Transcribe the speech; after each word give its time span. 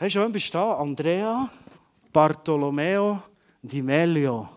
Hey, 0.00 0.08
schön 0.08 0.32
bist 0.32 0.48
du 0.54 0.56
da. 0.56 0.78
Andrea 0.78 1.50
Bartolomeo 2.10 3.22
Di 3.60 3.82
Melio. 3.82 4.48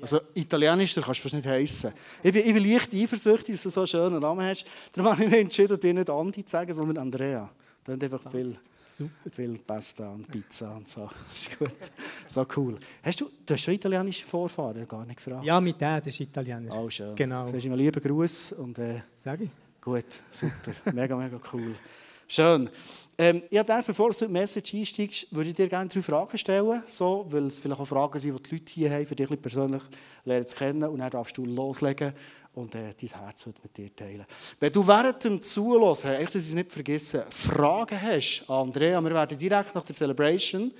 Also 0.00 0.20
italienisch 0.36 0.94
kannst 0.94 1.08
du 1.08 1.22
fast 1.22 1.34
nicht 1.34 1.44
heißen. 1.44 1.92
Ich 2.22 2.32
bin, 2.32 2.46
ich 2.46 2.54
bin 2.54 2.64
leicht 2.64 2.94
eifersüchtig, 2.94 3.56
dass 3.56 3.64
du 3.64 3.70
so 3.70 3.80
einen 3.80 3.86
schönen 3.88 4.20
Namen 4.20 4.46
hast. 4.46 4.64
Darum 4.92 5.10
habe 5.10 5.24
ich 5.24 5.28
mich 5.28 5.40
entschieden, 5.40 5.80
dir 5.80 5.92
nicht 5.92 6.08
Andi 6.08 6.44
zu 6.44 6.50
sagen, 6.52 6.72
sondern 6.72 6.98
Andrea. 6.98 7.50
Da 7.82 7.94
einfach 7.94 8.30
viel, 8.30 8.56
Super. 8.86 9.10
viel 9.32 9.58
Pasta 9.58 10.08
und 10.08 10.30
Pizza 10.30 10.72
und 10.76 10.88
so. 10.88 11.10
Das 11.32 11.42
ist 11.48 11.58
gut. 11.58 11.90
So 12.28 12.46
cool. 12.56 12.78
Hast 13.02 13.20
du, 13.22 13.28
du 13.44 13.54
hast 13.54 13.60
schon 13.60 13.74
italienische 13.74 14.24
Vorfahren, 14.24 14.86
gar 14.86 15.04
nicht 15.04 15.16
gefragt? 15.16 15.44
Ja, 15.44 15.60
mit 15.60 15.82
Dad 15.82 16.06
ist 16.06 16.20
italienisch. 16.20 16.72
Oh, 16.72 16.88
schön. 16.88 17.16
Genau. 17.16 17.42
Das 17.46 17.54
ist 17.54 17.64
einen 17.64 17.74
lieben 17.74 18.00
Gruß. 18.00 18.52
Und, 18.52 18.78
äh, 18.78 19.00
Sag 19.16 19.40
ich. 19.40 19.50
Gut, 19.80 20.22
super. 20.30 20.92
mega, 20.92 21.16
mega 21.16 21.40
cool. 21.52 21.74
Schön. 22.34 22.70
Ähm, 23.18 23.42
dann, 23.50 23.84
bevor 23.84 24.08
du 24.08 24.24
in 24.24 24.28
die 24.28 24.32
Message 24.32 24.72
einsteigst, 24.72 25.26
würde 25.32 25.50
ich 25.50 25.54
dir 25.54 25.68
gerne 25.68 25.90
drei 25.90 26.00
Fragen 26.00 26.38
stellen, 26.38 26.82
so, 26.86 27.26
weil 27.28 27.48
es 27.48 27.58
vielleicht 27.58 27.78
auch 27.78 27.84
Fragen 27.84 28.18
sind, 28.18 28.32
die 28.32 28.48
die 28.48 28.54
Leute 28.54 28.72
hier 28.72 28.90
haben, 28.90 29.04
für 29.04 29.14
dich 29.14 29.42
persönlich 29.42 29.82
lernen 30.24 30.46
zu 30.46 30.56
kennen. 30.56 30.84
Und 30.84 31.00
dann 31.00 31.10
darfst 31.10 31.36
du 31.36 31.44
loslegen 31.44 32.14
und 32.54 32.74
äh, 32.74 32.94
dein 32.98 33.20
Herz 33.20 33.44
mit 33.44 33.76
dir 33.76 33.94
teilen. 33.94 34.24
Wenn 34.58 34.72
du 34.72 34.86
während 34.86 35.22
dem 35.22 35.42
Zuhören, 35.42 35.92
echt, 36.14 36.34
dass 36.34 36.42
ich 36.42 36.48
es 36.48 36.54
nicht 36.54 36.72
vergessen, 36.72 37.20
Fragen 37.28 38.00
hast 38.00 38.48
an 38.48 38.68
Andrea, 38.68 38.98
wir 39.02 39.12
werden 39.12 39.36
direkt 39.36 39.74
nach 39.74 39.84
der 39.84 39.94
Celebration 39.94 40.72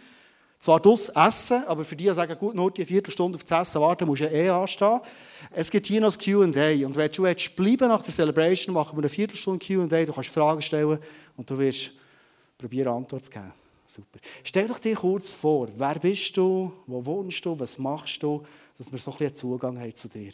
zwar 0.62 0.78
das 0.78 1.08
Essen, 1.08 1.64
aber 1.66 1.84
für 1.84 1.96
die, 1.96 2.04
die 2.04 2.14
sagen, 2.14 2.38
gut, 2.38 2.54
nur 2.54 2.70
die 2.70 2.84
Viertelstunde 2.84 3.34
auf 3.34 3.42
das 3.42 3.68
Essen 3.68 3.80
warten, 3.80 4.06
musst 4.06 4.20
du 4.20 4.26
ja 4.26 4.30
eh 4.30 4.48
anstehen. 4.48 5.00
Es 5.50 5.68
gibt 5.68 5.88
hier 5.88 6.00
noch 6.00 6.14
das 6.14 6.24
Q&A. 6.24 6.44
Und 6.86 6.94
wenn 6.94 7.10
du 7.10 7.26
jetzt 7.26 7.56
bleiben 7.56 7.88
nach 7.88 8.00
der 8.00 8.14
Celebration, 8.14 8.72
machen 8.72 8.96
wir 8.96 9.02
eine 9.02 9.08
Viertelstunde 9.08 9.66
Q&A. 9.66 10.04
Du 10.04 10.12
kannst 10.12 10.30
Fragen 10.30 10.62
stellen 10.62 11.00
und 11.36 11.50
du 11.50 11.58
wirst 11.58 11.90
probieren, 12.56 12.94
Antwort 12.94 13.24
zu 13.24 13.32
geben. 13.32 13.52
Super. 13.88 14.20
Stell 14.44 14.68
doch 14.68 14.78
dir 14.78 14.94
kurz 14.94 15.32
vor, 15.32 15.68
wer 15.76 15.98
bist 15.98 16.36
du, 16.36 16.72
wo 16.86 17.04
wohnst 17.04 17.44
du, 17.44 17.58
was 17.58 17.76
machst 17.76 18.22
du, 18.22 18.44
dass 18.78 18.92
wir 18.92 19.00
so 19.00 19.10
ein 19.10 19.18
bisschen 19.18 19.34
Zugang 19.34 19.80
haben 19.80 19.94
zu 19.96 20.08
dir. 20.08 20.30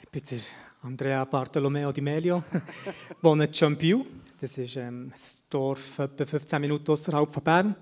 Ich 0.00 0.10
bin 0.12 0.22
der 0.30 0.38
Andrea 0.84 1.24
Bartolomeo 1.24 1.90
Di 1.90 2.00
Melio, 2.00 2.44
wohne 3.20 3.46
in 3.46 3.52
Champiou. 3.52 4.06
Das 4.40 4.56
ist 4.58 4.76
ähm, 4.76 5.10
ein 5.12 5.20
Dorf 5.50 5.98
etwa 5.98 6.24
15 6.24 6.60
Minuten 6.60 6.88
außerhalb 6.88 7.32
von 7.32 7.42
Bern 7.42 7.76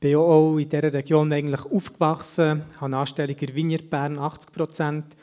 bin 0.00 0.16
auch 0.16 0.56
in 0.56 0.68
dieser 0.68 0.92
Region 0.92 1.32
eigentlich 1.32 1.64
aufgewachsen, 1.66 2.62
habe 2.76 2.86
eine 2.86 2.96
Anstellung 2.96 3.36
in 3.36 3.54
Vineyard 3.54 3.90
Bern, 3.90 4.18
80 4.18 4.50
Prozent. 4.50 5.16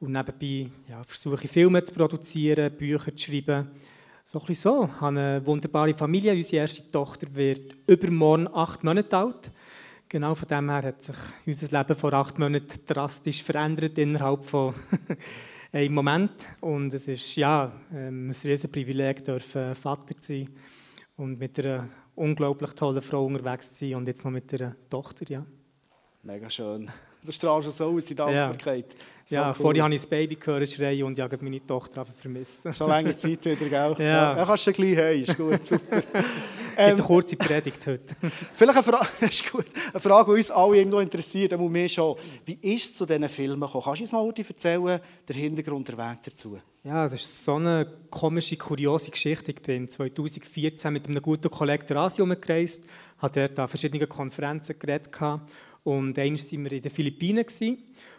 Und 0.00 0.12
nebenbei 0.12 0.70
ja, 0.88 1.02
versuche 1.04 1.44
ich 1.44 1.50
Filme 1.50 1.82
zu 1.84 1.94
produzieren, 1.94 2.76
Bücher 2.76 3.16
zu 3.16 3.24
schreiben. 3.24 3.70
So 4.24 4.42
ein 4.46 4.54
so. 4.54 4.90
Ich 4.92 5.00
habe 5.00 5.18
eine 5.18 5.46
wunderbare 5.46 5.94
Familie. 5.94 6.32
Unsere 6.32 6.62
erste 6.62 6.90
Tochter 6.90 7.28
wird 7.32 7.76
übermorgen 7.86 8.48
acht 8.52 8.82
Monate 8.82 9.16
alt. 9.16 9.50
Genau 10.08 10.34
von 10.34 10.48
dem 10.48 10.68
her 10.68 10.82
hat 10.82 11.02
sich 11.02 11.16
unser 11.46 11.78
Leben 11.78 11.96
vor 11.96 12.12
acht 12.12 12.38
Monaten 12.38 12.80
drastisch 12.86 13.42
verändert 13.42 13.96
innerhalb 13.98 14.44
von 14.44 14.74
einem 15.72 15.94
Moment. 15.94 16.32
Und 16.60 16.92
es 16.92 17.06
ist 17.06 17.36
ja 17.36 17.72
ähm, 17.92 18.28
ein 18.28 18.30
riesiges 18.30 18.68
Privileg, 18.68 19.22
Vater 19.74 20.16
zu 20.18 20.32
sein 20.32 20.48
und 21.16 21.38
mit 21.38 21.58
einer 21.60 21.88
unglaublich 22.14 22.72
tolle 22.72 23.02
Frau 23.02 23.26
unterwegs 23.26 23.74
zu 23.74 23.86
sein 23.86 23.96
und 23.96 24.08
jetzt 24.08 24.24
noch 24.24 24.32
mit 24.32 24.50
der 24.52 24.76
Tochter, 24.88 25.24
ja. 25.28 25.42
Mega 26.22 26.48
schön. 26.48 26.90
Du 27.24 27.32
strahlst 27.32 27.64
schon 27.64 27.72
so 27.72 27.96
aus, 27.96 28.04
die 28.04 28.14
Dankbarkeit. 28.14 28.86
Ja, 29.28 29.40
ja 29.40 29.48
cool. 29.48 29.54
vorher 29.54 29.84
habe 29.84 29.94
ich 29.94 30.00
das 30.02 30.10
Baby 30.10 30.36
gehört 30.36 30.68
schreien 30.68 31.04
und 31.04 31.18
ich 31.18 31.22
habe 31.22 31.38
meine 31.40 31.66
Tochter 31.66 32.04
vermisst. 32.04 32.68
Schon 32.74 32.88
lange 32.88 33.16
Zeit 33.16 33.42
wieder, 33.44 33.66
gell? 33.66 33.94
Ja. 33.98 34.36
ja 34.36 34.44
kannst 34.44 34.66
du 34.66 34.72
gleich 34.72 34.98
haben, 34.98 35.22
ist 35.22 35.36
gut, 35.36 35.64
super. 35.64 35.96
ähm, 36.76 36.96
eine 36.96 37.02
kurze 37.02 37.36
Predigt 37.36 37.86
heute. 37.86 38.14
Vielleicht 38.54 38.76
eine 38.76 38.82
Frage, 38.82 39.08
ist 39.26 39.50
gut. 39.50 39.64
eine 39.90 40.00
Frage, 40.00 40.32
die 40.32 40.36
uns 40.38 40.50
alle 40.50 40.76
irgendwo 40.76 40.98
interessiert, 40.98 41.54
aber 41.54 41.66
mir 41.66 41.88
schon. 41.88 42.16
Wie 42.44 42.58
ist 42.60 42.90
es 42.90 42.96
zu 42.96 43.06
diesen 43.06 43.26
Filmen 43.30 43.60
gekommen? 43.60 43.84
Kannst 43.84 44.00
du 44.00 44.04
uns 44.04 44.12
mal 44.12 44.32
erzählen, 44.36 45.00
der 45.26 45.36
Hintergrund, 45.36 45.88
der 45.88 45.96
Weg 45.96 46.18
dazu? 46.24 46.58
Ja, 46.86 47.06
es 47.06 47.14
ist 47.14 47.42
so 47.42 47.54
eine 47.54 47.86
komische, 48.10 48.58
kuriose 48.58 49.10
Geschichte. 49.10 49.52
Ich 49.52 49.62
bin 49.62 49.88
2014 49.88 50.92
mit 50.92 51.08
einem 51.08 51.22
guten 51.22 51.50
Kollegen 51.50 51.86
der 51.86 51.96
Asien 51.96 52.30
umgereist, 52.30 52.84
habe 53.16 53.40
dort 53.40 53.58
an 53.58 53.68
verschiedenen 53.68 54.06
Konferenzen 54.06 54.78
geredet 54.78 55.08
und 55.82 56.18
einmal 56.18 56.38
waren 56.38 56.64
wir 56.64 56.72
in 56.72 56.82
den 56.82 56.90
Philippinen 56.90 57.46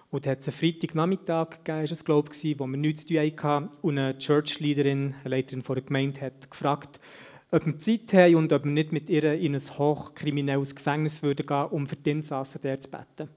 und 0.09 0.25
da 0.25 0.31
hat 0.31 0.39
es 0.39 0.47
einen 0.47 0.57
Freitagnachmittag 0.57 1.63
gegeben, 1.63 1.83
es, 1.83 2.03
glaube 2.03 2.31
ich, 2.33 2.59
wo 2.59 2.65
wir 2.65 2.77
nichts 2.77 3.05
zu 3.05 3.13
tun 3.13 3.43
hatten 3.43 3.69
und 3.83 3.99
eine 3.99 4.17
Church-Leaderin, 4.17 5.13
eine 5.23 5.29
Leiterin 5.29 5.61
von 5.61 5.75
der 5.75 5.83
Gemeinde, 5.83 6.21
hat 6.21 6.49
gefragt, 6.49 6.99
ob 7.51 7.67
wir 7.67 7.77
Zeit 7.77 8.13
haben 8.13 8.33
und 8.33 8.51
ob 8.51 8.63
wir 8.63 8.71
nicht 8.71 8.91
mit 8.91 9.11
ihr 9.11 9.31
in 9.35 9.53
ein 9.53 9.61
hochkriminelles 9.61 10.75
Gefängnis 10.75 11.21
würden 11.21 11.45
gehen, 11.45 11.67
um 11.67 11.85
für 11.85 11.97
die 11.97 12.09
Insassen 12.09 12.61
dort 12.63 12.81
zu 12.81 12.89
beten. 12.89 13.29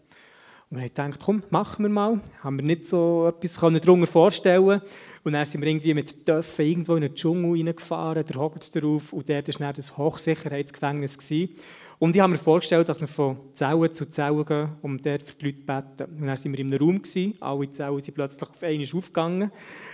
Und 0.71 0.77
wir 0.77 0.83
haben 0.83 0.89
gedacht, 0.89 1.21
komm, 1.25 1.43
machen 1.49 1.85
wir 1.85 1.89
mal. 1.89 2.21
Haben 2.43 2.59
wir 2.59 2.65
nicht 2.65 2.85
so 2.85 3.29
etwas 3.29 3.55
darunter 3.55 4.07
vorstellen 4.07 4.83
Und 5.25 5.33
dann 5.33 5.45
sind 5.47 5.63
wir 5.63 5.69
irgendwie 5.69 5.95
mit 5.95 6.27
Töpfen 6.27 6.67
irgendwo 6.67 6.95
in 6.97 7.03
den 7.03 7.15
Dschungel 7.15 7.67
reingefahren, 7.67 8.25
der 8.25 8.37
hockt 8.37 8.75
drauf 8.75 9.13
und 9.15 9.29
dort 9.29 9.49
war 9.49 9.67
dann 9.67 9.75
das 9.75 9.97
Hochsicherheitsgefängnis. 9.97 11.17
Gewesen. 11.17 11.55
Und 11.99 12.15
ich 12.15 12.23
habe 12.23 12.31
mir 12.31 12.39
vorgestellt, 12.39 12.89
dass 12.89 13.01
wir 13.01 13.09
von 13.09 13.39
Zelle 13.55 13.91
zu 13.91 14.09
Zelle 14.09 14.45
gehen, 14.45 14.69
um 14.83 14.99
dort 14.99 15.23
für 15.23 15.35
die 15.35 15.47
Leute 15.47 15.59
zu 15.59 15.67
beten. 15.67 16.15
Und 16.15 16.21
dann 16.21 16.29
waren 16.29 16.53
wir 16.53 16.59
in 16.61 16.73
einem 16.73 16.81
Raum, 16.81 17.03
gewesen, 17.03 17.35
alle 17.41 17.71
Zellen 17.71 18.01
sind 18.01 18.15
plötzlich 18.15 18.49
auf 18.49 18.63
einmal 18.63 18.87
aufgegangen. 18.95 19.51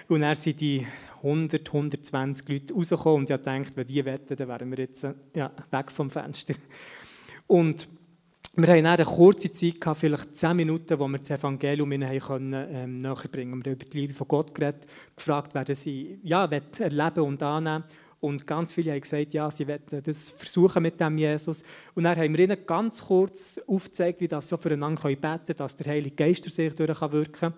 Und 0.08 0.20
dann 0.20 0.34
sind 0.34 0.60
die 0.60 0.86
100, 1.22 1.66
120 1.66 2.48
Leute 2.48 2.74
rausgekommen 2.74 3.18
und 3.20 3.30
ich 3.30 3.36
dachte, 3.36 3.76
wenn 3.76 3.86
die 3.86 4.04
wetten, 4.04 4.36
dann 4.36 4.48
wären 4.48 4.70
wir 4.70 4.78
jetzt 4.78 5.06
ja, 5.34 5.50
weg 5.70 5.90
vom 5.90 6.10
Fenster. 6.10 6.54
Und 7.46 7.88
wir 8.56 8.68
hatten 8.68 8.86
eine 8.86 9.04
kurze 9.04 9.52
Zeit, 9.52 9.96
vielleicht 9.96 10.36
zehn 10.36 10.56
Minuten, 10.56 10.98
wo 10.98 11.08
wir 11.08 11.18
das 11.18 11.30
Evangelium 11.30 11.90
ihnen 11.90 12.18
können, 12.20 12.66
ähm, 12.70 12.98
näher 12.98 13.14
bringen 13.30 13.50
konnten. 13.50 13.64
Wir 13.64 13.72
haben 13.72 13.80
über 13.80 13.90
die 13.90 13.98
Liebe 13.98 14.14
von 14.14 14.28
Gott 14.28 14.54
geredet, 14.54 14.86
gefragt, 15.16 15.54
wer 15.54 15.74
sie 15.74 16.20
ja, 16.22 16.48
erleben 16.78 17.20
und 17.24 17.42
annehmen 17.42 17.82
Und 18.20 18.46
ganz 18.46 18.72
viele 18.72 18.92
haben 18.92 19.00
gesagt, 19.00 19.34
ja, 19.34 19.50
sie 19.50 19.66
wollen 19.66 19.80
das 20.04 20.30
versuchen 20.30 20.82
mit 20.82 21.00
dem 21.00 21.18
Jesus. 21.18 21.64
Und 21.94 22.04
dann 22.04 22.16
haben 22.16 22.36
wir 22.36 22.44
ihnen 22.44 22.58
ganz 22.64 23.04
kurz 23.04 23.60
aufgezeigt, 23.66 24.20
wie 24.20 24.28
das 24.28 24.46
so 24.46 24.56
füreinander 24.56 25.02
beten 25.02 25.20
können, 25.20 25.56
dass 25.56 25.74
der 25.74 25.92
Heilige 25.92 26.14
Geist 26.14 26.44
sich 26.48 26.74
durch 26.74 27.00
wirken 27.00 27.32
kann. 27.32 27.54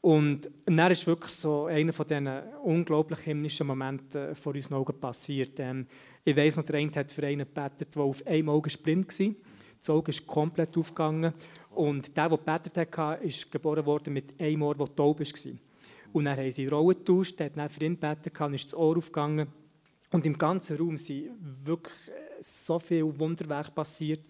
Und 0.00 0.48
dann 0.64 0.90
ist 0.90 1.06
wirklich 1.06 1.32
so 1.32 1.66
einer 1.66 1.92
von 1.92 2.06
diesen 2.06 2.28
unglaublich 2.62 3.18
himmlischen 3.20 3.66
Momenten 3.66 4.34
vor 4.34 4.54
unseren 4.54 4.74
Augen 4.74 4.98
passiert. 4.98 5.60
Ähm, 5.60 5.86
ich 6.24 6.36
weiss 6.36 6.56
noch, 6.56 6.64
der 6.64 6.76
eine 6.76 6.92
hat 6.92 7.12
für 7.12 7.26
einen 7.26 7.40
gebetet, 7.40 7.94
der 7.94 8.02
auf 8.02 8.26
einem 8.26 8.48
Auge 8.48 8.70
blind 8.82 9.08
war. 9.20 9.34
Das 9.78 9.90
Auge 9.90 10.10
ist 10.10 10.26
komplett 10.26 10.76
aufgegangen. 10.76 11.32
Und 11.74 12.16
der, 12.16 12.28
der 12.28 12.38
gebetet 12.38 12.96
hat, 12.96 13.22
ist 13.22 13.50
geboren 13.50 13.86
worden 13.86 14.12
mit 14.12 14.40
einem 14.40 14.62
Ohr, 14.62 14.74
das 14.74 14.94
taub 14.94 15.20
war. 15.20 15.52
Und 16.12 16.24
dann 16.24 16.38
haben 16.38 16.50
sie 16.50 16.66
Rollen 16.66 16.96
getauscht, 16.96 17.38
der 17.38 17.46
hat 17.46 17.56
dann 17.56 17.68
für 17.68 17.84
ihn 17.84 17.94
gebetet, 17.94 18.40
und 18.40 18.54
ist 18.54 18.66
das 18.66 18.74
Ohr 18.74 18.96
aufgegangen. 18.96 19.48
Und 20.10 20.24
im 20.26 20.38
ganzen 20.38 20.76
Raum 20.78 20.96
sind 20.96 21.30
wirklich 21.64 22.08
äh, 22.08 22.42
so 22.42 22.78
viele 22.78 23.18
Wunderwerke 23.18 23.72
passiert. 23.72 24.20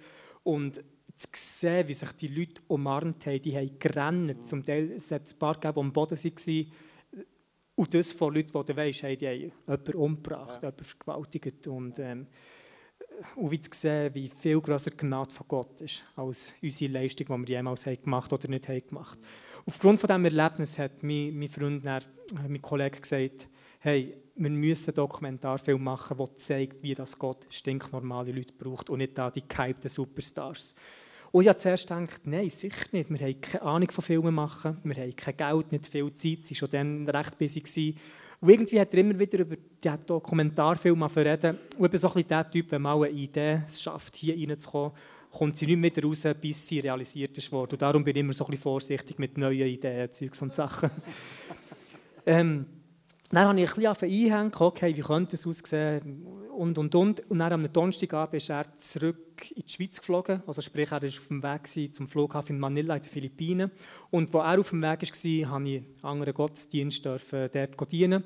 Und 0.43 0.83
zu 1.17 1.29
sehen, 1.33 1.89
wie 1.89 1.95
sich 1.95 2.13
die 2.13 2.29
Leute 2.29 2.63
umarmt 2.69 3.27
haben, 3.27 3.43
die 3.43 3.57
haben 3.57 3.79
gerannt. 3.79 4.47
Zum 4.47 4.65
Teil 4.65 4.93
es 4.93 5.11
hat 5.11 5.29
ein 5.29 5.39
paar 5.39 5.55
gegeben, 5.55 5.75
die 5.75 5.81
am 5.81 5.93
Boden 5.93 6.17
waren. 6.17 6.73
Und 7.75 7.95
das 7.95 8.13
von 8.13 8.35
Leuten, 8.35 8.53
die 8.53 8.73
du 8.73 8.77
weißt, 8.77 9.03
haben 9.05 9.19
die 9.19 9.25
jemanden 9.27 9.95
umgebracht, 9.95 10.63
ja. 10.63 10.69
jemanden 10.69 10.85
vergewaltigt. 10.85 11.67
Und, 11.69 11.99
ähm, 11.99 12.27
und 13.37 13.51
wie 13.51 13.61
zu 13.61 13.71
sehen, 13.73 14.15
wie 14.15 14.29
viel 14.29 14.61
größer 14.61 14.91
Gnade 14.93 15.33
von 15.33 15.47
Gott 15.49 15.81
ist, 15.81 16.05
als 16.17 16.55
unsere 16.63 16.93
Leistung, 16.93 17.27
die 17.27 17.49
wir 17.49 17.57
jemals 17.57 17.87
haben 17.87 18.03
gemacht 18.03 18.33
oder 18.33 18.49
nicht 18.49 18.69
haben 18.69 18.87
gemacht. 18.87 19.19
Aufgrund 19.67 20.01
von 20.01 20.09
diesem 20.09 20.25
Erlebnis 20.25 20.79
hat 20.79 21.03
mein, 21.03 21.39
mein 21.39 21.49
Freund, 21.49 21.85
dann, 21.85 22.03
äh, 22.03 22.49
mein 22.49 22.63
Kollege 22.63 23.01
gesagt, 23.01 23.49
hey, 23.81 24.17
wir 24.35 24.51
müssen 24.51 24.91
einen 24.91 24.97
Dokumentarfilm 24.97 25.83
machen, 25.83 26.17
der 26.17 26.37
zeigt, 26.37 26.83
wie 26.83 26.95
das 26.95 27.19
Gott 27.19 27.47
stinknormale 27.51 28.33
Leute 28.33 28.55
braucht 28.57 28.89
und 28.89 28.99
nicht 28.99 29.19
da 29.19 29.31
die 29.31 29.47
gehypten 29.47 29.89
Superstars. 29.89 30.75
Und 31.31 31.43
ich 31.43 31.49
habe 31.49 31.59
zuerst 31.59 31.89
gedacht, 31.89 32.21
nein, 32.25 32.49
sicher 32.49 32.87
nicht. 32.93 33.11
Wir 33.11 33.19
haben 33.19 33.41
keine 33.41 33.63
Ahnung 33.63 33.91
von 33.91 34.03
Filmen 34.03 34.35
machen, 34.35 34.79
wir 34.83 34.95
haben 34.95 35.15
kein 35.15 35.37
Geld, 35.37 35.73
nicht 35.73 35.87
viel 35.87 36.15
Zeit, 36.15 36.47
sie 36.47 36.55
war 36.55 36.57
schon 36.57 36.71
dann 36.71 37.09
recht 37.09 37.39
busy. 37.39 37.95
Und 38.41 38.51
irgendwie 38.51 38.81
hat 38.81 38.95
er 38.95 39.01
immer 39.01 39.19
wieder 39.19 39.41
über 39.41 39.57
diesen 39.83 40.07
Dokumentarfilm 40.07 41.03
reden. 41.03 41.59
Und 41.77 41.85
ich 41.85 41.91
bin 41.91 41.99
so 41.99 42.09
ein 42.09 42.15
bisschen 42.15 42.29
der 42.29 42.51
Typ, 42.51 42.73
wenn 42.73 42.83
man 42.83 43.03
eine 43.03 43.11
Idee 43.11 43.63
schafft, 43.69 44.17
hier 44.17 44.35
reinzukommen, 44.35 44.93
kommt 45.31 45.57
sie 45.57 45.67
nicht 45.67 45.97
mehr 45.97 46.05
raus, 46.05 46.27
bis 46.41 46.67
sie 46.67 46.81
realisiert 46.81 47.37
ist 47.37 47.53
worden. 47.53 47.73
Und 47.73 47.83
darum 47.83 48.05
bin 48.05 48.17
ich 48.17 48.21
immer 48.21 48.33
so 48.33 48.45
ein 48.45 48.51
bisschen 48.51 48.63
vorsichtig 48.63 49.19
mit 49.19 49.37
neuen 49.37 49.67
Ideen, 49.69 50.11
Zeugs 50.11 50.43
und 50.43 50.55
Sachen. 50.55 50.91
ähm, 52.27 52.67
dann 53.31 53.47
habe 53.47 53.61
ich 53.61 53.69
ein 53.71 53.93
bisschen 53.93 54.09
einhängen, 54.09 54.53
okay, 54.59 54.97
wie 54.97 55.03
könnte 55.03 55.37
es 55.37 55.47
aussehen 55.47 56.27
und, 56.57 56.79
und, 56.79 56.95
und. 56.95 57.31
Und 57.31 57.39
dann 57.39 57.53
am 57.53 57.71
Donnerstagabend 57.71 58.35
ist 58.37 58.49
er 58.49 58.75
zurück 58.75 59.51
in 59.55 59.63
die 59.67 59.73
Schweiz 59.73 59.99
geflogen, 59.99 60.43
also 60.47 60.63
sprich, 60.63 60.91
er 60.91 61.03
war 61.03 61.09
auf 61.09 61.29
dem 61.29 61.43
Weg 61.43 61.95
zum 61.95 62.09
Flughafen 62.09 62.57
in 62.57 62.61
Manila 62.61 62.97
in 62.97 63.03
den 63.03 63.11
Philippinen. 63.11 63.71
Und 64.11 64.35
als 64.35 64.55
er 64.55 64.61
auf 64.61 64.71
dem 64.71 64.81
Weg 64.81 64.89
war, 64.89 64.97
durfte 64.97 65.29
ich 65.29 65.47
einen 65.47 65.87
anderen 66.03 66.35
Gottesdienst 66.35 67.05
dort 67.05 67.93
dienen. 67.93 68.25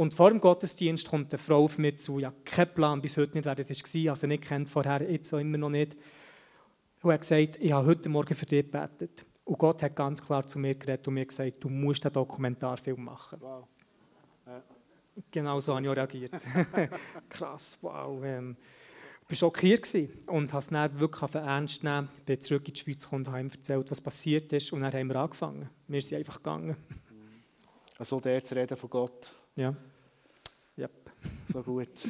Und 0.00 0.14
vor 0.14 0.30
dem 0.30 0.40
Gottesdienst 0.40 1.06
kommt 1.10 1.30
eine 1.30 1.38
Frau 1.38 1.64
auf 1.64 1.76
mich 1.76 1.98
zu, 1.98 2.20
ja, 2.20 2.32
kein 2.46 2.72
Plan, 2.72 3.02
bis 3.02 3.18
heute 3.18 3.34
nicht, 3.34 3.44
wer 3.44 3.54
das 3.54 3.68
war, 3.68 4.10
also 4.10 4.26
nicht 4.26 4.44
kennt 4.44 4.66
vorher, 4.66 5.02
jetzt 5.02 5.30
auch 5.34 5.38
immer 5.38 5.58
noch 5.58 5.68
nicht. 5.68 5.94
Und 7.02 7.10
er 7.10 7.12
hat 7.12 7.20
gesagt, 7.20 7.58
ich 7.60 7.70
habe 7.70 7.86
heute 7.86 8.08
Morgen 8.08 8.34
für 8.34 8.46
dich 8.46 8.64
gebetet. 8.64 9.26
Und 9.44 9.58
Gott 9.58 9.82
hat 9.82 9.94
ganz 9.94 10.22
klar 10.22 10.46
zu 10.46 10.58
mir 10.58 10.74
geredet 10.74 11.06
und 11.06 11.12
mir 11.12 11.26
gesagt, 11.26 11.62
du 11.62 11.68
musst 11.68 12.06
einen 12.06 12.14
Dokumentarfilm 12.14 13.04
machen. 13.04 13.42
Wow. 13.42 13.68
Ja. 14.46 14.62
Genau 15.30 15.60
so 15.60 15.74
habe 15.74 15.84
ich 15.84 15.90
auch 15.90 15.96
reagiert. 15.96 16.32
Krass, 17.28 17.76
wow. 17.82 18.24
Ähm, 18.24 18.56
ich 19.24 19.28
war 19.32 19.50
schockiert 19.50 19.86
und 20.28 20.50
habe 20.50 20.60
es 20.60 20.68
dann 20.68 20.98
wirklich 20.98 21.34
ernst 21.34 21.82
genommen. 21.82 22.08
Ich 22.16 22.24
bin 22.24 22.40
zurück 22.40 22.66
in 22.66 22.72
die 22.72 22.80
Schweiz 22.80 23.02
gekommen 23.02 23.26
und 23.26 23.32
habe 23.32 23.40
ihm 23.42 23.50
erzählt, 23.50 23.90
was 23.90 24.00
passiert 24.00 24.50
ist. 24.54 24.72
Und 24.72 24.80
dann 24.80 24.94
haben 24.94 25.08
wir 25.08 25.16
angefangen. 25.16 25.68
Wir 25.88 26.00
sind 26.00 26.16
einfach 26.16 26.36
gegangen. 26.36 26.74
Also 27.98 28.18
der 28.18 28.42
zu 28.42 28.56
reden 28.56 28.78
von 28.78 28.88
Gott. 28.88 29.34
Ja. 29.56 29.76
So 31.52 31.62
gut. 31.62 32.08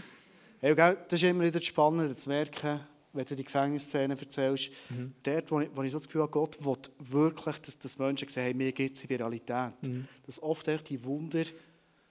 Hey, 0.61 0.75
das 0.75 0.95
ist 1.11 1.23
immer 1.23 1.45
wieder 1.45 1.63
spannend 1.63 2.19
zu 2.19 2.29
merken, 2.29 2.81
wenn 3.13 3.25
du 3.25 3.35
die 3.35 3.45
Gefängnisszene 3.45 4.17
erzählst. 4.19 4.71
Mhm. 4.91 5.15
Dort, 5.23 5.51
wo 5.51 5.61
ich, 5.61 5.71
wo 5.75 5.83
ich 5.83 5.93
so 5.93 5.99
das 5.99 6.07
Gefühl 6.07 6.23
habe, 6.23 6.31
Gott 6.31 6.59
will 6.65 6.77
wirklich, 6.99 7.59
dass, 7.61 7.79
dass 7.79 7.99
Menschen 7.99 8.29
sehen, 8.29 8.43
hey, 8.43 8.55
mir 8.55 8.73
gibt 8.73 8.97
es 8.97 9.03
in 9.05 9.09
Realität. 9.09 9.73
Mhm. 9.83 10.07
Dass 10.27 10.43
oft 10.43 10.67
die 10.89 11.03
Wunder, 11.03 11.45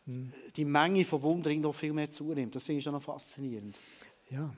mhm. 0.05 0.31
die 0.55 0.65
Menge 0.65 1.05
von 1.05 1.21
Wundern 1.21 1.59
noch 1.61 1.75
viel 1.75 1.93
mehr 1.93 2.09
zunimmt. 2.09 2.55
Das 2.55 2.63
finde 2.63 2.79
ich 2.79 2.83
schon 2.83 2.93
noch 2.93 3.03
faszinierend. 3.03 3.79
Ja, 4.29 4.51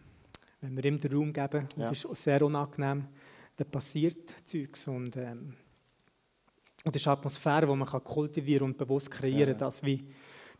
wenn 0.62 0.76
wir 0.76 0.86
ihm 0.86 1.00
den 1.00 1.14
Raum 1.14 1.34
geben, 1.34 1.68
und 1.76 1.82
ja. 1.82 1.88
das 1.88 2.06
ist 2.06 2.24
sehr 2.24 2.42
unangenehm, 2.44 3.08
dann 3.58 3.70
passiert 3.70 4.36
Zeugs. 4.46 4.88
Und, 4.88 5.18
ähm, 5.18 5.56
und 6.84 6.96
das 6.96 7.02
ist 7.02 7.08
eine 7.08 7.18
Atmosphäre, 7.18 7.68
die 7.68 7.76
man 7.76 7.88
kultivieren 7.88 8.68
und 8.68 8.78
bewusst 8.78 9.12
kreieren 9.12 9.54
kann, 9.54 9.60
ja. 9.60 9.66
dass 9.66 9.84
wie 9.84 10.06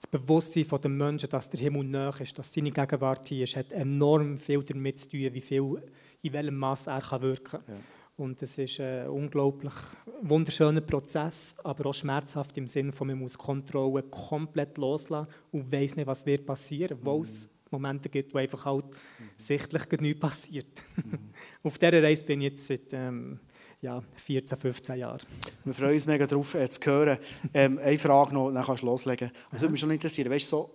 das 0.01 0.09
Bewusstsein 0.09 0.65
der 0.81 0.89
Menschen, 0.89 1.30
dass 1.30 1.50
der 1.50 1.59
Himmel 1.59 1.83
nahe 1.83 2.13
ist, 2.19 2.38
dass 2.38 2.51
seine 2.51 2.71
Gegenwart 2.71 3.27
hier 3.27 3.44
ist, 3.44 3.56
hat 3.56 3.71
enorm 3.71 4.38
viel 4.38 4.63
damit 4.63 4.98
zu 4.98 5.09
tun, 5.09 5.33
wie 5.33 5.42
viel, 5.42 5.81
in 6.24 6.33
welchem 6.33 6.57
Maß 6.57 6.88
er 6.88 7.01
kann 7.01 7.21
wirken 7.21 7.44
kann. 7.44 7.62
Ja. 7.68 7.75
Und 8.18 8.42
es 8.42 8.57
ist 8.57 8.80
ein 8.80 9.07
unglaublich 9.07 9.74
wunderschöner 10.21 10.81
Prozess, 10.81 11.56
aber 11.63 11.89
auch 11.89 11.94
schmerzhaft 11.94 12.57
im 12.57 12.68
Sinne 12.68 12.92
von, 12.92 13.07
man 13.07 13.19
muss 13.19 13.38
Kontrolle 13.38 14.03
komplett 14.03 14.77
loslassen 14.77 15.27
und 15.51 15.71
weiß 15.71 15.95
nicht, 15.95 16.07
was 16.07 16.25
wird 16.25 16.45
passieren, 16.45 17.00
mhm. 17.00 17.06
wo 17.06 17.21
es 17.21 17.50
Momente 17.69 18.09
gibt, 18.09 18.33
wo 18.33 18.39
einfach 18.39 18.65
halt 18.65 18.86
mhm. 18.86 19.30
sichtlich 19.36 20.01
nichts 20.01 20.19
passiert. 20.19 20.83
Mhm. 20.97 21.19
Auf 21.63 21.77
dieser 21.77 22.04
Reise 22.04 22.25
bin 22.25 22.42
ich 22.42 22.50
jetzt 22.50 22.68
seit 22.68 22.94
ähm, 22.94 23.39
ja, 23.81 24.01
14, 24.16 24.57
15 24.57 25.00
Jahren. 25.00 25.22
Wir 25.66 25.74
freuen 25.74 25.94
uns 25.94 26.06
mega 26.06 26.28
darauf, 26.28 26.54
äh, 26.54 26.69
zu 26.69 26.80
hören. 26.86 27.18
Ähm, 27.54 27.80
eine 27.80 27.98
Frage 27.98 28.33
noch, 28.33 28.51
dann 28.51 28.63
kannst 28.63 28.83
du 28.83 28.86
loslegen. 28.86 29.31
Das 29.51 29.62
würde 29.62 29.72
mich 29.72 29.80
schon 29.80 29.92
interessieren. 29.92 30.31
Weißt, 30.31 30.48
so, 30.48 30.69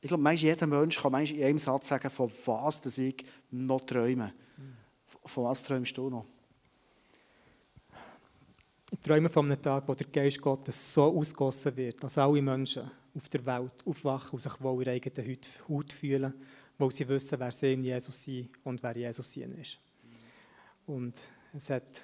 ich 0.00 0.08
glaube, 0.08 0.32
jeder 0.32 0.66
Mensch 0.66 1.00
kann 1.00 1.14
in 1.24 1.42
einem 1.42 1.58
Satz 1.58 1.88
sagen, 1.88 2.10
von 2.10 2.30
was 2.44 2.80
dass 2.80 2.98
ich 2.98 3.24
noch 3.50 3.80
träume. 3.80 4.32
Von 5.24 5.44
was 5.44 5.62
träumst 5.62 5.96
du 5.96 6.10
noch? 6.10 6.26
Ich 8.90 9.00
träume 9.00 9.28
von 9.28 9.46
einem 9.46 9.60
Tag, 9.60 9.84
wo 9.86 9.94
der 9.94 10.06
Geist 10.06 10.40
Gottes 10.40 10.94
so 10.94 11.04
ausgossen 11.18 11.76
wird, 11.76 12.02
dass 12.02 12.18
alle 12.18 12.42
Menschen 12.42 12.90
auf 13.14 13.28
der 13.28 13.44
Welt 13.46 13.74
aufwachen 13.84 14.32
und 14.32 14.40
sich 14.40 14.60
wohl 14.60 14.82
in 14.82 14.88
eigenen 14.88 15.38
Haut 15.68 15.92
fühlen, 15.92 16.34
weil 16.78 16.90
sie 16.90 17.08
wissen, 17.08 17.38
wer 17.38 17.50
sie 17.50 17.72
in 17.72 17.84
Jesus 17.84 18.22
sind 18.22 18.48
und 18.64 18.82
wer 18.82 18.96
Jesus 18.96 19.36
in 19.36 19.58
ist. 19.58 19.78
Und 20.86 21.14
es 21.52 21.70
hat 21.70 22.02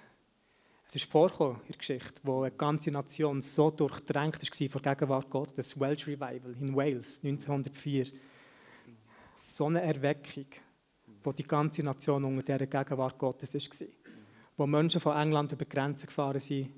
es 0.86 0.96
ist 0.96 1.10
vorgekommen 1.10 1.56
in 1.62 1.68
der 1.68 1.78
Geschichte, 1.78 2.20
wo 2.22 2.42
eine 2.42 2.54
ganze 2.54 2.90
Nation 2.90 3.40
so 3.40 3.70
durchdrängt 3.70 4.36
war 4.42 4.68
von 4.68 4.82
der 4.82 4.94
Gegenwart 4.94 5.30
Gottes, 5.30 5.54
das 5.54 5.80
Welsh 5.80 6.06
Revival 6.06 6.54
in 6.60 6.76
Wales 6.76 7.20
1904. 7.22 8.06
So 9.34 9.66
eine 9.66 9.82
Erweckung, 9.82 10.46
wo 11.22 11.32
die 11.32 11.46
ganze 11.46 11.82
Nation 11.82 12.24
unter 12.24 12.42
dieser 12.42 12.66
Gegenwart 12.66 13.18
Gottes 13.18 13.54
war. 13.54 13.86
Wo 14.56 14.66
Menschen 14.66 15.00
von 15.00 15.16
England 15.16 15.52
über 15.52 15.64
Grenzen 15.64 16.06
gefahren 16.06 16.40
sind, 16.40 16.70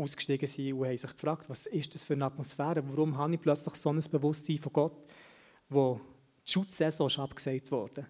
ausgestiegen 0.00 0.46
sind 0.46 0.72
und 0.74 0.86
haben 0.86 0.96
sich 0.96 1.12
gefragt, 1.12 1.48
was 1.48 1.66
ist 1.66 1.94
das 1.94 2.04
für 2.04 2.14
eine 2.14 2.26
Atmosphäre? 2.26 2.82
Warum 2.88 3.16
habe 3.18 3.34
ich 3.34 3.40
plötzlich 3.40 3.74
so 3.74 3.92
ein 3.92 4.02
Bewusstsein 4.10 4.58
von 4.58 4.72
Gott, 4.72 4.96
wo 5.68 6.00
die 6.46 6.52
Schutzsaison 6.52 7.08
ist 7.08 7.18
abgesagt 7.18 7.70
wurde? 7.70 8.06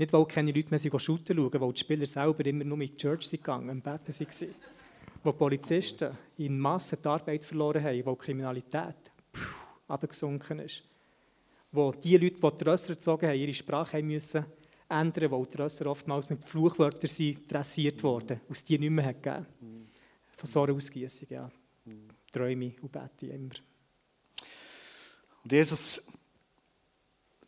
Nicht, 0.00 0.14
weil 0.14 0.24
keine 0.24 0.50
Leute 0.50 0.70
mehr 0.70 0.98
shooten 0.98 1.36
schauen, 1.36 1.60
weil 1.60 1.72
die 1.74 1.80
Spieler 1.80 2.06
selber 2.06 2.46
immer 2.46 2.64
nur 2.64 2.80
in 2.80 2.86
die 2.86 2.96
Church 2.96 3.28
sind 3.28 3.44
gegangen, 3.44 3.68
im 3.68 3.82
Bett 3.82 4.08
waren. 4.08 4.54
Wo 5.22 5.32
Polizisten 5.32 6.08
in 6.38 6.58
Massen 6.58 6.96
die 7.04 7.06
Arbeit 7.06 7.44
verloren 7.44 7.84
haben, 7.84 8.06
wo 8.06 8.14
Kriminalität 8.14 9.12
abgesunken 9.86 10.60
ist. 10.60 10.84
Wo 11.70 11.92
die 11.92 12.16
Leute, 12.16 12.36
die 12.36 12.56
die 12.56 12.64
Rösser 12.64 12.94
gezogen 12.94 13.28
haben, 13.28 13.38
ihre 13.38 13.52
Sprache 13.52 13.98
haben 13.98 14.06
müssen 14.06 14.46
ändern, 14.88 15.32
weil 15.32 15.44
die 15.44 15.58
Rösser 15.58 15.84
oftmals 15.84 16.30
mit 16.30 16.42
Fluchwörtern 16.44 17.10
sind 17.10 17.52
dressiert 17.52 18.02
wurden, 18.02 18.40
aus 18.48 18.64
die 18.64 18.78
nicht 18.78 18.88
mehr 18.88 19.12
gegeben 19.12 19.46
Von 20.32 20.48
so 20.48 20.62
einer 20.62 20.72
Ausgießung, 20.72 21.28
ja. 21.28 21.50
Träume 22.32 22.72
und 22.80 22.90
bete 22.90 23.26
immer. 23.26 23.50
Und 25.44 25.52
Jesus 25.52 26.10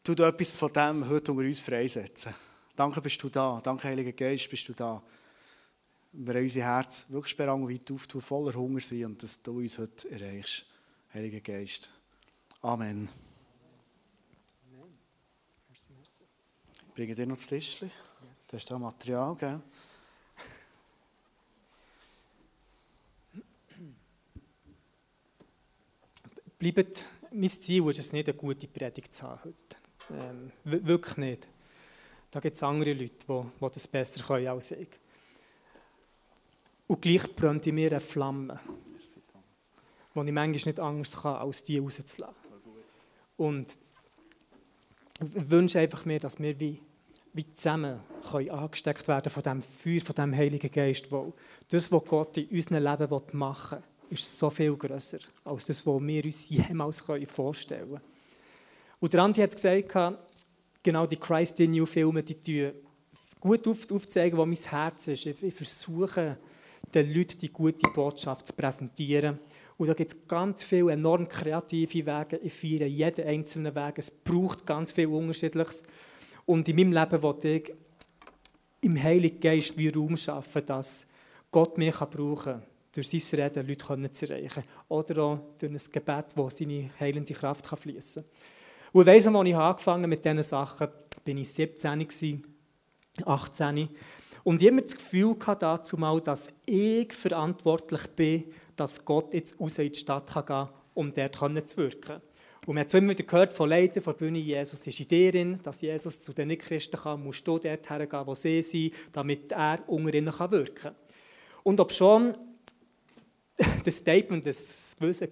tu 0.02 0.14
du 0.14 0.24
etwas 0.24 0.50
von 0.50 0.72
dem 0.72 1.08
heute 1.08 1.32
unter 1.32 1.44
uns 1.44 1.60
freisetzen. 1.60 2.34
Danke, 2.74 3.00
bist 3.00 3.22
du 3.22 3.28
da. 3.28 3.60
Danke, 3.62 3.88
Heiliger 3.88 4.12
Geist, 4.12 4.50
bist 4.50 4.68
du 4.68 4.72
da. 4.72 5.02
Wir 6.12 6.34
haben 6.34 6.42
unser 6.42 6.62
Herz 6.62 7.06
wirklich 7.08 7.38
weit 7.38 7.90
auftun, 7.90 8.20
voller 8.20 8.54
Hunger 8.54 8.80
sind 8.80 9.04
und 9.04 9.22
dass 9.22 9.42
du 9.42 9.58
uns 9.58 9.78
heute 9.78 10.10
erreichst. 10.10 10.66
Heiliger 11.14 11.40
Geist. 11.40 11.88
Amen. 12.62 13.08
Amen. 14.72 14.98
Ich 16.88 16.94
bringe 16.94 17.14
dir 17.14 17.26
noch 17.26 17.36
das 17.36 17.46
Tischchen. 17.46 17.88
Yes. 17.88 18.46
Das 18.48 18.60
ist 18.60 18.70
da 18.70 18.78
Material, 18.78 19.36
gell? 19.36 19.60
Bleibt, 26.58 27.06
mein 27.32 27.48
Ziel 27.48 27.88
ist 27.88 27.98
es 27.98 28.12
nicht, 28.12 28.28
eine 28.28 28.38
gute 28.38 28.68
Predigt 28.68 29.12
zu 29.14 29.22
haben 29.24 29.40
heute. 29.44 29.81
Ähm, 30.10 30.52
wirklich 30.64 31.16
nicht. 31.16 31.48
Da 32.30 32.40
gibt 32.40 32.56
es 32.56 32.62
andere 32.62 32.92
Leute, 32.94 33.14
die, 33.28 33.42
die 33.60 33.72
das 33.72 33.88
besser 33.88 34.24
können 34.24 34.48
als 34.48 34.72
ich. 34.72 34.88
Und 36.86 37.00
gleich 37.00 37.34
brennt 37.34 37.66
in 37.66 37.74
mir 37.74 37.90
eine 37.90 38.00
Flamme, 38.00 38.58
wo 40.14 40.22
ich 40.22 40.32
manchmal 40.32 40.50
nicht 40.50 40.80
anders 40.80 41.22
kann, 41.22 41.36
als 41.36 41.64
die 41.64 41.78
rauszulassen. 41.78 42.34
Und 43.36 43.76
ich 45.20 45.50
wünsche 45.50 45.78
einfach 45.78 46.04
mir, 46.04 46.20
dass 46.20 46.38
wir 46.40 46.58
wie, 46.58 46.80
wie 47.32 47.52
zusammen 47.54 48.00
können 48.30 48.50
angesteckt 48.50 49.08
werden 49.08 49.30
von 49.30 49.42
dem 49.42 49.62
Feuer, 49.62 50.00
von 50.00 50.14
dem 50.14 50.34
Heiligen 50.34 50.70
Geist, 50.70 51.10
wo 51.10 51.32
das, 51.68 51.90
was 51.90 52.04
Gott 52.04 52.36
in 52.36 52.48
unserem 52.48 52.82
Leben 52.82 53.22
machen 53.32 53.78
will, 53.78 54.18
ist 54.18 54.38
so 54.38 54.50
viel 54.50 54.76
grösser 54.76 55.18
als 55.44 55.66
das, 55.66 55.86
was 55.86 56.02
wir 56.02 56.24
uns 56.24 56.48
jemals 56.50 57.00
vorstellen 57.00 57.88
können. 57.88 58.11
Und 59.02 59.12
der 59.12 59.24
Andi 59.24 59.40
hat 59.40 59.50
gesagt, 59.50 60.16
genau 60.80 61.06
die 61.06 61.16
Christ 61.16 61.58
in 61.58 61.74
You 61.74 61.86
Filme, 61.86 62.22
die 62.22 62.40
tun 62.40 62.72
gut 63.40 63.66
aufzeigen, 63.66 64.38
wo 64.38 64.46
mein 64.46 64.54
Herz 64.54 65.08
ist. 65.08 65.26
Ich, 65.26 65.42
ich 65.42 65.52
versuche, 65.52 66.38
den 66.94 67.12
Leuten 67.12 67.36
die 67.36 67.52
gute 67.52 67.90
Botschaft 67.90 68.46
zu 68.46 68.52
präsentieren. 68.52 69.40
Und 69.76 69.88
da 69.88 69.94
gibt 69.94 70.12
es 70.12 70.28
ganz 70.28 70.62
viele 70.62 70.92
enorm 70.92 71.28
kreative 71.28 72.06
Wege. 72.06 72.36
Ich 72.44 72.52
feiere 72.52 72.86
jeden 72.86 73.26
einzelnen 73.26 73.74
Weg. 73.74 73.98
Es 73.98 74.08
braucht 74.08 74.64
ganz 74.64 74.92
viel 74.92 75.08
Unterschiedliches. 75.08 75.82
Und 76.46 76.68
in 76.68 76.76
meinem 76.76 76.92
Leben 76.92 77.22
wollte 77.22 77.48
ich 77.48 77.74
im 78.82 79.02
Heiligen 79.02 79.40
Geist 79.40 79.76
wie 79.76 79.88
Raum 79.88 80.16
schaffen, 80.16 80.64
dass 80.64 81.08
Gott 81.50 81.76
mich 81.76 81.96
brauchen 81.96 82.36
kann, 82.36 82.62
durch 82.92 83.08
sein 83.08 83.40
Reden 83.40 83.66
Leute 83.66 84.12
zu 84.12 84.32
erreichen. 84.32 84.62
Oder 84.86 85.22
auch 85.24 85.40
durch 85.58 85.72
ein 85.72 85.92
Gebet, 85.92 86.26
das 86.36 86.56
seine 86.56 86.90
heilende 87.00 87.34
Kraft 87.34 87.66
fließen 87.66 88.22
kann. 88.22 88.51
Und 88.92 89.06
weiss, 89.06 89.26
als 89.26 89.48
ich 89.48 89.56
angefangen 89.56 90.10
mit 90.10 90.24
diesen 90.24 90.42
Sachen, 90.42 90.88
bin 91.24 91.38
ich 91.38 91.48
17, 91.50 92.42
18. 93.24 93.88
Und 94.44 94.60
ich 94.60 94.70
hatte 94.70 94.82
das 94.82 94.96
Gefühl 94.96 95.36
dazu 95.58 95.96
mal, 95.96 96.20
dass 96.20 96.52
ich 96.66 97.12
verantwortlich 97.12 98.06
bin, 98.08 98.44
dass 98.76 99.04
Gott 99.04 99.34
jetzt 99.34 99.58
raus 99.60 99.78
in 99.78 99.92
die 99.92 99.98
Stadt 99.98 100.32
gehen 100.32 100.44
kann, 100.44 100.68
um 100.94 101.12
dort 101.12 101.68
zu 101.68 101.76
wirken. 101.76 102.20
Und 102.66 102.74
man 102.74 102.82
hat 102.82 102.90
so 102.90 102.98
immer 102.98 103.10
wieder 103.10 103.24
gehört 103.24 103.52
von 103.52 103.68
Leuten 103.68 104.00
von 104.00 104.12
der 104.12 104.18
Bühne, 104.18 104.38
Jesus 104.38 104.86
ist 104.86 105.00
in 105.00 105.08
dir, 105.08 105.58
dass 105.62 105.80
Jesus 105.80 106.22
zu 106.22 106.32
den 106.32 106.48
Nichtchristen 106.48 107.00
kann, 107.00 107.22
musst 107.22 107.46
du 107.46 107.58
dort 107.58 107.90
hergehen, 107.90 108.26
wo 108.26 108.34
sie 108.34 108.62
sind, 108.62 108.94
damit 109.12 109.50
er 109.52 109.82
unter 109.88 110.14
ihnen 110.14 110.32
wirken 110.38 110.74
kann. 110.74 110.94
Und 111.64 111.80
ob 111.80 111.92
schon 111.92 112.36
das 113.84 113.96
Statement 113.96 114.46
ein 114.46 114.54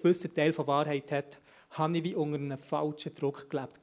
gewisser 0.03 0.35
Teil 0.35 0.53
von 0.53 0.67
Wahrheit 0.67 1.13
hat, 1.13 1.41
habe 1.71 1.99
ich 1.99 2.05
wie 2.05 2.15
unter 2.15 2.37
einem 2.37 2.59
falschen 2.59 3.15
Druck 3.15 3.49
gelebt, 3.49 3.81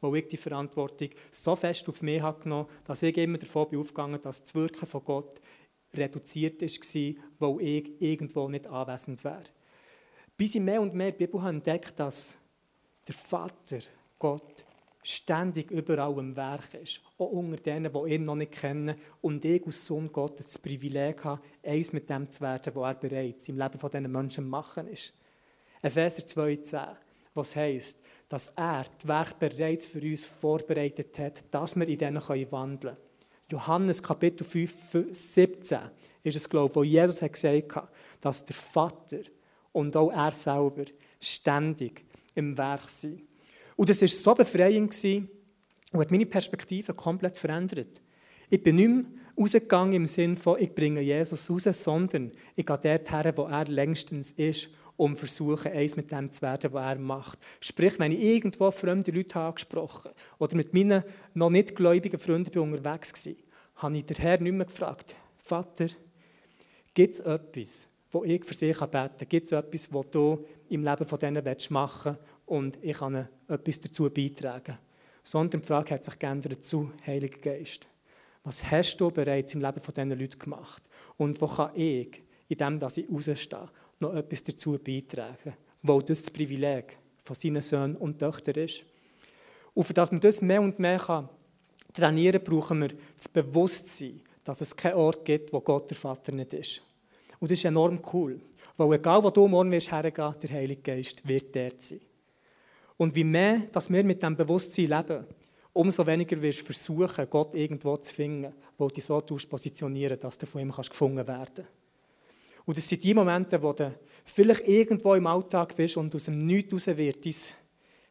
wo 0.00 0.14
ich 0.14 0.28
die 0.28 0.36
Verantwortung 0.36 1.10
so 1.30 1.56
fest 1.56 1.88
auf 1.88 2.02
mich 2.02 2.20
habe 2.20 2.42
genommen 2.42 2.68
dass 2.86 3.02
ich 3.02 3.16
immer 3.16 3.38
davon 3.38 3.68
bin 3.68 3.80
aufgegangen 3.80 4.20
dass 4.20 4.42
das 4.42 4.54
Wirken 4.54 4.86
von 4.86 5.04
Gott 5.04 5.40
reduziert 5.94 6.62
war, 6.62 7.14
weil 7.38 7.66
ich 7.66 7.92
irgendwo 8.00 8.48
nicht 8.48 8.66
anwesend 8.66 9.24
wäre. 9.24 9.44
Bis 10.36 10.54
ich 10.54 10.60
mehr 10.60 10.80
und 10.80 10.94
mehr 10.94 11.12
die 11.12 11.18
Bibel 11.18 11.40
habe 11.40 11.54
entdeckt 11.54 11.98
dass 11.98 12.38
der 13.06 13.14
Vater, 13.14 13.78
Gott, 14.18 14.64
ständig 15.02 15.70
überall 15.70 16.16
im 16.18 16.36
Werk 16.36 16.74
ist, 16.74 17.00
auch 17.18 17.30
unter 17.30 17.56
denen, 17.56 17.92
die 17.92 18.14
ihn 18.14 18.24
noch 18.24 18.36
nicht 18.36 18.52
kennen 18.52 18.94
und 19.20 19.44
ich 19.44 19.66
als 19.66 19.84
Sohn 19.84 20.12
Gottes 20.12 20.46
das 20.46 20.58
Privileg 20.58 21.24
habe, 21.24 21.42
eins 21.64 21.92
mit 21.92 22.08
dem 22.08 22.30
zu 22.30 22.40
werden, 22.40 22.74
was 22.74 22.94
er 22.94 22.94
bereits 22.94 23.48
im 23.48 23.58
Leben 23.58 23.78
dieser 23.78 24.08
Menschen 24.08 24.48
machen 24.48 24.86
ist. 24.86 25.12
Epheser 25.82 26.22
2,10, 26.22 26.96
was 27.34 27.56
heisst, 27.56 28.00
dass 28.28 28.52
er 28.56 28.84
das 28.98 29.08
Werk 29.08 29.38
bereits 29.38 29.86
für 29.86 30.00
uns 30.00 30.24
vorbereitet 30.24 31.18
hat, 31.18 31.44
dass 31.50 31.76
wir 31.76 31.88
in 31.88 31.98
denen 31.98 32.22
wandeln 32.22 32.78
können. 32.80 32.96
Johannes 33.50 34.02
Kapitel 34.02 34.44
5, 34.44 35.08
17 35.12 35.78
ist 36.22 36.36
es, 36.36 36.48
glaube 36.48 36.70
ich, 36.70 36.76
wo 36.76 36.82
Jesus 36.82 37.20
hat 37.20 37.32
gesagt 37.34 37.76
hat, 37.76 37.88
dass 38.20 38.44
der 38.44 38.56
Vater 38.56 39.20
und 39.72 39.96
auch 39.96 40.10
er 40.10 40.32
selber 40.32 40.84
ständig 41.20 42.04
im 42.34 42.56
Werk 42.56 42.88
sind. 42.88 43.22
Und 43.76 43.90
das 43.90 44.00
war 44.00 44.08
so 44.08 44.34
befreiend 44.34 44.94
und 45.04 46.00
hat 46.00 46.10
meine 46.10 46.26
Perspektive 46.26 46.94
komplett 46.94 47.36
verändert. 47.36 48.00
Ich 48.48 48.62
bin 48.62 48.76
nicht 48.76 48.88
mehr 48.88 49.04
rausgegangen 49.38 49.94
im 49.94 50.06
Sinne 50.06 50.36
von, 50.36 50.60
ich 50.60 50.74
bringe 50.74 51.00
Jesus 51.00 51.50
raus, 51.50 51.64
sondern 51.72 52.32
ich 52.54 52.66
gehe 52.66 52.78
dort 52.78 53.10
her, 53.10 53.32
wo 53.36 53.44
er 53.44 53.64
längstens 53.64 54.32
ist, 54.32 54.70
um 55.02 55.16
versuchen, 55.16 55.72
eins 55.72 55.96
mit 55.96 56.12
dem 56.12 56.30
zu 56.30 56.42
werden, 56.42 56.72
was 56.72 56.94
er 56.94 56.98
macht. 57.00 57.38
Sprich, 57.58 57.98
wenn 57.98 58.12
ich 58.12 58.22
irgendwo 58.22 58.70
fremde 58.70 59.10
Leute 59.10 59.40
angesprochen 59.40 60.12
oder 60.38 60.54
mit 60.54 60.72
meinen 60.72 61.02
noch 61.34 61.50
nicht 61.50 61.74
gläubigen 61.74 62.20
Freunden 62.20 62.56
unterwegs 62.56 63.26
war, 63.26 63.34
habe 63.74 63.96
ich 63.96 64.06
den 64.06 64.16
Herrn 64.18 64.44
nicht 64.44 64.52
mehr 64.52 64.66
gefragt, 64.66 65.16
Vater, 65.38 65.88
gibt 66.94 67.14
es 67.14 67.20
etwas, 67.20 67.88
wo 68.12 68.22
ich 68.22 68.44
für 68.44 68.54
sie 68.54 68.68
beten 68.68 68.90
kann? 68.90 69.28
Gibt 69.28 69.46
es 69.46 69.52
etwas, 69.52 69.92
was 69.92 70.10
du 70.10 70.46
im 70.68 70.84
Leben 70.84 71.04
von 71.04 71.18
denen 71.18 71.44
machen 71.70 72.12
willst 72.12 72.28
und 72.46 72.78
ich 72.80 72.96
kann 72.96 73.28
etwas 73.48 73.80
dazu 73.80 74.08
beitragen? 74.08 74.78
Sondern 75.24 75.62
die 75.62 75.66
Frage 75.66 75.94
hat 75.94 76.04
sich 76.04 76.16
geändert 76.16 76.64
zu 76.64 76.92
Heiliger 77.04 77.38
Geist. 77.38 77.88
Was 78.44 78.70
hast 78.70 78.98
du 78.98 79.10
bereits 79.10 79.52
im 79.54 79.62
Leben 79.62 79.80
von 79.80 79.94
diesen 79.94 80.10
Leuten 80.10 80.38
gemacht? 80.38 80.84
Und 81.16 81.40
wo 81.40 81.48
kann 81.48 81.74
ich, 81.74 82.22
in 82.46 82.56
dem, 82.56 82.78
dass 82.78 82.98
ich 82.98 83.08
rausstehe, 83.10 83.68
noch 84.02 84.14
etwas 84.14 84.42
dazu 84.42 84.78
beitragen? 84.78 85.54
Weil 85.82 86.02
das 86.02 86.22
das 86.22 86.30
Privileg 86.30 86.98
von 87.24 87.34
seinen 87.34 87.62
Söhnen 87.62 87.96
und 87.96 88.18
Töchtern 88.18 88.56
ist. 88.56 88.84
Und 89.74 89.84
für 89.84 89.94
das 89.94 90.12
man 90.12 90.20
das 90.20 90.42
mehr 90.42 90.60
und 90.60 90.78
mehr 90.78 90.98
kann 90.98 91.28
trainieren 91.92 92.42
kann, 92.42 92.54
brauchen 92.54 92.80
wir 92.80 92.88
das 93.16 93.28
Bewusstsein, 93.28 94.20
dass 94.44 94.60
es 94.60 94.76
keinen 94.76 94.94
Ort 94.94 95.24
gibt, 95.24 95.52
wo 95.52 95.60
Gott 95.60 95.90
der 95.90 95.96
Vater 95.96 96.32
nicht 96.32 96.52
ist. 96.52 96.82
Und 97.38 97.50
das 97.50 97.58
ist 97.58 97.64
enorm 97.64 98.00
cool. 98.12 98.40
Weil 98.76 98.94
egal, 98.94 99.22
wo 99.22 99.30
du 99.30 99.46
morgen 99.48 99.70
wirst 99.70 99.92
hergehen, 99.92 100.34
der 100.42 100.50
Heilige 100.50 100.82
Geist 100.82 101.26
wird 101.26 101.54
dort 101.54 101.80
sein. 101.80 102.00
Und 102.96 103.14
wie 103.14 103.24
mehr, 103.24 103.62
dass 103.72 103.90
wir 103.90 104.04
mit 104.04 104.22
diesem 104.22 104.36
Bewusstsein 104.36 104.86
leben, 104.86 105.26
umso 105.72 106.06
weniger 106.06 106.40
wirst 106.40 106.60
du 106.60 106.66
versuchen, 106.66 107.26
Gott 107.28 107.54
irgendwo 107.54 107.96
zu 107.96 108.14
finden, 108.14 108.52
wo 108.78 108.88
du 108.88 108.94
dich 108.94 109.04
so 109.04 109.20
positionieren 109.20 110.18
dass 110.18 110.38
du 110.38 110.46
von 110.46 110.60
ihm 110.60 110.70
gefunden 110.70 111.26
werden 111.26 111.54
kannst. 111.54 111.81
Und 112.64 112.76
das 112.76 112.88
sind 112.88 113.02
die 113.02 113.14
Momente, 113.14 113.62
wo 113.62 113.72
du 113.72 113.92
vielleicht 114.24 114.66
irgendwo 114.68 115.14
im 115.14 115.26
Alltag 115.26 115.74
bist 115.76 115.96
und 115.96 116.14
aus 116.14 116.24
dem 116.24 116.38
Nichts 116.38 116.72
raus 116.72 116.96
wird 116.96 117.24
dein 117.24 117.34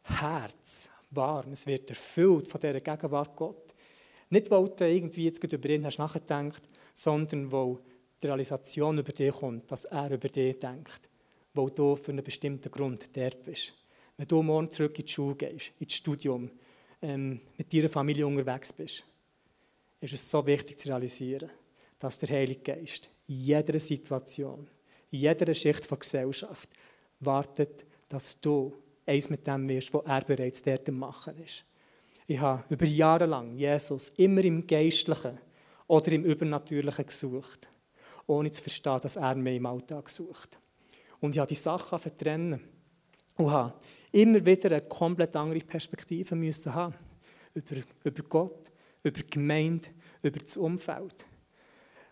Herz 0.02 0.90
warm, 1.10 1.52
es 1.52 1.66
wird 1.66 1.90
erfüllt 1.90 2.48
von 2.48 2.60
dieser 2.60 2.80
Gegenwart 2.80 3.36
Gott. 3.36 3.74
Nicht, 4.30 4.50
weil 4.50 4.68
du 4.70 4.88
irgendwie 4.88 5.24
jetzt 5.24 5.42
über 5.44 5.68
ihn 5.68 5.84
hast 5.84 5.98
nachgedacht, 5.98 6.62
sondern 6.94 7.52
weil 7.52 7.78
die 8.22 8.26
Realisation 8.26 8.98
über 8.98 9.12
dich 9.12 9.32
kommt, 9.32 9.70
dass 9.70 9.84
er 9.86 10.10
über 10.10 10.28
dich 10.28 10.58
denkt, 10.58 11.08
weil 11.54 11.70
du 11.70 11.96
für 11.96 12.12
einen 12.12 12.24
bestimmten 12.24 12.70
Grund 12.70 13.14
dort 13.16 13.44
bist. 13.44 13.74
Wenn 14.16 14.28
du 14.28 14.42
morgen 14.42 14.70
zurück 14.70 14.98
in 14.98 15.06
die 15.06 15.12
Schule 15.12 15.34
gehst, 15.34 15.72
ins 15.78 15.94
Studium, 15.94 16.50
ähm, 17.02 17.40
mit 17.56 17.72
deiner 17.72 17.88
Familie 17.88 18.26
unterwegs 18.26 18.72
bist, 18.72 19.04
ist 20.00 20.12
es 20.12 20.30
so 20.30 20.46
wichtig 20.46 20.78
zu 20.78 20.88
realisieren, 20.88 21.50
dass 21.98 22.18
der 22.18 22.30
Heilige 22.30 22.60
Geist 22.60 23.08
in 23.32 23.40
jeder 23.40 23.80
Situation, 23.80 24.68
in 25.10 25.20
jeder 25.20 25.54
Schicht 25.54 25.90
der 25.90 25.98
Gesellschaft 25.98 26.68
wartet, 27.20 27.86
dass 28.08 28.40
du 28.40 28.74
eins 29.06 29.30
mit 29.30 29.46
dem 29.46 29.68
wirst, 29.68 29.92
was 29.94 30.04
er 30.04 30.20
bereits 30.22 30.62
dort 30.62 30.88
am 30.88 30.98
Machen 30.98 31.38
ist. 31.38 31.64
Ich 32.26 32.38
habe 32.38 32.62
über 32.68 32.84
Jahre 32.84 33.26
lang 33.26 33.56
Jesus 33.56 34.10
immer 34.10 34.44
im 34.44 34.66
Geistlichen 34.66 35.38
oder 35.86 36.12
im 36.12 36.24
Übernatürlichen 36.24 37.06
gesucht, 37.06 37.68
ohne 38.26 38.50
zu 38.50 38.62
verstehen, 38.62 39.00
dass 39.02 39.16
er 39.16 39.34
mich 39.34 39.56
im 39.56 39.66
Alltag 39.66 40.08
sucht. 40.10 40.58
Und 41.20 41.34
ich 41.34 41.38
habe 41.38 41.48
die 41.48 41.54
Sachen 41.54 41.98
vertrennen 41.98 42.60
und 43.36 43.50
habe 43.50 43.74
immer 44.12 44.44
wieder 44.44 44.70
eine 44.70 44.82
komplett 44.82 45.34
andere 45.36 45.60
Perspektive 45.60 46.34
müssen 46.34 46.74
haben. 46.74 46.94
Über, 47.54 47.82
über 48.04 48.22
Gott, 48.24 48.70
über 49.02 49.20
die 49.20 49.30
Gemeinde, 49.30 49.88
über 50.22 50.38
das 50.38 50.56
Umfeld. 50.56 51.26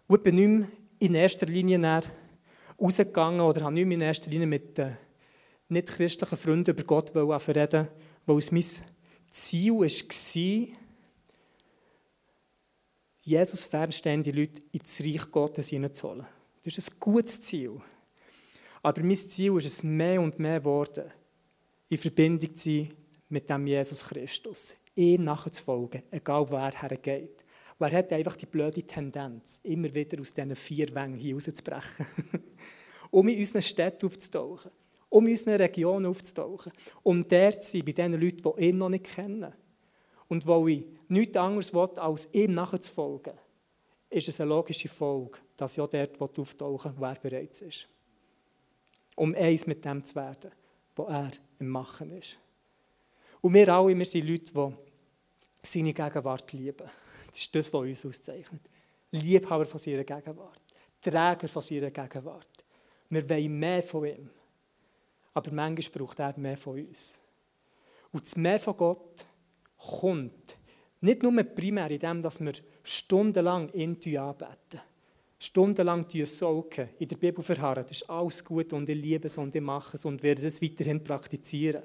Und 0.07 0.17
ich 0.17 0.23
bin 0.23 0.35
nicht 0.35 0.49
mehr 0.49 0.80
in 1.01 1.15
erster 1.15 1.47
Linie 1.47 2.03
rausgegangen 2.81 3.41
oder 3.41 3.63
habe 3.63 3.75
nicht 3.75 3.87
mehr 3.87 3.97
in 3.97 4.03
erster 4.03 4.31
Linie 4.31 4.47
mit 4.47 4.79
den 4.79 4.97
nicht-christlichen 5.69 6.39
Freunden 6.39 6.71
über 6.71 6.85
Gott 6.85 7.15
reden 7.17 7.89
weil 8.27 8.39
es 8.39 8.53
mein 8.53 8.65
Ziel 9.31 9.73
war, 9.73 10.77
Jesus 13.23 13.65
fernstehende 13.65 14.31
Leute 14.31 14.63
ins 14.73 15.01
Reich 15.01 15.31
Gottes 15.31 15.69
hineinzuholen. 15.69 16.27
Das 16.63 16.77
ist 16.79 16.93
ein 16.93 17.01
gutes 17.01 17.41
Ziel. 17.41 17.81
Aber 18.83 19.03
mein 19.03 19.17
Ziel 19.17 19.57
ist 19.57 19.67
es 19.67 19.83
mehr 19.83 20.21
und 20.21 20.39
mehr 20.39 20.61
geworden, 20.61 21.11
in 21.89 21.99
Verbindung 21.99 22.55
zu 22.55 22.71
sein 22.71 22.95
mit 23.29 23.49
dem 23.49 23.67
Jesus 23.67 24.05
Christus. 24.05 24.77
Ihm 24.95 25.25
nachzufolgen, 25.25 26.03
egal 26.11 26.49
wo 26.51 26.57
er 26.57 26.73
hergeht. 26.73 27.45
Er 27.81 27.93
hat 27.93 28.13
einfach 28.13 28.37
die 28.37 28.47
blöde 28.47 28.83
Tendenz, 28.83 29.61
immer 29.63 29.95
wieder 29.95 30.21
aus 30.21 30.35
diesen 30.35 30.55
vier 30.55 30.95
Wängen 30.95 31.19
hier 31.19 31.35
rauszubrechen. 31.35 32.07
um 33.11 33.27
in 33.29 33.39
unseren 33.39 33.63
Städten 33.63 34.07
aufzutauchen, 34.07 34.71
um 35.09 35.27
in 35.27 35.33
unseren 35.33 35.57
Regionen 35.57 36.07
aufzutauchen, 36.07 36.73
um 37.03 37.27
dort 37.27 37.65
zu 37.65 37.79
sein, 37.79 37.85
bei 37.85 37.93
den 37.93 38.13
Leuten, 38.13 38.43
die 38.43 38.65
ihn 38.65 38.79
noch 38.79 38.89
nicht 38.89 39.05
kennen. 39.05 39.53
Und 40.29 40.47
weil 40.47 40.69
ich 40.69 40.87
nichts 41.09 41.37
anderes 41.37 41.75
will, 41.75 41.89
als 41.97 42.29
ihm 42.33 42.55
nachzufolgen, 42.55 43.33
ist 44.11 44.29
es 44.29 44.41
eine 44.41 44.51
logische 44.51 44.89
Folge, 44.89 45.39
dass 45.57 45.79
auch 45.79 45.89
dort 45.89 46.21
auftauchen 46.21 46.93
will, 46.93 47.01
wo 47.01 47.05
er 47.05 47.15
bereits 47.17 47.63
ist. 47.63 47.89
Um 49.17 49.35
eins 49.35 49.67
mit 49.67 49.85
dem 49.85 50.05
zu 50.05 50.15
werden, 50.15 50.53
was 50.95 51.09
er 51.09 51.31
im 51.59 51.69
Machen 51.69 52.13
ist. 52.13 52.39
Und 53.41 53.55
wir 53.55 53.69
alle, 53.69 53.97
wir 53.97 54.05
sind 54.05 54.29
Leute, 54.29 54.53
die 54.53 54.73
seine 55.63 55.95
Gegenwart 55.95 56.53
lieben. 56.53 56.89
Das 57.31 57.41
ist 57.41 57.55
das, 57.55 57.73
was 57.73 57.81
uns 57.81 58.07
auszeichnet. 58.07 58.63
Liebhaber 59.13 59.67
von 59.67 59.79
seiner 59.79 60.05
Gegenwart. 60.05 60.61
Träger 61.01 61.49
von 61.49 61.63
seiner 61.63 61.91
Gegenwart. 61.91 62.65
Wir 63.09 63.29
wollen 63.29 63.59
mehr 63.59 63.83
von 63.83 64.05
ihm. 64.05 64.31
Aber 65.35 65.53
manchmal 65.53 66.07
braucht 66.07 66.19
er 66.19 66.39
mehr 66.39 66.57
von 66.57 66.79
uns. 66.79 67.21
Und 68.13 68.25
das 68.25 68.37
Mehr 68.37 68.59
von 68.59 68.77
Gott 68.77 69.27
kommt 69.77 70.59
nicht 71.01 71.23
nur 71.23 71.43
primär 71.45 71.91
in 71.91 71.99
dem, 71.99 72.21
dass 72.21 72.41
wir 72.41 72.53
stundenlang 72.83 73.71
ihn 73.73 73.97
anbeten. 74.19 74.81
Stundenlang 75.39 76.07
saugen, 76.27 76.91
in 76.99 77.09
der 77.09 77.17
Bibel 77.17 77.43
verharren. 77.43 77.85
Das 77.85 77.93
ist 77.93 78.11
alles 78.11 78.45
gut 78.45 78.73
und 78.75 78.89
ich 78.89 79.03
liebe 79.03 79.27
es 79.27 79.39
und 79.39 79.55
ich 79.55 79.63
mache 79.63 79.97
es 79.97 80.05
und 80.05 80.23
werde 80.23 80.47
es 80.47 80.61
weiterhin 80.61 81.03
praktizieren. 81.03 81.83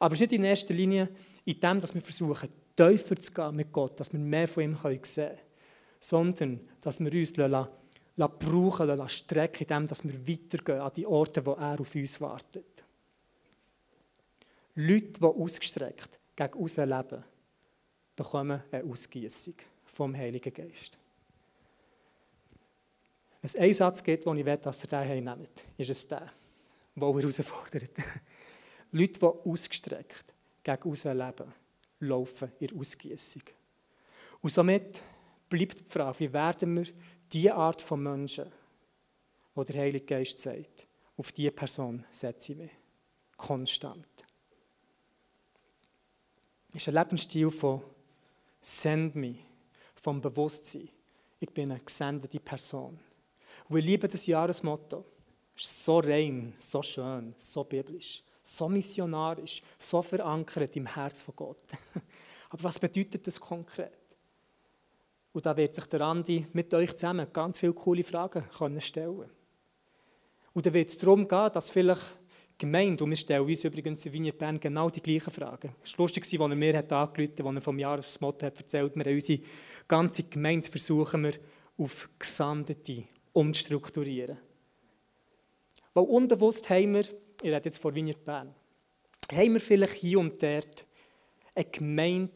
Aber 0.00 0.14
es 0.14 0.20
ist 0.20 0.30
nicht 0.30 0.38
in 0.38 0.44
erster 0.44 0.74
Linie 0.74 1.08
in 1.48 1.60
dem, 1.60 1.80
dass 1.80 1.94
wir 1.94 2.02
versuchen, 2.02 2.50
tiefer 2.76 3.16
zu 3.16 3.32
gehen 3.32 3.56
mit 3.56 3.72
Gott, 3.72 3.98
dass 3.98 4.12
wir 4.12 4.20
mehr 4.20 4.46
von 4.46 4.64
ihm 4.64 4.76
sehen 4.76 5.28
können, 5.28 5.38
sondern 5.98 6.60
dass 6.82 7.00
wir 7.00 7.10
uns 7.10 7.32
brauchen 7.32 8.86
lassen, 8.86 9.08
strecken, 9.08 9.62
in 9.62 9.68
dem, 9.68 9.86
dass 9.86 10.04
wir 10.04 10.28
weitergehen 10.28 10.80
an 10.80 10.92
die 10.94 11.06
Orte, 11.06 11.46
wo 11.46 11.52
er 11.52 11.80
auf 11.80 11.94
uns 11.94 12.20
wartet. 12.20 12.84
Leute, 14.74 15.20
die 15.20 15.24
ausgestreckt 15.24 16.20
gegen 16.36 16.62
außen 16.62 16.86
leben, 16.86 17.24
bekommen 18.14 18.62
eine 18.70 18.84
Ausgießung 18.84 19.54
vom 19.86 20.14
Heiligen 20.14 20.52
Geist. 20.52 20.98
Wenn 23.40 23.48
es 23.48 23.56
einen 23.56 23.72
Satz 23.72 24.04
gibt, 24.04 24.26
den 24.26 24.36
ich 24.36 24.44
will, 24.44 24.58
dass 24.58 24.84
ihr 24.84 24.88
den 24.88 25.24
nehmt, 25.24 25.64
ist 25.78 25.88
es 25.88 26.06
der, 26.08 26.30
der 26.94 27.08
herausfordert. 27.08 27.90
Leute, 28.92 29.18
die 29.18 29.50
ausgestreckt 29.50 30.34
gegen 30.76 30.90
außen 30.90 31.16
leben, 31.16 31.54
laufen 32.00 32.52
in 32.58 32.78
Ausgießung. 32.78 33.42
Und 34.40 34.50
somit 34.50 35.02
bleibt 35.48 35.80
die 35.80 35.84
Frage, 35.88 36.20
wie 36.20 36.32
werden 36.32 36.76
wir 36.76 36.86
diese 37.32 37.54
Art 37.54 37.82
von 37.82 38.02
Menschen, 38.02 38.50
die 39.56 39.64
der 39.64 39.80
Heilige 39.80 40.06
Geist 40.06 40.38
sagt, 40.38 40.86
auf 41.16 41.32
diese 41.32 41.50
Person 41.50 42.04
setze 42.10 42.52
ich 42.52 42.58
mich. 42.58 42.70
Konstant. 43.36 44.06
Es 46.74 46.82
ist 46.82 46.88
ein 46.88 46.94
Lebensstil 46.94 47.50
von 47.50 47.82
Send 48.60 49.14
me, 49.14 49.36
vom 49.94 50.20
Bewusstsein. 50.20 50.88
Ich 51.40 51.50
bin 51.50 51.70
eine 51.70 51.80
gesendete 51.80 52.40
Person. 52.40 52.98
Und 53.68 53.78
ich 53.78 53.84
liebe 53.84 54.08
das 54.08 54.26
Jahresmotto. 54.26 55.04
Es 55.56 55.64
ist 55.64 55.84
so 55.84 55.98
rein, 56.00 56.52
so 56.58 56.82
schön, 56.82 57.34
so 57.36 57.64
biblisch. 57.64 58.22
So 58.56 58.68
missionarisch, 58.68 59.62
so 59.76 60.02
verankert 60.02 60.76
im 60.76 60.86
Herz 60.86 61.22
von 61.22 61.36
Gott. 61.36 61.62
Aber 62.50 62.62
was 62.64 62.78
bedeutet 62.78 63.26
das 63.26 63.38
konkret? 63.38 63.92
Und 65.32 65.46
da 65.46 65.56
wird 65.56 65.74
sich 65.74 65.86
der 65.86 66.00
Andi 66.00 66.46
mit 66.52 66.72
euch 66.74 66.96
zusammen 66.96 67.26
ganz 67.32 67.58
viele 67.58 67.74
coole 67.74 68.02
Fragen 68.02 68.44
können 68.56 68.80
stellen 68.80 69.30
Und 70.52 70.66
da 70.66 70.72
wird 70.72 70.88
es 70.88 70.98
darum 70.98 71.28
gehen, 71.28 71.50
dass 71.52 71.70
vielleicht 71.70 72.16
Gemeinde, 72.58 73.04
und 73.04 73.10
wir 73.10 73.16
stellen 73.16 73.46
uns 73.46 73.62
übrigens 73.62 74.04
in 74.04 74.12
Wiener 74.12 74.32
Bern 74.32 74.58
genau 74.58 74.90
die 74.90 75.00
gleichen 75.00 75.30
Fragen. 75.30 75.76
Es 75.84 75.96
war 75.96 76.04
lustig, 76.04 76.24
als 76.24 76.32
er 76.32 76.48
mir 76.48 76.76
hat 76.76 76.92
angerufen 76.92 77.32
hat, 77.38 77.46
als 77.46 77.54
er 77.54 77.60
vom 77.60 77.78
Jahresmotto 77.78 78.46
hat 78.46 78.58
erzählt 78.58 78.96
hat, 78.96 79.06
wir 79.06 79.12
unsere 79.12 79.40
ganze 79.86 80.24
Gemeinde 80.24 80.68
versuchen 80.68 81.22
wir 81.22 81.34
auf 81.76 82.10
Gesandete 82.18 83.04
umzustrukturieren. 83.32 84.38
Weil 85.94 86.04
unbewusst 86.04 86.68
haben 86.68 86.94
wir, 86.94 87.04
ich 87.42 87.50
rede 87.50 87.68
jetzt 87.68 87.78
von 87.78 87.94
Wiener 87.94 88.14
Bern, 88.14 88.54
haben 89.30 89.52
wir 89.52 89.60
vielleicht 89.60 89.94
hier 89.94 90.18
und 90.18 90.42
dort 90.42 90.86
eine 91.54 91.64
Gemeinde 91.64 92.32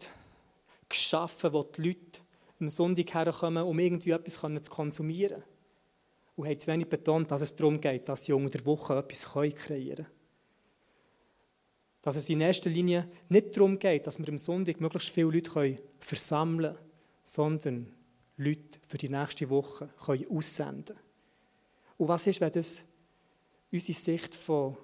geschaffen, 0.88 1.52
wo 1.52 1.62
die 1.62 1.88
Leute 1.88 2.20
am 2.60 2.70
Sonntag 2.70 3.14
herkommen, 3.14 3.64
um 3.64 3.78
irgendwie 3.78 4.10
etwas 4.10 4.34
zu 4.34 4.70
konsumieren. 4.70 5.42
Und 6.36 6.46
haben 6.46 6.58
zu 6.58 6.66
wenig 6.68 6.88
betont, 6.88 7.30
dass 7.30 7.42
es 7.42 7.54
darum 7.54 7.80
geht, 7.80 8.08
dass 8.08 8.24
sie 8.24 8.32
unter 8.32 8.50
der 8.50 8.64
Woche 8.64 8.96
etwas 8.96 9.30
kreieren 9.32 9.56
können. 9.56 10.06
Dass 12.00 12.16
es 12.16 12.28
in 12.30 12.40
erster 12.40 12.70
Linie 12.70 13.08
nicht 13.28 13.56
darum 13.56 13.78
geht, 13.78 14.06
dass 14.06 14.18
wir 14.18 14.28
am 14.28 14.38
Sonntag 14.38 14.80
möglichst 14.80 15.10
viele 15.10 15.30
Leute 15.30 15.82
versammeln 15.98 16.74
können, 16.74 16.88
sondern 17.22 17.94
Leute 18.36 18.78
für 18.88 18.98
die 18.98 19.08
nächste 19.08 19.50
Woche 19.50 19.90
aussenden 19.98 20.96
können. 20.96 20.98
Und 21.98 22.08
was 22.08 22.26
ist, 22.26 22.40
wenn 22.40 22.50
das 22.50 22.84
unsere 23.70 23.98
Sicht 23.98 24.34
von 24.34 24.76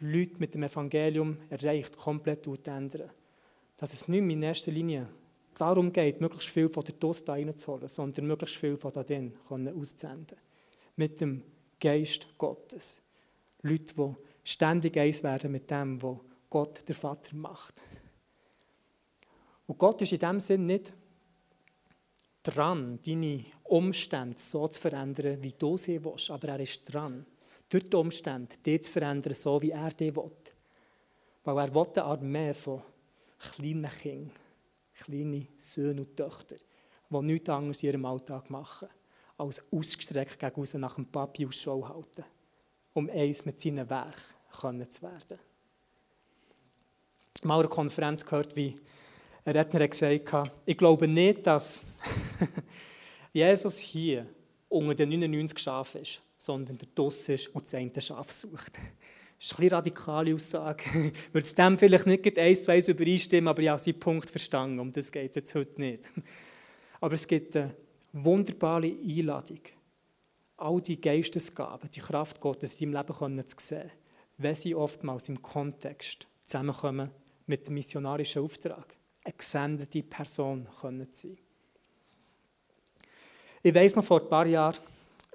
Leuten 0.00 0.38
mit 0.38 0.54
dem 0.54 0.62
Evangelium 0.62 1.38
erreicht, 1.48 1.96
komplett 1.96 2.46
ändern? 2.66 3.10
Dass 3.76 3.92
es 3.92 4.08
nicht 4.08 4.22
mehr 4.22 4.36
in 4.36 4.42
erster 4.42 4.72
Linie 4.72 5.08
darum 5.54 5.92
geht, 5.92 6.20
möglichst 6.20 6.48
viel 6.48 6.68
von 6.68 6.84
der 6.84 6.94
Dost 6.94 7.28
reinzuholen, 7.28 7.88
sondern 7.88 8.26
möglichst 8.26 8.56
viel 8.56 8.76
von 8.76 8.92
da 8.92 9.02
drin 9.02 9.34
auszusenden. 9.48 10.38
Mit 10.96 11.20
dem 11.20 11.42
Geist 11.80 12.26
Gottes. 12.38 13.02
Leute, 13.62 13.94
die 13.94 14.14
ständig 14.44 14.96
eins 14.96 15.22
werden 15.22 15.52
mit 15.52 15.70
dem, 15.70 16.00
was 16.02 16.18
Gott, 16.50 16.88
der 16.88 16.94
Vater, 16.94 17.36
macht. 17.36 17.82
Und 19.66 19.78
Gott 19.78 20.00
ist 20.02 20.12
in 20.12 20.18
dem 20.18 20.40
Sinn 20.40 20.66
nicht 20.66 20.92
dran, 22.42 22.98
deine 23.04 23.44
Umstände 23.64 24.38
so 24.38 24.66
zu 24.68 24.80
verändern, 24.80 25.42
wie 25.42 25.52
du 25.52 25.76
sie 25.76 26.02
willst, 26.02 26.30
aber 26.30 26.48
er 26.48 26.60
ist 26.60 26.82
dran, 26.92 27.26
durch 27.68 27.88
die 27.88 27.96
Umstände 27.96 28.56
die 28.64 28.80
zu 28.80 28.90
verändern, 28.90 29.34
so 29.34 29.60
wie 29.60 29.70
er 29.70 29.90
die 29.90 30.14
will. 30.14 30.30
Weil 31.44 31.58
er 31.58 31.74
will 31.74 31.86
eine 31.94 32.04
Armee 32.04 32.54
von 32.54 32.82
kleinen 33.38 33.90
Kindern 33.90 34.32
kleine 34.98 35.46
Söhne 35.56 36.02
und 36.02 36.16
Töchter, 36.16 36.56
die 37.10 37.22
nichts 37.22 37.48
anderes 37.48 37.82
in 37.82 37.90
ihrem 37.90 38.04
Alltag 38.04 38.50
machen, 38.50 38.88
als 39.36 39.64
ausgestreckt 39.72 40.38
gegen 40.38 40.80
nach 40.80 40.96
dem 40.96 41.06
Papi 41.06 41.46
Ausschau 41.46 41.88
halten, 41.88 42.24
um 42.94 43.08
eins 43.08 43.44
mit 43.46 43.60
seinen 43.60 43.88
Werken 43.88 44.90
zu 44.90 45.02
werden. 45.02 45.38
Mal 47.44 47.60
eine 47.60 47.68
Konferenz 47.68 48.24
gehört, 48.24 48.56
wie 48.56 48.78
ein 49.44 49.56
Redner 49.56 49.86
gesagt 49.86 50.32
hat, 50.32 50.52
ich 50.66 50.76
glaube 50.76 51.06
nicht, 51.06 51.46
dass 51.46 51.80
Jesus 53.32 53.78
hier 53.78 54.26
unter 54.68 54.94
den 54.96 55.10
99 55.10 55.58
Schafen 55.58 56.02
ist, 56.02 56.20
sondern 56.48 56.78
der 56.78 56.88
Doss 56.94 57.28
ist 57.28 57.54
und 57.54 57.66
das 57.66 57.74
eine 57.74 58.00
Schaf 58.00 58.30
sucht. 58.30 58.78
Das 59.38 59.50
ist 59.50 59.60
eine 59.60 59.70
radikale 59.70 60.34
Aussage. 60.34 60.84
Ich 60.86 61.12
würde 61.34 61.46
es 61.46 61.54
dem 61.54 61.76
vielleicht 61.76 62.06
nicht 62.06 62.38
eins 62.38 62.64
zu 62.64 62.72
eins 62.72 62.88
übereinstimmen, 62.88 63.48
aber 63.48 63.60
ich 63.60 63.68
habe 63.68 63.78
seinen 63.78 64.00
Punkt 64.00 64.30
verstanden. 64.30 64.80
Um 64.80 64.90
das 64.90 65.12
geht 65.12 65.28
es 65.32 65.36
jetzt 65.36 65.54
heute 65.54 65.78
nicht. 65.78 66.04
Aber 67.00 67.14
es 67.14 67.28
gibt 67.28 67.54
eine 67.54 67.76
wunderbare 68.12 68.88
Einladung, 68.88 69.60
all 70.56 70.80
die 70.80 71.00
Geistesgaben, 71.00 71.90
die 71.90 72.00
Kraft 72.00 72.40
Gottes 72.40 72.74
in 72.80 72.90
deinem 72.90 73.06
Leben 73.06 73.46
zu 73.46 73.56
sehen, 73.58 73.90
wenn 74.38 74.54
sie 74.56 74.74
oftmals 74.74 75.28
im 75.28 75.40
Kontext 75.40 76.26
zusammenkommen 76.44 77.10
mit 77.46 77.68
dem 77.68 77.74
missionarischen 77.74 78.42
Auftrag, 78.42 78.96
eine 79.22 79.34
gesendete 79.34 80.02
Person 80.02 80.66
können 80.80 81.06
sein. 81.12 81.38
Ich 83.62 83.74
weiß 83.74 83.94
noch, 83.94 84.04
vor 84.04 84.22
ein 84.22 84.28
paar 84.28 84.46
Jahren 84.46 84.78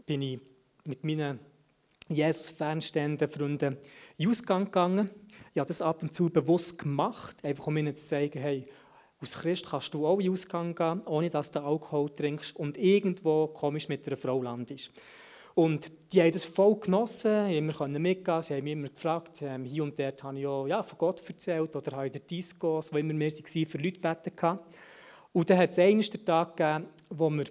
bin 0.06 0.22
ich 0.22 0.40
mit 0.86 1.04
meinen 1.04 1.40
Jesus 2.10 2.50
fernstehenden 2.50 3.30
Freunden 3.30 3.78
in 4.18 4.30
Ausgang 4.30 4.66
gegangen. 4.66 5.10
Ich 5.54 5.60
habe 5.60 5.68
das 5.68 5.82
ab 5.82 6.02
und 6.02 6.14
zu 6.14 6.30
bewusst 6.30 6.80
gemacht, 6.80 7.44
einfach 7.44 7.68
um 7.68 7.78
ihnen 7.78 7.96
zu 7.96 8.04
zeigen, 8.04 8.42
hey, 8.42 8.68
als 9.20 9.36
Christ 9.36 9.70
kannst 9.70 9.94
du 9.94 10.06
auch 10.06 10.20
in 10.20 10.32
Ausgang 10.32 10.76
gehen, 10.76 11.02
ohne 11.06 11.30
dass 11.30 11.52
du 11.52 11.62
Alkohol 11.62 12.10
trinkst 12.10 12.56
und 12.58 12.78
irgendwo 12.78 13.48
komisch 13.48 13.88
mit 13.88 14.06
einer 14.06 14.18
Frau 14.18 14.42
landest. 14.42 14.92
Und 15.56 15.92
die 16.12 16.22
haben 16.22 16.32
das 16.32 16.46
voll 16.46 16.80
genossen, 16.80 17.50
immer 17.52 17.88
mitgehen 17.88 18.42
sie 18.42 18.56
haben 18.56 18.64
mich 18.64 18.74
immer 18.74 18.90
gefragt, 18.90 19.42
ähm, 19.44 19.66
hier 19.66 19.84
und 19.84 19.98
dort 19.98 20.24
habe 20.24 20.40
ich 20.40 20.48
auch 20.48 20.68
ja, 20.68 20.82
von 20.82 20.98
Gott 20.98 21.24
erzählt 21.30 21.76
oder 21.76 21.96
habe 21.96 22.08
in 22.08 22.14
der 22.14 22.22
Disco, 22.22 22.82
wo 22.92 22.98
immer 22.98 23.14
wir 23.14 23.30
waren, 23.30 23.66
für 23.68 23.78
Leute 23.78 24.00
beten 24.00 24.60
Und 25.32 25.50
dann 25.50 25.58
hat 25.60 25.70
es 25.70 25.80
einen 25.80 26.02
Tag 26.02 26.58
gegeben, 26.58 26.88
wo 27.10 27.30
wir 27.30 27.46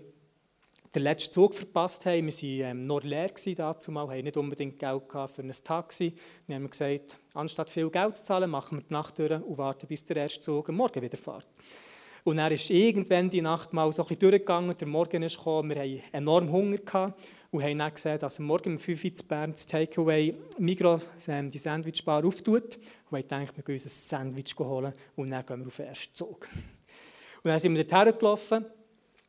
den 0.95 1.03
letzten 1.03 1.33
Zug 1.33 1.55
verpasst 1.55 2.05
haben. 2.05 2.27
Wir 2.27 2.65
waren 2.65 2.79
ähm, 2.79 2.81
noch 2.83 3.03
leer 3.03 3.31
dazu 3.57 3.91
mal, 3.91 4.09
haben 4.09 4.23
nicht 4.23 4.37
unbedingt 4.37 4.79
Geld 4.79 5.03
für 5.11 5.43
ein 5.43 5.53
Taxi. 5.65 6.15
Wir 6.47 6.57
haben 6.57 6.69
gesagt, 6.69 7.19
anstatt 7.35 7.71
viel 7.71 7.89
Geld 7.91 8.17
zu 8.17 8.25
zahlen, 8.25 8.51
machen 8.51 8.79
wir 8.79 8.83
die 8.83 8.93
Nacht 8.93 9.19
durch 9.19 9.31
und 9.31 9.59
warten, 9.59 9.87
bis 9.87 10.05
der 10.05 10.17
erste 10.17 10.41
Zug 10.41 10.69
am 10.69 10.77
Morgen 10.77 11.01
wieder 11.01 11.17
fährt. 11.17 11.47
Und 12.25 12.39
er 12.39 12.53
ist 12.53 12.71
irgendwann 12.71 13.31
die 13.31 13.43
Nacht 13.43 13.73
mal 13.73 13.91
so 13.91 14.03
ein 14.03 14.09
bisschen 14.09 14.21
durchgegangen, 14.21 14.77
der 14.77 14.87
Morgen 14.87 15.23
ist 15.23 15.39
gekommen, 15.39 15.71
wir 15.71 15.83
hatten 15.83 16.03
enorm 16.13 16.53
Hunger 16.53 16.77
gehabt 16.77 17.21
und 17.51 17.63
haben 17.63 17.79
dann 17.79 17.93
gesehen, 17.93 18.19
dass 18.19 18.39
am 18.39 18.47
Morgen 18.47 18.75
um 18.75 18.79
5 18.79 19.05
Uhr 19.05 19.11
in 19.11 19.27
Bern 19.27 19.51
das 19.51 19.67
Takeaway 19.67 20.35
Migros 20.59 21.09
ähm, 21.27 21.51
die 21.51 21.59
Sandwichbar 21.59 22.25
auftut. 22.25 22.79
Und 23.11 23.19
ich 23.19 23.27
dachte, 23.27 23.57
wir 23.57 23.65
gehen 23.65 23.75
uns 23.75 23.87
ein 23.87 23.89
Sandwich 23.89 24.55
holen 24.59 24.93
und 25.17 25.31
dann 25.31 25.45
gehen 25.45 25.61
wir 25.61 25.67
auf 25.67 25.77
den 25.77 25.87
ersten 25.87 26.15
Zug. 26.15 26.49
Und 27.43 27.49
dann 27.49 27.59
sind 27.59 27.75
wir 27.75 27.85
dorthin 27.85 28.19
gelaufen 28.19 28.67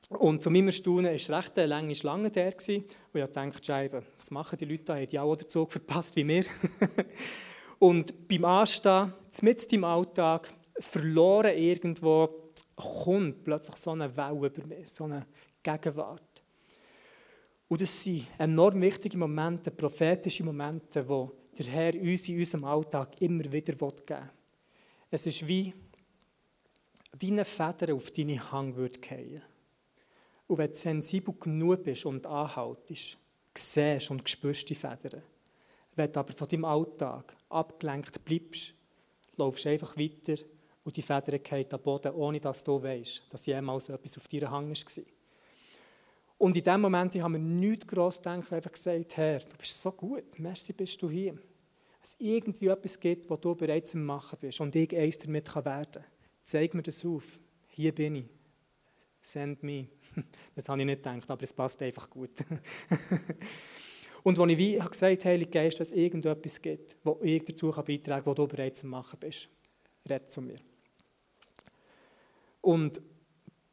und 0.09 0.41
zu 0.41 0.49
meinem 0.49 0.67
Erstaunen 0.67 1.05
war 1.05 1.13
es 1.13 1.29
recht 1.29 1.57
eine 1.57 1.67
lange 1.67 1.95
Schlange 1.95 2.29
der. 2.29 2.53
Und 2.53 2.69
ich 2.69 3.25
dachte, 3.29 3.63
Scheibe, 3.63 4.03
was 4.17 4.31
machen 4.31 4.57
die 4.57 4.65
Leute 4.65 4.83
da? 4.83 4.95
Haben 4.95 5.07
die 5.07 5.19
auch 5.19 5.35
den 5.35 5.49
Zug 5.49 5.71
verpasst 5.71 6.15
wie 6.15 6.27
wir? 6.27 6.45
und 7.79 8.27
beim 8.27 8.45
Anstehen, 8.45 9.13
mitten 9.41 9.75
im 9.75 9.83
Alltag, 9.83 10.49
verloren 10.79 11.57
irgendwo, 11.57 12.29
kommt 12.75 13.43
plötzlich 13.43 13.75
so 13.77 13.91
eine 13.91 14.15
Welle 14.15 14.47
über 14.47 14.67
mich, 14.67 14.89
so 14.89 15.05
eine 15.05 15.25
Gegenwart. 15.61 16.43
Und 17.67 17.81
das 17.81 18.03
sind 18.03 18.27
enorm 18.37 18.81
wichtige 18.81 19.17
Momente, 19.17 19.71
prophetische 19.71 20.43
Momente, 20.43 21.03
die 21.03 21.63
der 21.63 21.71
Herr 21.71 21.95
uns 21.95 22.29
in 22.29 22.39
unserem 22.39 22.65
Alltag 22.65 23.21
immer 23.21 23.51
wieder 23.51 23.73
geben 23.73 23.91
will. 24.07 24.29
Es 25.09 25.25
ist 25.27 25.47
wie, 25.47 25.73
wie 27.17 27.31
eine 27.31 27.45
Feder 27.45 27.93
auf 27.93 28.11
deine 28.11 28.51
Hang 28.51 28.75
würde 28.75 28.99
fallen. 28.99 29.41
Und 30.47 30.57
wenn 30.57 30.69
du 30.69 30.75
sensibel 30.75 31.33
genug 31.39 31.83
bist 31.83 32.05
und 32.05 32.25
anhaltest, 32.27 33.17
siehst 33.55 34.11
und 34.11 34.27
spürst 34.29 34.69
die 34.69 34.75
Federn. 34.75 35.23
Wenn 35.95 36.11
du 36.11 36.19
aber 36.19 36.33
von 36.33 36.47
deinem 36.47 36.65
Alltag 36.65 37.35
abgelenkt 37.49 38.25
bleibst, 38.25 38.73
laufst 39.37 39.65
du 39.65 39.69
einfach 39.69 39.95
weiter 39.95 40.35
und 40.83 40.97
die 40.97 41.01
Federn 41.01 41.39
fallen 41.43 41.71
am 41.71 41.81
Boden, 41.81 42.13
ohne 42.13 42.39
dass 42.39 42.63
du 42.63 42.81
weißt, 42.81 43.23
dass 43.29 43.45
jemals 43.45 43.89
etwas 43.89 44.17
auf 44.17 44.27
deiner 44.27 44.51
Hang 44.51 44.69
war. 44.69 45.03
Und 46.37 46.57
in 46.57 46.63
dem 46.63 46.81
Moment 46.81 47.15
haben 47.15 47.33
wir 47.33 47.39
nichts 47.39 47.87
gross 47.87 48.17
gedacht, 48.17 48.51
einfach 48.51 48.71
gesagt, 48.71 49.15
Herr, 49.15 49.39
du 49.39 49.55
bist 49.57 49.81
so 49.81 49.91
gut, 49.91 50.39
merci 50.39 50.73
bist 50.73 51.01
du 51.01 51.09
hier. 51.09 51.33
Dass 52.01 52.09
es 52.09 52.15
irgendwie 52.19 52.67
etwas 52.67 52.99
gibt, 52.99 53.29
was 53.29 53.39
du 53.39 53.55
bereits 53.55 53.95
am 53.95 54.05
Machen 54.05 54.37
bist 54.41 54.59
und 54.59 54.75
ich 54.75 54.93
eins 54.93 55.19
damit 55.19 55.55
werden 55.55 55.91
kann. 55.91 56.03
Zeig 56.41 56.73
mir 56.73 56.83
das 56.83 57.05
auf. 57.05 57.39
Hier 57.69 57.95
bin 57.95 58.15
ich. 58.15 58.25
Send 59.23 59.63
me. 59.63 59.87
Das 60.55 60.69
habe 60.69 60.79
ich 60.81 60.85
nicht 60.85 61.01
gedacht, 61.01 61.31
aber 61.31 61.41
es 61.41 61.53
passt 61.53 61.81
einfach 61.81 62.09
gut. 62.09 62.31
Und 64.23 64.37
als 64.37 64.51
ich 64.51 64.57
wie 64.57 64.77
gesagt 64.77 65.01
habe, 65.01 65.31
Heilige 65.31 65.49
Geist, 65.49 65.79
dass 65.79 65.87
es 65.91 65.97
irgendetwas 65.97 66.61
gibt, 66.61 66.97
wo 67.03 67.19
ich 67.23 67.43
dazu 67.43 67.71
beitragen 67.71 68.05
kann, 68.05 68.25
wo 68.25 68.33
du 68.33 68.47
bereits 68.47 68.83
am 68.83 68.91
Machen 68.91 69.19
bist, 69.19 69.49
red 70.07 70.29
zu 70.29 70.41
mir. 70.41 70.59
Und 72.61 73.01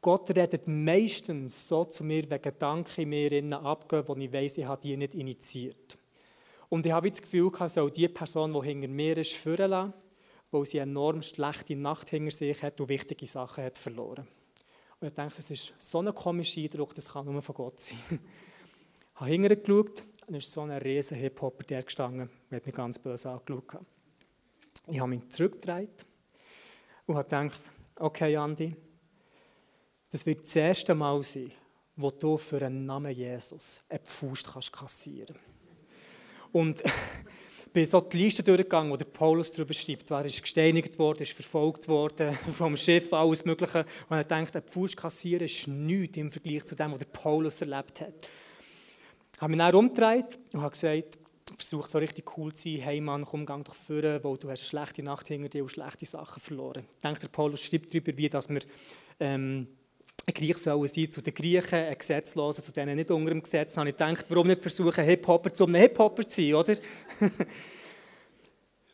Gott 0.01 0.35
redet 0.35 0.67
meistens 0.67 1.67
so 1.67 1.85
zu 1.85 2.03
mir, 2.03 2.27
wenn 2.29 2.41
Gedanken 2.41 3.01
in 3.01 3.09
mir 3.09 3.61
abgehen, 3.63 4.07
wo 4.07 4.15
ich 4.15 4.33
weiss, 4.33 4.57
ich 4.57 4.65
habe 4.65 4.81
die 4.81 4.97
nicht 4.97 5.13
initiiert. 5.13 5.97
Und 6.69 6.85
ich 6.85 6.91
habe 6.91 7.09
das 7.09 7.21
Gefühl, 7.21 7.51
ich 7.53 7.69
soll 7.71 7.91
die 7.91 8.07
Person, 8.07 8.53
die 8.53 8.67
hinter 8.67 8.87
mir 8.87 9.17
ist, 9.17 9.33
führen 9.33 9.69
lassen, 9.69 9.93
weil 10.49 10.65
sie 10.65 10.81
eine 10.81 10.91
enorm 10.91 11.21
schlechte 11.21 11.75
Nacht 11.75 12.09
hinter 12.09 12.31
sich 12.31 12.63
hat 12.63 12.81
und 12.81 12.89
wichtige 12.89 13.27
Sachen 13.27 13.63
hat 13.63 13.77
verloren. 13.77 14.27
Und 15.01 15.07
ich 15.07 15.13
dachte, 15.13 15.35
das 15.35 15.49
ist 15.49 15.73
so 15.79 15.99
ein 15.99 16.13
komischer 16.13 16.61
Eindruck, 16.61 16.93
das 16.93 17.11
kann 17.11 17.25
nur 17.25 17.41
von 17.41 17.55
Gott 17.55 17.79
sein. 17.79 17.97
ich 18.11 19.19
habe 19.19 19.29
hinterher 19.31 19.57
geschaut, 19.57 20.03
und 20.27 20.35
ist 20.35 20.51
so 20.51 20.61
ein 20.61 20.71
riesen 20.71 21.17
Hip-Hopper 21.17 21.63
der 21.63 21.83
gestanden, 21.83 22.29
der 22.49 22.57
hat 22.57 22.65
mich 22.65 22.75
ganz 22.75 22.99
böse 22.99 23.31
angeschaut. 23.31 23.83
Ich 24.87 24.99
habe 24.99 25.09
mich 25.09 25.27
zurückgedreht 25.29 26.05
und 27.07 27.15
habe 27.15 27.25
gedacht, 27.25 27.59
okay, 27.95 28.37
Andi, 28.37 28.75
das 30.11 30.25
wird 30.25 30.43
das 30.43 30.55
erste 30.55 30.93
Mal 30.93 31.23
sein, 31.23 31.51
wo 31.95 32.11
du 32.11 32.37
für 32.37 32.63
einen 32.63 32.85
Namen 32.85 33.11
Jesus 33.11 33.83
eine 33.89 33.99
kannst 33.99 34.71
kassieren 34.71 35.35
Und 36.51 36.83
bin 37.73 37.85
so 37.85 38.01
die 38.01 38.17
Liste 38.17 38.43
durchgegangen, 38.43 38.91
wo 38.91 38.97
der 38.97 39.05
Paulus 39.05 39.51
darüber 39.51 39.73
schreibt. 39.73 40.11
Er 40.11 40.25
ist 40.25 40.41
gesteinigt 40.41 40.97
worden, 40.99 41.23
ist 41.23 41.33
verfolgt 41.33 41.87
worden, 41.87 42.33
vom 42.53 42.75
Schiff, 42.75 43.13
alles 43.13 43.45
Mögliche. 43.45 43.85
Und 44.09 44.17
er 44.17 44.23
denkt, 44.23 44.55
ein 44.55 44.95
kassieren 44.95 45.45
ist 45.45 45.67
nichts 45.67 46.17
im 46.17 46.31
Vergleich 46.31 46.65
zu 46.65 46.75
dem, 46.75 46.91
was 46.91 46.99
der 46.99 47.05
Paulus 47.05 47.61
erlebt 47.61 48.01
hat. 48.01 48.13
Ich 49.33 49.41
habe 49.41 49.51
mich 49.51 49.59
dann 49.59 49.75
umgedreht 49.75 50.39
und 50.53 50.61
habe 50.61 50.71
gesagt, 50.71 51.17
versucht 51.57 51.89
so 51.89 51.97
richtig 51.97 52.37
cool 52.37 52.53
zu 52.53 52.63
sein, 52.63 52.81
hey 52.81 53.01
Mann, 53.01 53.25
komm, 53.25 53.45
geh 53.45 53.53
doch 53.63 53.75
führen, 53.75 54.23
weil 54.23 54.37
du 54.37 54.49
hast 54.49 54.59
eine 54.59 54.67
schlechte 54.67 55.03
Nacht 55.03 55.27
hinter 55.27 55.49
dir 55.49 55.63
und 55.63 55.69
schlechte 55.69 56.05
Sachen 56.05 56.41
verloren. 56.41 56.85
Ich 56.93 56.99
denke, 56.99 57.21
der 57.21 57.27
Paulus 57.27 57.61
schreibt 57.61 57.93
darüber, 57.93 58.15
wie 58.17 58.29
dass 58.29 58.49
wir 58.49 58.61
ähm, 59.19 59.67
ein 60.27 60.33
Griech 60.33 60.57
sollen 60.57 60.87
sein 60.87 61.11
zu 61.11 61.21
den 61.21 61.33
Griechen, 61.33 61.79
ein 61.79 61.97
Gesetzloser 61.97 62.63
zu 62.63 62.71
denen 62.71 62.95
nicht 62.95 63.09
unter 63.11 63.31
dem 63.31 63.41
Gesetz. 63.41 63.73
Da 63.73 63.81
habe 63.81 63.89
ich 63.89 63.97
gedacht, 63.97 64.25
warum 64.29 64.47
nicht 64.47 64.61
versuchen, 64.61 65.03
Hip-Hopper 65.03 65.51
zu 65.51 65.65
einem 65.65 65.75
Hip-Hopper 65.75 66.27
zu 66.27 66.41
sein, 66.41 66.53
oder? 66.53 66.75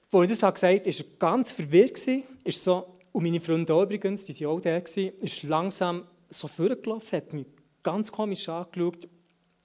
Als 0.10 0.32
ich 0.32 0.40
das 0.40 0.54
gesagt 0.54 0.86
habe, 0.86 0.86
war 0.86 0.94
er 1.00 1.06
ganz 1.20 1.52
verwirrt. 1.52 2.08
Ist 2.46 2.64
so, 2.64 2.96
und 3.12 3.24
meine 3.24 3.42
Freunde 3.42 3.74
übrigens, 3.74 4.26
die 4.26 4.46
waren 4.46 4.58
auch 4.58 4.62
da, 4.62 4.78
ist 4.78 5.44
langsam 5.44 6.06
so 6.30 6.48
vorgelaufen, 6.48 7.18
hat 7.18 7.34
mich 7.34 7.46
ganz 7.84 8.12
komisch 8.12 8.48
angeschaut 8.48 9.08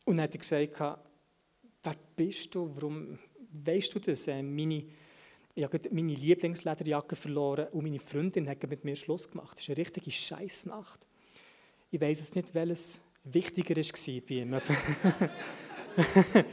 und 0.04 0.20
hat 0.20 0.38
gesagt, 0.38 0.80
wer 0.80 1.94
bist 2.16 2.54
du, 2.54 2.70
warum 2.74 3.18
weißt 3.52 3.94
du 3.94 3.98
das? 4.00 4.26
Äh, 4.26 4.42
meine, 4.42 4.84
ich 5.54 5.64
habe 5.64 5.80
meine 5.90 6.14
Lieblingslederjacke 6.14 7.14
verloren 7.14 7.68
und 7.72 7.82
meine 7.82 8.00
Freundin 8.00 8.48
hat 8.48 8.68
mit 8.68 8.84
mir 8.84 8.96
Schluss 8.96 9.30
gemacht. 9.30 9.52
Das 9.52 9.62
ist 9.62 9.68
eine 9.68 9.76
richtige 9.76 10.10
Scheißnacht. 10.10 11.06
Ich 11.94 12.00
weiß 12.00 12.20
jetzt 12.20 12.34
nicht, 12.34 12.54
welches 12.54 13.02
wichtiger 13.22 13.76
war 13.76 14.20
bei 14.26 14.34
ihm. 14.34 14.54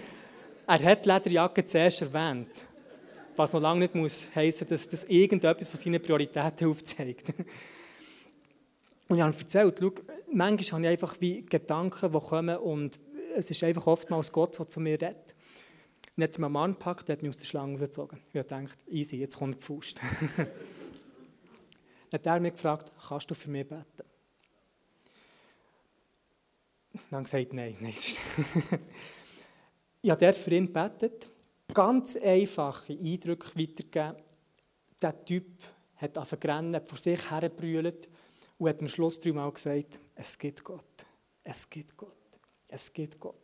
er 0.67 0.84
hat 0.84 1.06
Lederjacke 1.06 1.63
zuerst 1.63 2.02
erwähnt. 2.02 2.65
Was 3.38 3.54
noch 3.54 3.62
lange 3.62 3.80
nicht 3.80 3.95
muss 3.95 4.36
heißen, 4.36 4.67
dass 4.67 4.89
das 4.89 5.06
irgendetwas 5.06 5.69
von 5.69 5.80
seinen 5.80 6.02
Prioritäten 6.02 6.67
aufzeigt. 6.69 7.30
Und 9.08 9.15
ich 9.15 9.21
habe 9.21 9.32
ihm 9.32 9.39
erzählt, 9.39 9.78
schau, 9.80 9.93
manchmal 10.30 10.71
habe 10.71 10.82
ich 10.82 10.89
einfach 10.89 11.15
wie 11.21 11.45
Gedanken, 11.45 12.12
die 12.12 12.19
kommen 12.19 12.58
und 12.58 12.99
es 13.34 13.49
ist 13.49 13.63
einfach 13.63 13.88
oftmals 13.88 14.34
Gott, 14.34 14.60
der 14.60 14.67
zu 14.67 14.82
mir 14.82 15.02
redet. 15.02 15.36
Dann 16.17 16.23
hat 16.25 16.36
er 16.36 16.39
meinen 16.41 16.52
Mann 16.52 16.73
gepackt, 16.73 17.08
der 17.08 17.15
hat 17.15 17.23
mich 17.23 17.30
aus 17.30 17.38
der 17.38 17.45
Schlange 17.45 17.75
rausgezogen. 17.75 18.19
Ich 18.34 18.36
habe 18.36 18.43
gedacht, 18.43 18.78
easy, 18.89 19.15
jetzt 19.15 19.38
kommt 19.38 19.62
die 19.62 19.65
Faust. 19.65 20.02
dann 20.36 20.47
hat 22.12 22.25
er 22.25 22.39
mich 22.41 22.56
gefragt, 22.56 22.91
kannst 23.08 23.32
du 23.32 23.36
für 23.36 23.49
mich 23.49 23.65
beten? 23.65 24.09
Dann 27.10 27.24
gesagt, 27.24 27.54
nein, 27.54 27.76
nein. 27.80 27.93
ich 30.02 30.10
habe 30.12 30.26
dort 30.26 30.36
für 30.36 30.54
ihn 30.54 30.65
gebetet, 30.65 31.32
ganz 31.74 32.15
einfache 32.17 32.93
Eindrücke 32.93 33.60
weitergegeben. 33.60 34.15
Der 35.02 35.26
Typ 35.26 35.45
hat 35.98 36.17
angefangen 36.17 36.82
vor 36.86 36.98
sich 36.98 37.32
hergebrüllt 37.32 38.10
und 38.58 38.69
hat 38.69 38.82
am 38.82 38.88
Schluss 38.88 39.19
dreimal 39.19 39.52
gesagt, 39.52 40.00
es 40.15 40.38
gibt 40.38 40.63
Gott, 40.63 41.06
es 41.43 41.69
gibt 41.69 41.98
Gott, 41.98 42.13
es 42.67 42.93
gibt 42.93 43.19
Gott. 43.19 43.36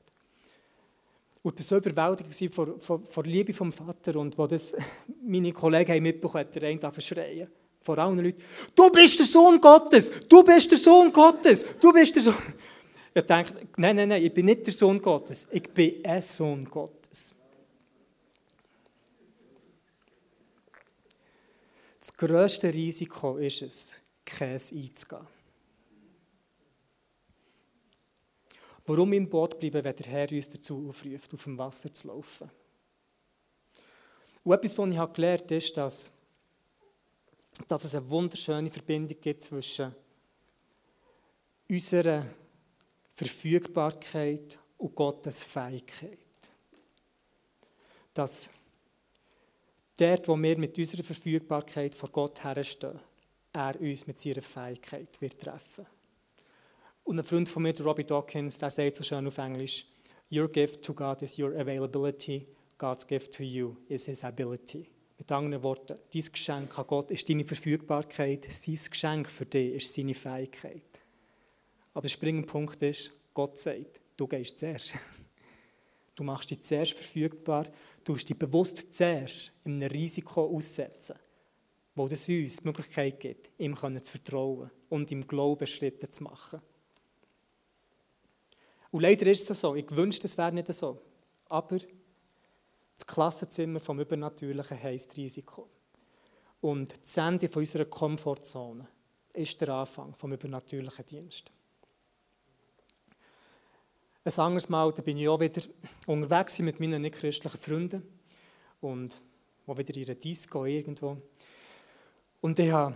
Und 1.42 1.60
ich 1.60 1.72
war 1.72 1.80
so 1.80 1.90
überwältigt 1.90 2.54
von, 2.54 2.80
von, 2.80 3.06
von 3.08 3.26
Liebe 3.26 3.54
vom 3.54 3.72
Vater 3.72 4.20
und 4.20 4.38
wo 4.38 4.48
das 4.48 4.76
meine 5.24 5.54
Kollegen 5.54 6.04
mitbekommen 6.04 6.46
haben, 6.46 6.48
hat 6.48 6.56
der 6.56 6.90
eine 6.92 7.02
schreien. 7.02 7.48
Vor 7.82 7.98
allen 8.00 8.18
Leuten, 8.18 8.42
du 8.76 8.90
bist 8.90 9.20
der 9.20 9.28
Sohn 9.28 9.62
Gottes, 9.62 10.12
du 10.28 10.44
bist 10.44 10.72
der 10.72 10.78
Sohn 10.78 11.14
Gottes, 11.14 11.66
du 11.80 11.94
bist 11.94 12.16
der 12.16 12.24
Sohn. 12.24 12.36
Ich 13.18 13.24
denke, 13.24 13.66
nein, 13.78 13.96
nein, 13.96 14.10
nein, 14.10 14.26
ich 14.26 14.34
bin 14.34 14.46
nicht 14.46 14.68
der 14.68 14.74
Sohn 14.74 15.02
Gottes, 15.02 15.48
ich 15.50 15.74
bin 15.74 16.06
ein 16.06 16.22
Sohn 16.22 16.66
Gottes. 16.66 17.34
Das 21.98 22.18
grösste 22.18 22.74
Risiko 22.74 23.38
ist 23.38 23.62
es, 23.62 24.02
Käse 24.26 24.76
einzugehen. 24.76 25.26
Warum 28.86 29.14
im 29.14 29.30
Boot 29.30 29.58
bleiben, 29.62 29.82
wenn 29.82 29.96
der 29.96 30.08
Herr 30.08 30.30
uns 30.32 30.50
dazu 30.50 30.90
aufruft, 30.90 31.34
auf 31.34 31.44
dem 31.46 31.58
Wasser 31.58 31.94
zu 31.94 32.10
laufen? 32.10 32.52
Und 34.44 34.54
etwas, 34.54 34.78
was 34.78 34.90
ich 34.90 35.14
gelernt 35.14 35.44
habe, 35.44 35.56
ist, 35.56 35.78
dass, 35.78 36.12
dass 37.66 37.86
es 37.86 37.96
eine 37.96 38.10
wunderschöne 38.10 38.70
Verbindung 38.70 39.18
gibt 39.22 39.42
zwischen 39.42 39.96
unserer 41.70 42.26
Verfügbarkeit 43.16 44.60
und 44.78 44.94
Gottes 44.94 45.44
Fähigkeit. 45.44 46.20
Dass 48.14 48.52
dort, 49.98 50.28
wo 50.28 50.36
wir 50.36 50.58
mit 50.58 50.78
unserer 50.78 51.04
Verfügbarkeit 51.04 51.96
vor 51.96 52.10
Gott 52.10 52.44
herstehen, 52.44 53.00
er 53.54 53.80
uns 53.80 54.06
mit 54.06 54.20
seiner 54.20 54.42
Fähigkeit 54.42 55.22
wird 55.22 55.40
treffen. 55.40 55.86
Und 57.06 57.20
ein 57.20 57.26
Freund 57.26 57.48
von 57.48 57.64
mir, 57.64 57.80
Robbie 57.82 58.04
Dawkins, 58.04 58.58
der 58.58 58.70
sagt 58.70 58.98
so 58.98 59.04
schön 59.04 59.28
auf 59.28 59.38
Englisch, 59.38 59.86
Your 60.32 60.50
gift 60.50 60.84
to 60.84 60.94
God 60.94 61.22
is 61.22 61.38
your 61.38 61.52
availability, 61.56 62.48
God's 62.78 63.06
gift 63.06 63.34
to 63.36 63.44
you 63.44 63.78
is 63.88 64.08
his 64.08 64.24
ability. 64.24 64.90
Mit 65.18 65.32
anderen 65.32 65.64
Worten, 65.64 65.96
dein 66.14 66.22
Geschenk 66.32 66.78
an 66.78 66.88
Gott 66.88 67.12
ist 67.12 67.30
deine 67.30 67.46
Verfügbarkeit, 67.46 68.48
sein 68.50 68.80
Geschenk 68.90 69.30
für 69.30 69.46
dich 69.46 69.76
ist 69.76 69.94
seine 69.94 70.14
Fähigkeit. 70.14 70.95
Aber 71.96 72.02
der 72.02 72.10
springende 72.10 72.46
Punkt 72.48 72.82
ist, 72.82 73.12
Gott 73.34 73.58
sagt, 73.58 74.02
du 74.16 74.28
gehst 74.28 74.60
zuerst. 74.60 74.94
Du 76.18 76.24
machst 76.24 76.50
dich 76.50 76.62
zuerst 76.62 76.94
verfügbar, 76.94 77.68
du 78.06 78.14
musst 78.14 78.30
dich 78.30 78.40
bewusst 78.40 78.94
zuerst 78.94 79.52
einem 79.66 79.84
Risiko 79.84 80.46
aussetzen, 80.46 81.18
wo 81.94 82.06
es 82.06 82.30
uns 82.30 82.56
die 82.56 82.64
Möglichkeit 82.64 83.20
gibt, 83.20 83.50
ihm 83.58 83.76
zu 83.76 84.12
vertrauen 84.12 84.72
und 84.88 85.12
im 85.12 85.28
Glauben 85.28 85.68
Schritte 85.68 86.10
zu 86.10 86.24
machen. 86.24 86.62
Und 88.92 89.02
leider 89.02 89.26
ist 89.30 89.50
es 89.50 89.60
so, 89.60 89.76
ich 89.76 89.92
wünschte, 89.92 90.28
es 90.28 90.38
wäre 90.38 90.54
nicht 90.54 90.74
so, 90.74 91.02
aber 91.50 91.80
das 92.96 93.06
Klassenzimmer 93.06 93.82
vom 93.82 94.00
Übernatürlichen 94.00 94.82
heisst 94.82 95.18
Risiko. 95.18 95.68
Und 96.62 96.98
das 97.04 97.18
Ende 97.18 97.50
unserer 97.54 97.84
Komfortzone 97.84 98.88
ist 99.34 99.60
der 99.60 99.68
Anfang 99.68 100.16
vom 100.16 100.32
übernatürlichen 100.32 101.06
Dienst. 101.06 101.52
Ein 104.28 104.40
anderes 104.40 104.70
Mal 104.70 104.92
da 104.92 105.04
bin 105.04 105.18
ich 105.18 105.30
auch 105.30 105.40
wieder 105.40 105.62
unterwegs 106.08 106.58
mit 106.58 106.80
meinen 106.80 107.04
nicht-christlichen 107.04 107.60
Freunden 107.60 108.02
und 108.82 109.22
wo 109.68 109.78
wieder 109.78 109.96
in 109.96 110.06
einer 110.06 110.16
Disco 110.16 110.66
irgendwo. 110.66 111.22
Und 112.42 112.58
ich 112.58 112.72
wollte 112.72 112.96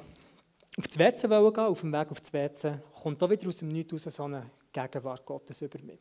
auf 0.76 0.88
das 0.88 0.98
WC 0.98 1.28
gehen, 1.28 1.60
auf 1.60 1.82
dem 1.82 1.94
Weg 1.94 2.12
auf 2.12 2.20
das 2.20 2.34
WC 2.34 2.80
kommt 3.04 3.22
da 3.22 3.30
wieder 3.30 3.48
aus 3.48 3.58
dem 3.58 3.68
Nichts 3.68 3.94
raus 3.94 4.16
so 4.16 4.24
eine 4.24 4.50
Gegenwart 4.74 5.24
Gottes 5.24 5.62
über 5.62 5.78
mich. 5.84 6.00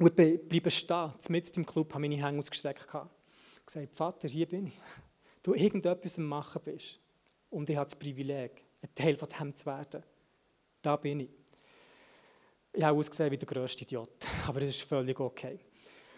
Und 0.00 0.18
ich 0.18 0.48
bleibe 0.48 0.70
stehen, 0.72 1.12
mitten 1.28 1.60
im 1.60 1.66
Club, 1.66 1.94
habe 1.94 2.00
meine 2.00 2.16
Hände 2.16 2.40
ausgestreckt. 2.40 2.84
Ich 2.88 2.94
habe 2.94 3.08
gesagt, 3.64 3.94
Vater, 3.94 4.26
hier 4.28 4.48
bin 4.48 4.66
ich. 4.66 4.78
Du 5.44 5.54
irgendetwas 5.54 6.18
am 6.18 6.26
Machen 6.26 6.62
bist. 6.64 6.98
Und 7.50 7.70
ich 7.70 7.76
habe 7.76 7.88
das 7.88 7.96
Privileg, 7.96 8.64
ein 8.80 8.94
Teil 8.94 9.16
von 9.16 9.28
dem 9.28 9.54
zu 9.54 9.66
werden. 9.66 10.02
Da 10.80 10.96
bin 10.96 11.20
ich. 11.20 11.41
Ich 12.74 12.82
habe 12.82 12.98
ausgesehen 12.98 13.30
wie 13.30 13.36
der 13.36 13.46
grösste 13.46 13.84
Idiot, 13.84 14.26
aber 14.46 14.62
es 14.62 14.70
ist 14.70 14.82
völlig 14.82 15.18
okay. 15.20 15.60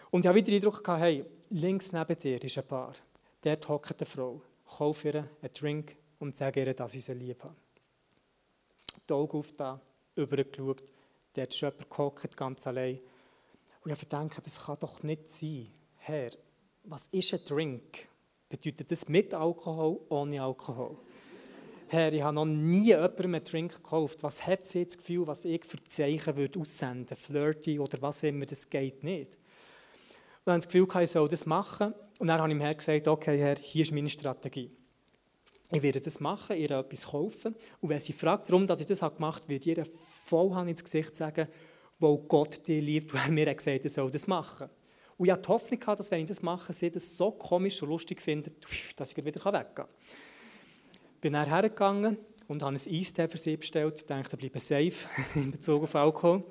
Und 0.09 0.21
ich 0.21 0.27
habe 0.27 0.37
wieder 0.37 0.47
den 0.47 0.55
Eindruck 0.55 0.83
gehabt, 0.83 1.01
hey, 1.01 1.25
links 1.49 1.91
neben 1.91 2.17
dir 2.17 2.41
ist 2.41 2.57
ein 2.57 2.65
Bar. 2.65 2.93
Dort 3.41 3.67
hockt 3.67 3.99
eine 3.99 4.05
Frau. 4.05 4.41
Kauf 4.65 5.03
ihr 5.05 5.15
einen 5.15 5.53
Drink 5.53 5.97
und 6.19 6.35
sage 6.35 6.63
ihr, 6.63 6.73
dass 6.73 6.95
ich 6.95 7.03
sie 7.03 7.13
lieb 7.13 7.43
habe. 7.43 7.55
Die 9.07 9.13
Augen 9.13 9.37
auf 9.37 9.51
da, 9.51 9.81
übergeschaut. 10.15 10.81
Dort 11.33 11.53
ist 11.53 11.61
jemand 11.61 11.89
gehockt, 11.89 12.37
ganz 12.37 12.65
allein. 12.65 12.99
Und 13.83 13.91
ich 13.91 13.99
gedacht, 13.99 14.45
das 14.45 14.65
kann 14.65 14.77
doch 14.79 15.03
nicht 15.03 15.27
sein. 15.27 15.67
Herr, 15.97 16.31
was 16.85 17.07
ist 17.09 17.33
ein 17.33 17.43
Drink? 17.45 18.07
Bedeutet 18.47 18.89
das 18.89 19.09
mit 19.09 19.33
Alkohol, 19.33 19.99
ohne 20.09 20.41
Alkohol? 20.41 20.97
Herr, 21.87 22.11
ich 22.13 22.21
habe 22.21 22.33
noch 22.33 22.45
nie 22.45 22.87
jemandem 22.87 23.35
einen 23.35 23.43
Drink 23.43 23.75
gekauft. 23.75 24.23
Was 24.23 24.45
hat 24.45 24.65
sie 24.65 24.85
das 24.85 24.97
Gefühl, 24.97 25.27
was 25.27 25.45
ich 25.45 25.63
für 25.63 25.83
Zeichen 25.83 26.35
würde 26.35 26.59
aussenden 26.59 27.15
Flirty 27.15 27.79
oder 27.79 28.01
was 28.01 28.19
auch 28.19 28.27
immer, 28.27 28.45
das 28.45 28.69
geht 28.69 29.03
nicht. 29.03 29.35
Und 29.35 30.51
dann 30.51 30.59
das 30.59 30.67
Gefühl, 30.67 30.87
ich 31.01 31.11
soll 31.11 31.29
das 31.29 31.45
machen. 31.45 31.93
Und 32.17 32.27
dann 32.27 32.39
habe 32.39 32.49
ich 32.49 32.55
ihm 32.55 32.61
Herr 32.61 32.73
gesagt, 32.73 33.07
okay, 33.07 33.37
Herr, 33.37 33.55
hier 33.57 33.83
ist 33.83 33.91
meine 33.91 34.09
Strategie. 34.09 34.71
Ich 35.71 35.81
werde 35.81 35.99
das 35.99 36.19
machen, 36.19 36.57
ihr 36.57 36.71
etwas 36.71 37.07
kaufen. 37.07 37.55
Und 37.81 37.89
wenn 37.89 37.99
sie 37.99 38.13
fragt, 38.13 38.49
warum 38.51 38.63
ich 38.63 38.85
das 38.85 38.99
gemacht 38.99 39.43
habe, 39.43 39.53
ich 39.53 39.67
ihr 39.67 39.83
voll 40.25 40.67
ins 40.67 40.83
Gesicht 40.83 41.15
sagen, 41.15 41.47
weil 41.99 42.17
Gott 42.27 42.67
dich 42.67 42.83
liebt, 42.83 43.13
weil 43.15 43.31
mir 43.31 43.53
gesagt 43.53 43.77
hat, 43.77 43.85
er 43.85 43.89
soll 43.89 44.11
das 44.11 44.27
machen. 44.27 44.69
Und 45.17 45.25
ich 45.25 45.31
hatte 45.31 45.43
die 45.43 45.47
Hoffnung, 45.49 45.79
dass 45.79 46.11
wenn 46.11 46.21
ich 46.21 46.27
das 46.27 46.41
mache, 46.41 46.73
sie 46.73 46.91
das 46.91 47.15
so 47.15 47.31
komisch 47.31 47.81
und 47.81 47.89
lustig 47.89 48.21
finden, 48.21 48.55
dass 48.95 49.11
ich 49.11 49.17
wieder 49.17 49.43
weggehen 49.43 49.75
kann. 49.75 49.87
Ich 51.25 51.31
bin 51.31 51.33
dann 51.33 51.49
hergegangen 51.49 52.19
und 52.47 52.61
habe 52.61 52.75
ein 52.75 52.79
Eistee 52.79 53.27
für 53.27 53.39
sie 53.39 53.57
bestellt. 53.57 53.95
Ich 53.97 54.05
dachte, 54.05 54.37
bleiben 54.37 54.59
safe 54.59 55.09
in 55.33 55.49
Bezug 55.49 55.81
auf 55.81 55.95
Alkohol. 55.95 56.43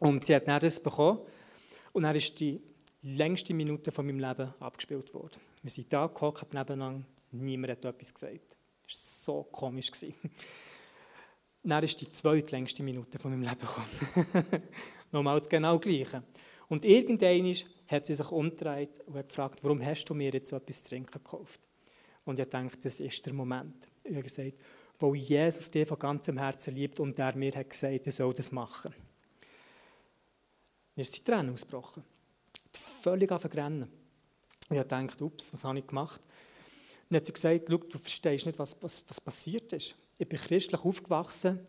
Und 0.00 0.24
sie 0.24 0.34
hat 0.34 0.48
dann 0.48 0.60
das 0.60 0.80
bekommen. 0.80 1.18
Und 1.92 2.04
dann 2.04 2.16
ist 2.16 2.40
die 2.40 2.62
längste 3.02 3.52
Minute 3.52 3.92
von 3.92 4.06
meinem 4.06 4.18
Leben 4.18 4.54
abgespielt 4.60 5.12
worden. 5.12 5.38
Wir 5.60 5.70
sind 5.70 5.92
da 5.92 6.06
gehockt 6.06 6.54
nebeneinander, 6.54 7.04
niemand 7.32 7.72
hat 7.72 7.84
etwas 7.84 8.14
gesagt. 8.14 8.56
Das 8.86 9.26
war 9.26 9.34
so 9.36 9.42
komisch. 9.42 9.90
Dann 11.62 11.84
ist 11.84 12.00
die 12.00 12.08
zweitlängste 12.08 12.82
Minute 12.82 13.18
von 13.18 13.30
meinem 13.30 13.42
Leben 13.42 13.60
gekommen. 13.60 14.62
Nochmal 15.12 15.38
das 15.38 15.50
genau 15.50 15.78
Gleiche. 15.78 16.22
Und 16.68 16.86
irgendwann 16.86 17.54
hat 17.88 18.06
sie 18.06 18.14
sich 18.14 18.30
umgedreht 18.30 19.00
und 19.04 19.16
hat 19.16 19.28
gefragt, 19.28 19.62
warum 19.62 19.84
hast 19.84 20.06
du 20.06 20.14
mir 20.14 20.32
jetzt 20.32 20.48
so 20.48 20.56
etwas 20.56 20.82
zu 20.82 20.88
trinken 20.88 21.12
gekauft? 21.22 21.68
Und 22.24 22.38
ich 22.38 22.48
dachte, 22.48 22.78
das 22.82 23.00
ist 23.00 23.24
der 23.26 23.32
Moment. 23.32 23.88
Ich 24.04 24.12
habe 24.12 24.22
gesagt, 24.22 24.54
weil 24.98 25.16
Jesus 25.16 25.70
dich 25.70 25.88
von 25.88 25.98
ganzem 25.98 26.38
Herzen 26.38 26.74
liebt 26.74 27.00
und 27.00 27.18
er 27.18 27.36
mir 27.36 27.52
hat 27.52 27.70
gesagt, 27.70 28.06
er 28.06 28.12
soll 28.12 28.32
das 28.34 28.52
machen. 28.52 28.94
Dann 30.94 31.02
ist 31.02 31.12
sie 31.12 31.24
Tränen 31.24 31.52
ausgebrochen. 31.52 32.04
Völlig 33.02 33.28
vergrennen. 33.28 33.88
Und 34.68 34.76
ich 34.76 34.84
dachte, 34.84 35.24
ups, 35.24 35.52
was 35.52 35.64
habe 35.64 35.78
ich 35.78 35.86
gemacht? 35.86 36.20
Dann 37.08 37.18
hat 37.18 37.26
sie 37.26 37.32
gesagt, 37.32 37.68
du 37.68 37.98
verstehst 37.98 38.46
nicht, 38.46 38.58
was, 38.58 38.80
was, 38.80 39.02
was 39.08 39.20
passiert 39.20 39.72
ist. 39.72 39.96
Ich 40.18 40.28
bin 40.28 40.38
christlich 40.38 40.82
aufgewachsen, 40.84 41.60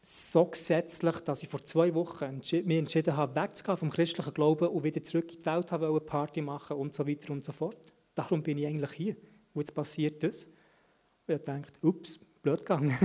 so 0.00 0.44
gesetzlich, 0.44 1.16
dass 1.20 1.42
ich 1.42 1.48
vor 1.48 1.64
zwei 1.64 1.94
Wochen 1.94 2.24
entschied, 2.24 2.66
mich 2.66 2.78
entschieden 2.78 3.16
habe, 3.16 3.40
wegzugehen 3.40 3.78
vom 3.78 3.90
christlichen 3.90 4.34
Glauben 4.34 4.68
und 4.68 4.84
wieder 4.84 5.02
zurück 5.02 5.32
in 5.32 5.40
die 5.40 5.46
Welt 5.46 5.72
habe, 5.72 6.00
Party 6.00 6.42
machen 6.42 6.76
und 6.76 6.92
so 6.92 7.06
weiter 7.06 7.32
und 7.32 7.42
so 7.42 7.52
fort. 7.52 7.92
Darum 8.14 8.42
bin 8.42 8.58
ich 8.58 8.66
eigentlich 8.66 8.92
hier. 8.92 9.16
Und 9.54 9.62
jetzt 9.62 9.74
passiert 9.74 10.22
das. 10.22 10.50
Und 11.26 11.34
ich 11.34 11.42
dachte, 11.42 11.86
ups, 11.86 12.18
blöd 12.42 12.58
gegangen. 12.58 12.96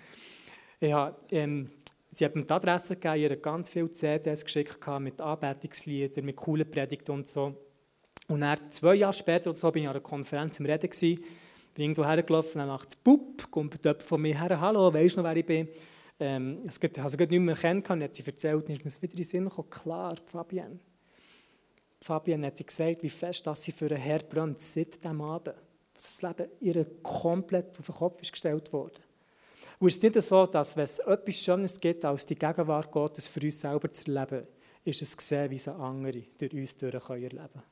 ja, 0.80 1.16
ähm, 1.30 1.70
sie 2.10 2.24
hat 2.24 2.36
mir 2.36 2.44
die 2.44 2.52
Adresse 2.52 2.96
gegeben, 2.96 3.22
ihr 3.22 3.36
ganz 3.36 3.70
viele 3.70 3.90
CDs 3.90 4.44
geschickt 4.44 4.78
mit 5.00 5.20
Anbetungsliedern, 5.20 6.24
mit 6.24 6.36
coolen 6.36 6.70
Predigten 6.70 7.12
und 7.12 7.26
so. 7.26 7.56
Und 8.28 8.40
dann, 8.40 8.70
zwei 8.70 8.94
Jahre 8.94 9.12
später 9.12 9.50
oder 9.50 9.58
so, 9.58 9.70
bin 9.70 9.82
ich 9.82 9.88
an 9.88 9.94
einer 9.94 10.02
Konferenz 10.02 10.60
im 10.60 10.66
Reden 10.66 10.90
gewesen, 10.90 11.24
bin 11.74 11.84
irgendwo 11.84 12.04
hergelaufen, 12.04 12.58
dann 12.58 12.68
macht 12.68 12.90
es 12.90 12.96
Pup, 12.96 13.50
kommt 13.50 13.82
jemand 13.84 14.02
von 14.02 14.20
mir 14.20 14.38
her, 14.38 14.60
hallo, 14.60 14.92
weisst 14.92 15.16
du 15.16 15.22
noch, 15.22 15.28
wer 15.28 15.36
ich 15.36 15.46
bin? 15.46 15.68
Ähm, 16.20 16.58
ich 16.64 16.98
habe 16.98 17.08
sie 17.08 17.16
nicht 17.16 17.30
mehr 17.40 17.54
kennen 17.54 17.82
können, 17.82 18.02
hat 18.02 18.14
sie 18.14 18.24
erzählt, 18.24 18.68
dann 18.68 18.76
ist 18.76 18.84
mir 18.84 19.02
wieder 19.02 19.12
in 19.12 19.16
den 19.16 19.24
Sinn 19.24 19.44
gekommen, 19.44 19.70
klar, 19.70 20.16
Fabienne. 20.26 20.78
Fabienne 22.02 22.48
hat 22.48 22.56
sie 22.56 22.66
gesagt, 22.66 23.02
wie 23.02 23.10
fest 23.10 23.46
dass 23.46 23.62
sie 23.62 23.72
für 23.72 23.86
einen 23.86 23.96
Herr 23.96 24.18
brennt 24.18 24.60
seit 24.60 25.02
diesem 25.02 25.20
Abend. 25.20 25.54
Das 25.94 26.20
Leben 26.20 26.48
ihr 26.60 26.84
komplett 27.02 27.78
auf 27.78 27.86
den 27.86 27.94
Kopf 27.94 28.20
ist 28.22 28.32
gestellt 28.32 28.72
worden. 28.72 28.98
Und 29.78 29.88
es 29.88 29.96
ist 29.96 30.02
nicht 30.02 30.20
so, 30.20 30.46
dass 30.46 30.76
wenn 30.76 30.84
es 30.84 30.98
etwas 30.98 31.36
Schönes 31.36 31.78
gibt, 31.78 32.04
als 32.04 32.26
die 32.26 32.38
Gegenwart 32.38 32.90
Gottes 32.90 33.28
für 33.28 33.40
uns 33.40 33.60
selber 33.60 33.90
zu 33.90 34.12
erleben, 34.12 34.46
ist 34.84 35.00
es 35.00 35.16
gesehen, 35.16 35.50
wie 35.50 35.58
so 35.58 35.72
andere 35.72 36.22
durch 36.38 36.52
uns 36.52 36.76
durch 36.76 36.94
erleben 37.08 37.30
können. 37.30 37.62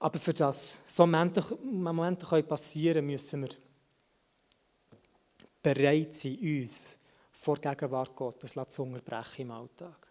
Aber 0.00 0.18
für 0.18 0.34
das 0.34 0.82
so 0.84 1.06
Momente, 1.06 1.42
Momente 1.62 2.42
passieren 2.42 2.96
können, 2.96 3.06
müssen 3.06 3.42
wir 3.42 3.50
bereit 5.62 6.14
sein, 6.14 6.38
uns 6.40 6.98
vor 7.44 7.56
Gegenwart 7.56 8.16
Gottes 8.16 8.54
zu 8.68 8.82
unterbrechen 8.82 9.42
im 9.42 9.50
Alltag. 9.50 10.10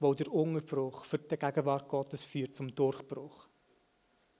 Weil 0.00 0.16
der 0.16 0.32
Unterbruch 0.32 1.04
für 1.04 1.18
die 1.18 1.36
Gegenwart 1.36 1.88
Gottes 1.88 2.24
führt 2.24 2.52
zum 2.52 2.74
Durchbruch 2.74 3.46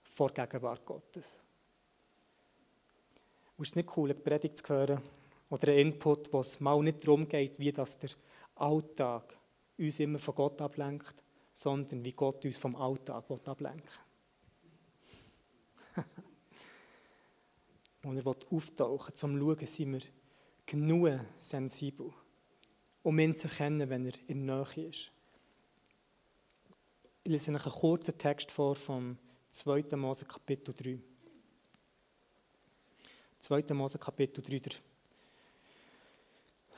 vor 0.03 0.29
Gegenwart 0.29 0.85
Gottes. 0.85 1.39
Und 3.55 3.63
es 3.63 3.69
ist 3.69 3.75
nicht 3.77 3.95
cool, 3.95 4.09
eine 4.09 4.19
Predigt 4.19 4.57
zu 4.57 4.67
hören 4.67 5.01
oder 5.49 5.69
einen 5.69 5.93
Input, 5.93 6.33
wo 6.33 6.41
es 6.41 6.59
mal 6.59 6.83
nicht 6.83 7.07
darum 7.07 7.25
geht, 7.25 7.57
wie 7.57 7.71
das 7.71 7.97
der 7.99 8.09
Alltag 8.55 9.37
uns 9.77 9.99
immer 10.01 10.19
von 10.19 10.35
Gott 10.35 10.61
ablenkt, 10.61 11.23
sondern 11.53 12.03
wie 12.03 12.11
Gott 12.11 12.43
uns 12.43 12.57
vom 12.57 12.75
Alltag 12.75 13.23
ablenkt. 13.45 14.01
Und 18.03 18.17
er 18.17 18.25
will 18.25 18.35
auftauchen, 18.51 19.15
zu 19.15 19.25
schauen, 19.25 19.65
sind 19.65 19.93
wir 19.93 20.01
genug 20.69 21.19
sensibel, 21.39 22.13
um 23.01 23.17
ihn 23.17 23.35
zu 23.35 23.47
erkennen, 23.47 23.89
wenn 23.89 24.05
er 24.05 24.13
in 24.27 24.45
der 24.45 24.67
Nähe 24.75 24.87
ist. 24.87 25.11
Ich 27.23 27.31
lese 27.31 27.51
euch 27.51 27.65
einen 27.65 27.73
kurzen 27.73 28.17
Text 28.17 28.51
vor 28.51 28.75
vom 28.75 29.17
2. 29.49 29.95
Mose 29.95 30.25
Kapitel 30.25 30.73
3. 30.73 30.99
2. 33.39 33.73
Mose 33.73 33.97
Kapitel 33.97 34.43
3. 34.43 34.59
Der 34.59 34.71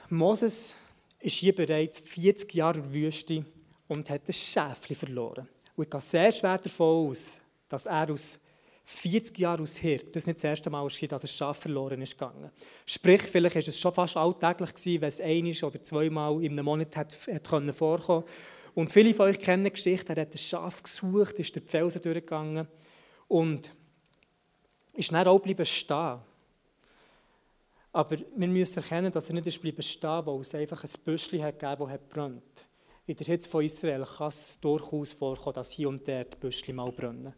Moses 0.10 0.76
ist 1.20 1.36
hier 1.36 1.54
bereits 1.54 2.00
40 2.00 2.54
Jahre 2.54 2.80
in 2.80 2.84
der 2.84 2.94
Wüste 2.94 3.46
und 3.90 4.10
hat 4.10 4.26
ein 4.26 4.34
Schäfchen 4.34 4.96
verloren. 4.96 5.50
Und 5.76 5.84
ich 5.84 5.90
gehe 5.90 6.00
sehr 6.00 6.32
schwer 6.32 6.58
davon 6.58 7.10
aus, 7.10 7.42
dass 7.68 7.88
er 7.88 8.10
aus 8.10 8.40
40 8.84 9.38
Jahre 9.38 9.62
als 9.62 9.78
Hirt, 9.78 10.16
das 10.16 10.24
ist 10.24 10.28
nicht 10.28 10.38
das 10.38 10.44
erste 10.44 10.70
Mal, 10.70 10.88
dass 10.88 11.22
das 11.22 11.32
Schaf 11.32 11.60
verloren 11.60 12.02
ist 12.02 12.18
gegangen. 12.18 12.52
Sprich, 12.86 13.22
vielleicht 13.22 13.56
war 13.56 13.62
es 13.68 13.80
schon 13.80 13.94
fast 13.94 14.18
alltäglich 14.18 14.74
gewesen, 14.74 15.02
wenn 15.02 15.08
es 15.08 15.22
ein 15.22 15.70
oder 15.70 15.84
zweimal 15.84 16.44
in 16.44 16.54
einem 16.54 16.66
Monat 16.66 16.96
hat, 16.98 17.16
hat 17.28 17.76
vorkommen 17.76 18.24
Und 18.74 18.92
viele 18.92 19.14
von 19.14 19.28
euch 19.28 19.40
kennen 19.40 19.64
die 19.64 19.72
Geschichte, 19.72 20.14
er 20.14 20.24
hat 20.24 20.34
das 20.34 20.42
Schaf 20.42 20.84
gesucht, 20.84 21.40
ist 21.40 21.56
durch 21.56 21.66
die 21.66 21.72
Felsen 21.72 22.02
durchgegangen 22.02 22.68
und 23.28 23.72
ist 24.94 25.12
dann 25.12 25.28
auch 25.28 25.40
bleiben 25.40 25.66
stehen. 25.66 26.20
Aber 27.94 28.18
wir 28.36 28.48
müssen 28.48 28.78
erkennen, 28.78 29.12
dass 29.12 29.30
er 29.30 29.36
nicht 29.36 29.48
ist 29.48 29.62
bleiben 29.62 29.82
stehen, 29.82 30.26
weil 30.26 30.40
es 30.40 30.56
einfach 30.56 30.84
ein 30.84 30.90
Büschli 31.04 31.40
hat 31.40 31.60
gegeben, 31.60 31.90
das 31.90 32.00
brennt. 32.10 32.66
In 33.06 33.16
der 33.16 33.26
Hitze 33.26 33.50
von 33.50 33.66
Israel 33.66 34.06
kann 34.06 34.30
es 34.30 34.60
durchaus 34.60 35.14
vorkommen, 35.14 35.56
dass 35.56 35.72
hier 35.72 35.90
und 35.90 36.08
dort 36.08 36.40
Büschli 36.40 36.72
mal 36.72 36.92
brennen. 36.92 37.34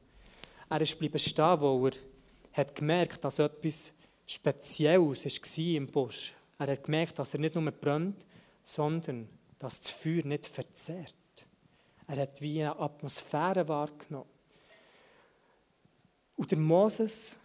Er 0.73 0.81
ist 0.81 0.97
bleiben 0.97 1.19
stehen, 1.19 1.61
weil 1.61 1.91
er 2.51 2.57
hat 2.57 2.73
gemerkt, 2.73 3.23
dass 3.23 3.37
etwas 3.37 3.93
Spezielles 4.25 5.23
war 5.23 5.65
im 5.75 5.85
Busch. 5.85 6.33
Er 6.57 6.65
hat 6.65 6.83
gemerkt, 6.83 7.19
dass 7.19 7.35
er 7.35 7.41
nicht 7.41 7.53
nur 7.53 7.69
brennt, 7.69 8.25
sondern 8.63 9.29
dass 9.59 9.81
das 9.81 9.91
Feuer 9.91 10.25
nicht 10.25 10.47
verzehrt. 10.47 11.13
Er 12.07 12.17
hat 12.17 12.41
wie 12.41 12.63
eine 12.63 12.79
Atmosphäre 12.79 13.67
wahrgenommen. 13.67 14.27
Und 16.37 16.49
der 16.49 16.57
Moses 16.57 17.39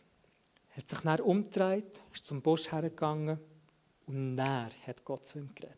hat 0.75 0.89
sich 0.89 1.01
dann 1.01 1.21
umgedreht, 1.21 2.01
ist 2.15 2.25
zum 2.25 2.41
Busch 2.41 2.73
hergegangen 2.73 3.39
und 4.07 4.39
dann 4.39 4.71
hat 4.87 5.05
Gott 5.05 5.27
zu 5.27 5.39
ihm 5.39 5.55
geredet. 5.55 5.77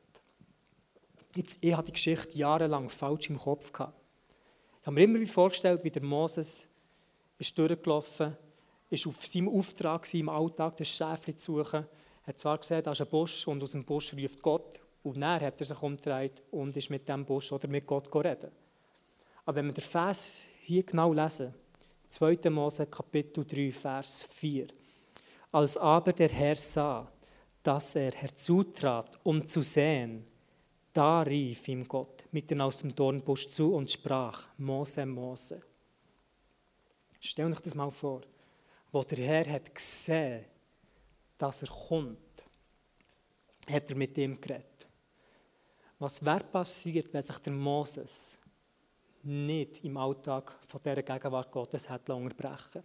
Jetzt, 1.35 1.59
ich 1.61 1.75
hatte 1.75 1.87
die 1.87 1.95
Geschichte 1.95 2.39
jahrelang 2.39 2.89
falsch 2.89 3.29
im 3.29 3.39
Kopf. 3.39 3.73
Gehabt. 3.73 4.01
Ich 4.83 4.87
habe 4.87 4.95
mir 4.95 5.03
immer 5.03 5.27
vorgestellt, 5.27 5.83
wie 5.83 5.91
der 5.91 6.05
Moses 6.05 6.70
ist 7.41 7.59
durchgelaufen, 7.59 8.37
ist 8.91 9.07
auf 9.07 9.27
seinem 9.27 9.49
Auftrag 9.49 10.13
im 10.15 10.29
Alltag, 10.29 10.77
das 10.77 10.89
Schäfchen 10.89 11.37
zu 11.37 11.57
suchen. 11.57 11.87
Er 12.23 12.27
hat 12.27 12.39
zwar 12.39 12.59
gesehen, 12.59 12.83
da 12.83 12.93
ist 12.93 13.01
ein 13.01 13.09
Busch 13.09 13.47
und 13.49 13.63
aus 13.63 13.73
dem 13.73 13.85
Busch 13.85 14.15
ruft 14.15 14.43
Gott. 14.43 14.81
Und 15.03 15.21
dann 15.21 15.41
hat 15.41 15.59
er 15.59 15.67
sich 15.67 15.83
umgedreht 15.83 16.43
und 16.51 16.77
ist 16.77 16.91
mit 16.91 17.09
dem 17.09 17.25
Busch 17.25 17.51
oder 17.53 17.67
mit 17.67 17.87
Gott 17.87 18.15
reden. 18.15 18.51
Aber 19.47 19.57
wenn 19.57 19.67
wir 19.67 19.73
den 19.73 19.83
Vers 19.83 20.45
hier 20.61 20.83
genau 20.83 21.13
lesen, 21.13 21.55
2. 22.09 22.51
Mose 22.51 22.87
Kapitel 22.87 23.47
3, 23.47 23.73
Vers 23.73 24.25
4. 24.25 24.67
Als 25.53 25.79
aber 25.79 26.13
der 26.13 26.29
Herr 26.29 26.57
sah, 26.57 27.11
dass 27.63 27.95
er 27.95 28.13
herzutrat, 28.13 29.19
um 29.23 29.47
zu 29.47 29.63
sehen, 29.63 30.25
da 30.93 31.23
rief 31.23 31.69
ihm 31.69 31.87
Gott 31.89 32.25
mitten 32.33 32.61
aus 32.61 32.79
dem 32.79 32.95
Dornbusch 32.95 33.49
zu 33.49 33.75
und 33.75 33.91
sprach, 33.91 34.49
Mose, 34.59 35.07
Mose. 35.07 35.63
Stell 37.21 37.53
euch 37.53 37.61
das 37.61 37.75
mal 37.75 37.91
vor, 37.91 38.23
wo 38.91 39.03
der 39.03 39.19
Herr 39.19 39.53
hat 39.53 39.75
gesehen, 39.75 40.47
dass 41.37 41.63
er 41.63 41.69
kommt, 41.69 42.45
hat 43.71 43.91
er 43.91 43.97
mit 43.97 44.17
ihm 44.19 44.41
geredet. 44.41 44.89
Was 45.99 46.25
wäre 46.25 46.45
passiert, 46.45 47.13
wenn 47.13 47.23
sich 47.23 47.39
der 47.39 47.53
Moses 47.53 48.39
nicht 49.23 49.85
im 49.85 49.99
Alltag 49.99 50.59
von 50.67 50.81
dieser 50.83 51.03
Gegenwart 51.03 51.53
Gottes 51.53 51.89
hätte 51.89 52.15
unterbrechen 52.15 52.83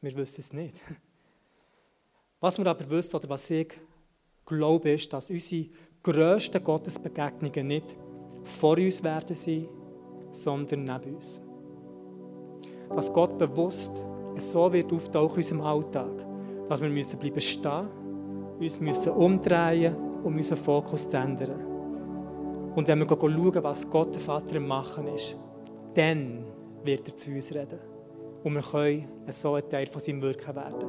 Wir 0.00 0.16
wissen 0.16 0.40
es 0.40 0.52
nicht. 0.52 0.80
Was 2.40 2.58
wir 2.58 2.66
aber 2.66 2.90
wissen, 2.90 3.16
oder 3.16 3.28
was 3.28 3.48
ich 3.48 3.80
glaube, 4.44 4.90
ist, 4.90 5.12
dass 5.12 5.30
unsere 5.30 5.68
grössten 6.02 6.62
Gottesbegegnungen 6.62 7.66
nicht 7.68 7.96
vor 8.44 8.76
uns 8.76 9.02
werden 9.02 9.36
sein, 9.36 9.68
sondern 10.32 10.84
neben 10.84 11.14
uns 11.14 11.40
dass 12.94 13.12
Gott 13.12 13.38
bewusst 13.38 14.06
so 14.38 14.72
wird 14.72 14.92
auftauchen 14.92 15.36
in 15.36 15.42
unserem 15.42 15.60
Alltag, 15.62 16.26
dass 16.68 16.80
wir 16.80 16.88
müssen 16.88 17.18
bleiben 17.18 17.40
stehen, 17.40 17.88
uns 18.58 18.80
müssen 18.80 19.12
umdrehen 19.12 19.96
um 20.24 20.34
unseren 20.34 20.58
Fokus 20.58 21.08
zu 21.08 21.16
ändern. 21.16 21.64
Und 22.74 22.88
wenn 22.88 22.98
wir 22.98 23.06
schauen, 23.06 23.62
was 23.62 23.88
Gott 23.88 24.14
der 24.14 24.20
Vater 24.20 24.56
im 24.56 24.66
Machen 24.66 25.06
ist, 25.08 25.36
dann 25.94 26.44
wird 26.82 27.08
er 27.08 27.16
zu 27.16 27.30
uns 27.30 27.54
reden. 27.54 27.78
Und 28.42 28.54
wir 28.54 28.62
können 28.62 29.08
so 29.30 29.54
ein 29.54 29.68
Teil 29.68 29.86
von 29.86 30.00
seinem 30.00 30.22
Wirken 30.22 30.54
werden. 30.54 30.88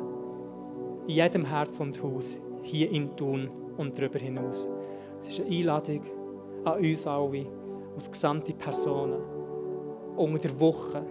In 1.07 1.15
jedem 1.15 1.45
Herz 1.45 1.79
und 1.79 2.01
Haus, 2.01 2.41
hier 2.63 2.89
in 2.91 3.15
Thun 3.15 3.49
und 3.77 3.97
darüber 3.97 4.19
hinaus. 4.19 4.67
Es 5.19 5.29
ist 5.29 5.41
eine 5.41 5.55
Einladung 5.55 6.01
an 6.65 6.79
uns 6.79 7.07
alle, 7.07 7.45
als 7.95 8.11
gesamte 8.11 8.53
Personen, 8.53 9.21
unter 10.17 10.49
der 10.49 10.59
Woche 10.59 11.03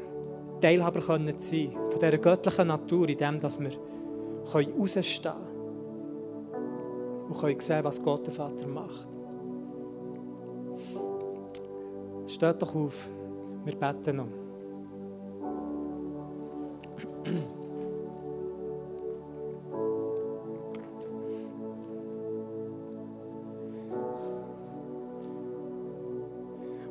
Teilhaber 0.61 1.01
können 1.01 1.38
sein 1.38 1.71
von 1.73 2.01
dieser 2.01 2.19
göttlichen 2.19 2.69
Natur, 2.69 3.09
in 3.09 3.19
dem, 3.19 3.40
dass 3.40 3.61
wir 3.61 3.71
rausstehen 4.45 5.23
können 5.23 5.57
und 7.29 7.38
können 7.38 7.61
sehen, 7.61 7.85
was 7.85 8.03
Gott 8.03 8.27
der 8.27 8.33
Vater 8.33 8.66
macht. 8.66 9.09
Steht 12.27 12.62
doch 12.62 12.75
auf, 12.75 13.09
wir 13.64 13.75
beten 13.75 14.16
noch. 14.16 14.27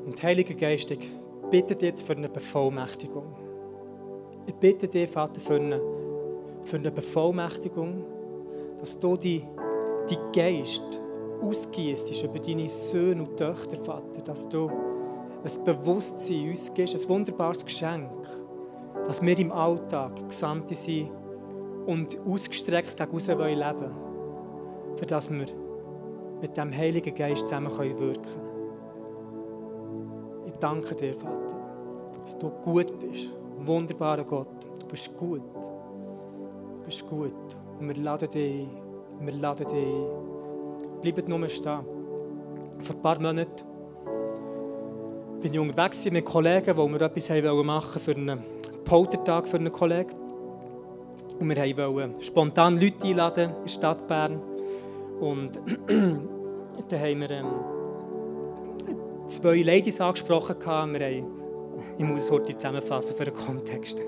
Und 0.05 0.21
Heiliger 0.23 0.53
Geist, 0.53 0.91
ich 0.91 1.09
bitte 1.49 1.75
jetzt 1.85 2.03
für 2.03 2.13
eine 2.13 2.29
Bevollmächtigung. 2.29 3.54
Ich 4.47 4.53
bitte 4.53 4.87
dich, 4.87 5.09
Vater, 5.09 5.41
für 5.41 5.55
eine, 5.55 5.81
für 6.63 6.77
eine 6.77 6.91
Bevollmächtigung, 6.91 8.03
dass 8.77 8.99
du 8.99 9.17
die, 9.17 9.43
die 10.07 10.17
Geist 10.35 11.01
ausgießt 11.41 12.23
über 12.23 12.37
deine 12.37 12.67
Söhne 12.67 13.23
und 13.23 13.37
Töchter, 13.37 13.77
Vater, 13.77 14.21
dass 14.21 14.47
du 14.47 14.69
ein 14.69 15.63
Bewusstsein 15.65 16.49
uns 16.49 16.71
gibst, 16.73 16.95
ein 16.95 17.09
wunderbares 17.09 17.65
Geschenk, 17.65 18.11
dass 19.07 19.21
wir 19.23 19.39
im 19.39 19.51
Alltag 19.51 20.27
Gesandte 20.27 20.75
sind 20.75 21.09
und 21.87 22.19
ausgestreckt 22.27 22.97
gegen 22.97 23.17
leben 23.17 23.39
wollen, 23.39 24.95
für 24.95 25.05
dass 25.07 25.31
wir 25.31 25.45
mit 26.39 26.55
dem 26.55 26.71
Heiligen 26.71 27.15
Geist 27.15 27.47
zusammen 27.47 27.75
wirken 27.77 28.21
können. 28.21 28.55
Ich 30.45 30.53
danke 30.53 30.95
dir, 30.95 31.15
Vater, 31.15 31.57
dass 32.21 32.37
du 32.37 32.49
gut 32.49 32.99
bist 32.99 33.31
wunderbarer 33.59 34.23
Gott, 34.23 34.65
du 34.79 34.87
bist 34.87 35.15
gut. 35.17 35.41
Du 35.41 36.85
bist 36.85 37.07
gut. 37.09 37.33
Und 37.79 37.87
wir 37.87 38.03
laden 38.03 38.29
dich 38.29 38.67
ein. 38.67 39.25
Wir 39.25 39.33
laden 39.33 39.67
dich 39.67 41.23
ein. 41.23 41.29
Nur 41.29 41.49
stehen. 41.49 41.79
Vor 42.79 42.95
ein 42.95 43.01
paar 43.01 43.19
Monaten 43.19 43.75
bin 45.41 45.53
ich 45.53 45.59
unterwegs 45.59 46.09
mit 46.09 46.25
Kollegen, 46.25 46.75
wo 46.75 46.87
wir 46.87 47.01
etwas 47.01 47.29
machen 47.29 47.45
wollten 47.45 47.99
für 47.99 48.15
einen 48.15 48.43
Poltertag 48.83 49.47
für 49.47 49.57
einen 49.57 49.71
Kollegen. 49.71 50.15
Und 51.39 51.49
wir 51.49 51.77
wollten 51.77 52.21
spontan 52.21 52.79
Leute 52.79 53.07
einladen 53.07 53.51
in 53.51 53.63
der 53.63 53.69
Stadt 53.69 54.07
Bern. 54.07 54.41
Und 55.19 55.59
dann 55.87 56.99
haben 56.99 57.21
wir 57.21 57.31
ähm, 57.31 57.45
zwei 59.27 59.61
Ladies 59.61 60.01
angesprochen. 60.01 60.55
Wir 60.59 61.05
haben 61.05 61.25
ich 61.97 62.03
muss 62.03 62.23
es 62.23 62.31
heute 62.31 62.55
zusammenfassen 62.55 63.15
für 63.15 63.25
den 63.25 63.33
Kontext. 63.33 63.99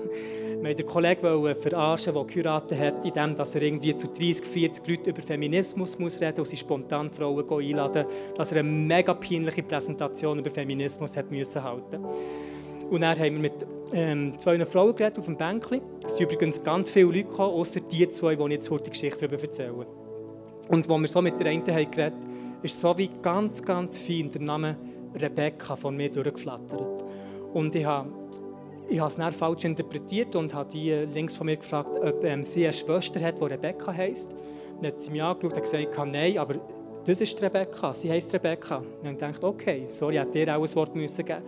Wir 0.60 0.74
den 0.74 0.86
Kollegen 0.86 1.54
verarschen, 1.54 2.14
der 2.14 2.24
geheiratet 2.24 2.78
hat, 2.78 3.04
indem 3.04 3.36
er 3.38 3.62
irgendwie 3.62 3.94
zu 3.94 4.08
30, 4.08 4.44
40 4.44 4.88
Leuten 4.88 5.10
über 5.10 5.22
Feminismus 5.22 5.98
muss 5.98 6.20
reden 6.20 6.38
muss 6.38 6.48
und 6.48 6.48
sie 6.48 6.56
spontan 6.56 7.10
Frauen 7.10 7.48
einladen 7.48 8.06
dass 8.36 8.50
er 8.50 8.58
eine 8.58 8.68
mega 8.68 9.14
peinliche 9.14 9.62
Präsentation 9.62 10.38
über 10.38 10.50
Feminismus 10.50 11.16
hat 11.16 11.30
müssen 11.30 11.62
halten 11.62 12.04
Und 12.90 13.00
dann 13.02 13.16
haben 13.18 13.34
wir 13.34 13.40
mit 13.40 13.66
ähm, 13.92 14.38
zwei 14.38 14.64
Frauen 14.66 14.96
geredet 14.96 15.18
auf 15.18 15.26
dem 15.26 15.36
Bänkchen. 15.36 15.80
Es 16.04 16.16
sind 16.16 16.26
übrigens 16.26 16.62
ganz 16.64 16.90
viele 16.90 17.06
Leute 17.06 17.24
gekommen, 17.24 17.54
außer 17.54 17.80
die 17.80 18.10
zwei, 18.10 18.34
die 18.34 18.42
ich 18.42 18.50
jetzt 18.50 18.70
heute 18.70 18.84
die 18.84 18.90
Geschichte 18.90 19.28
darüber 19.28 19.42
erzählen. 19.42 19.86
Und 20.68 20.90
als 20.90 21.00
wir 21.00 21.08
so 21.08 21.22
mit 21.22 21.38
der 21.38 21.46
einen 21.46 21.66
haben 21.66 21.90
geredet 21.90 22.18
ist 22.62 22.80
so 22.80 22.96
wie 22.98 23.10
ganz, 23.22 23.62
ganz 23.62 24.00
fein 24.00 24.30
der 24.30 24.40
Name 24.40 24.76
Rebecca 25.14 25.76
von 25.76 25.96
mir 25.96 26.10
durchgeflattert. 26.10 27.04
Und 27.54 27.74
ich 27.74 27.84
habe, 27.84 28.10
ich 28.88 28.98
habe 28.98 29.08
es 29.08 29.16
dann 29.16 29.32
falsch 29.32 29.64
interpretiert 29.64 30.36
und 30.36 30.54
habe 30.54 30.68
die 30.70 30.90
links 30.90 31.34
von 31.34 31.46
mir 31.46 31.56
gefragt, 31.56 31.96
ob 32.02 32.24
ähm, 32.24 32.44
sie 32.44 32.64
eine 32.64 32.72
Schwester 32.72 33.20
hat, 33.20 33.40
die 33.40 33.44
Rebecca 33.44 33.92
heisst. 33.92 34.34
Dann 34.80 34.92
hat 34.92 35.02
sie 35.02 35.10
mich 35.10 35.22
angeschaut 35.22 35.54
und 35.54 35.62
gesagt, 35.62 35.98
nein, 36.06 36.38
aber 36.38 36.56
das 37.04 37.20
ist 37.20 37.40
Rebecca, 37.40 37.94
sie 37.94 38.10
heisst 38.10 38.34
Rebecca. 38.34 38.82
Und 39.02 39.12
ich 39.12 39.16
dachte, 39.16 39.46
okay, 39.46 39.86
sorry, 39.90 40.16
ich 40.16 40.20
hätte 40.20 40.32
dir 40.32 40.56
auch 40.56 40.62
ein 40.62 40.74
Wort 40.74 40.94
müssen 40.94 41.24
geben 41.24 41.42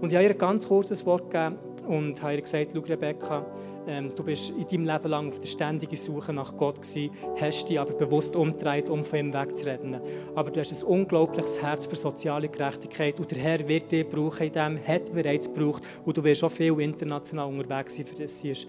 Und 0.00 0.10
ich 0.10 0.16
habe 0.16 0.24
ihr 0.24 0.32
ein 0.32 0.38
ganz 0.38 0.66
kurzes 0.66 1.06
Wort 1.06 1.30
gegeben 1.30 1.56
und 1.86 2.20
habe 2.22 2.34
ihr 2.34 2.42
gesagt, 2.42 2.72
schau 2.74 2.80
Rebecca, 2.80 3.46
ähm, 3.86 4.14
du 4.14 4.22
bist 4.22 4.50
in 4.50 4.66
deinem 4.66 4.94
Leben 4.94 5.08
lang 5.08 5.28
auf 5.28 5.40
der 5.40 5.48
ständigen 5.48 5.96
Suche 5.96 6.32
nach 6.32 6.56
Gott 6.56 6.82
gewesen, 6.82 7.10
hast 7.40 7.68
dich 7.68 7.78
aber 7.78 7.92
bewusst 7.92 8.36
umgedreht, 8.36 8.90
um 8.90 9.04
von 9.04 9.18
ihm 9.18 9.34
wegzurennen. 9.34 10.00
Aber 10.34 10.50
du 10.50 10.60
hast 10.60 10.72
ein 10.72 10.88
unglaubliches 10.88 11.62
Herz 11.62 11.86
für 11.86 11.96
soziale 11.96 12.48
Gerechtigkeit 12.48 13.18
und 13.20 13.30
der 13.30 13.38
Herr 13.38 13.68
wird 13.68 13.92
dich 13.92 14.08
brauchen 14.08 14.46
in 14.46 14.52
dem, 14.52 14.78
hat 14.86 15.12
bereits 15.12 15.52
gebraucht 15.52 15.82
und 16.04 16.16
du 16.16 16.24
wirst 16.24 16.44
auch 16.44 16.50
viel 16.50 16.78
international 16.80 17.48
unterwegs 17.48 17.96
sein, 17.96 18.06
für 18.06 18.14
das 18.14 18.40
sie 18.40 18.50
ist 18.50 18.68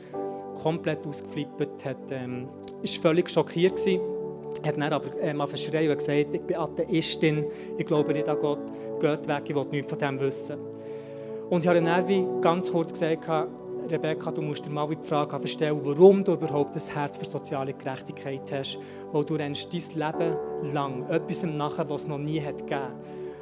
komplett 0.56 1.06
ausgeflippt, 1.06 1.86
hat, 1.86 2.12
ähm, 2.12 2.48
ist 2.82 3.02
völlig 3.02 3.30
schockiert 3.30 3.78
gewesen 3.78 4.02
hat 4.66 4.78
dann 4.78 4.94
aber 4.94 5.10
ähm, 5.22 5.46
verschrien 5.48 5.92
und 5.92 5.98
gesagt, 5.98 6.34
ich 6.34 6.42
bin 6.42 6.58
Atheistin, 6.58 7.46
ich 7.78 7.86
glaube 7.86 8.14
nicht 8.14 8.28
an 8.28 8.40
Gott, 8.40 8.62
geht 9.00 9.28
weg, 9.28 9.44
ich 9.48 9.56
will 9.56 9.66
nichts 9.70 9.90
von 9.90 10.00
dem 10.00 10.20
wissen. 10.20 10.58
Und 11.50 11.64
ich 11.64 11.68
habe 11.68 11.82
dann 11.82 12.08
wie 12.08 12.26
ganz 12.42 12.72
kurz 12.72 12.94
gesagt, 12.94 13.28
Rebecca, 13.92 14.32
du 14.32 14.42
musst 14.42 14.66
dir 14.66 14.70
mal 14.70 14.88
die 14.88 15.08
Frage 15.08 15.48
stellen, 15.48 15.80
warum 15.84 16.24
du 16.24 16.34
überhaupt 16.34 16.76
ein 16.76 16.94
Herz 16.94 17.18
für 17.18 17.26
soziale 17.26 17.74
Gerechtigkeit 17.74 18.52
hast. 18.52 18.78
Weil 19.12 19.24
du 19.24 19.36
rennst 19.36 19.74
dein 19.74 20.14
Leben 20.14 20.38
lang 20.74 21.10
etwas 21.10 21.44
nachher, 21.44 21.90
was 21.90 22.04
es 22.04 22.08
noch 22.08 22.18
nie 22.18 22.42
hat 22.42 22.60
gegeben 22.60 22.94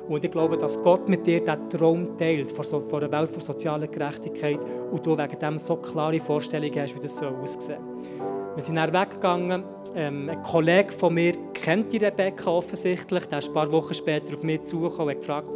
Und 0.08 0.24
ich 0.24 0.32
glaube, 0.32 0.58
dass 0.58 0.82
Gott 0.82 1.08
mit 1.08 1.26
dir 1.26 1.40
diesen 1.40 1.70
Traum 1.70 2.18
teilt 2.18 2.52
von, 2.52 2.66
so, 2.66 2.84
einer 2.92 3.12
Welt 3.12 3.30
von 3.30 3.42
sozialer 3.42 3.88
Gerechtigkeit 3.88 4.60
und 4.92 5.06
du 5.06 5.18
wegen 5.18 5.40
dem 5.40 5.58
so 5.58 5.78
klare 5.78 6.20
Vorstellungen 6.20 6.80
hast, 6.80 6.96
wie 6.96 7.00
das 7.00 7.18
so 7.18 7.28
aussehen 7.28 7.62
soll. 7.62 8.24
Wir 8.56 8.64
sind 8.64 8.76
dann 8.76 8.94
weggegangen. 8.94 9.64
Ähm, 9.96 10.30
ein 10.30 10.42
Kollege 10.44 10.92
von 10.92 11.14
mir 11.16 11.34
kennt 11.54 11.92
die 11.92 11.98
Rebecca 11.98 12.52
offensichtlich. 12.52 13.26
Der 13.26 13.40
ist 13.40 13.48
ein 13.48 13.54
paar 13.54 13.72
Wochen 13.72 13.94
später 13.94 14.34
auf 14.36 14.44
mich 14.44 14.62
zugekommen 14.62 15.08
und 15.08 15.10
hat 15.10 15.22
gefragt, 15.22 15.54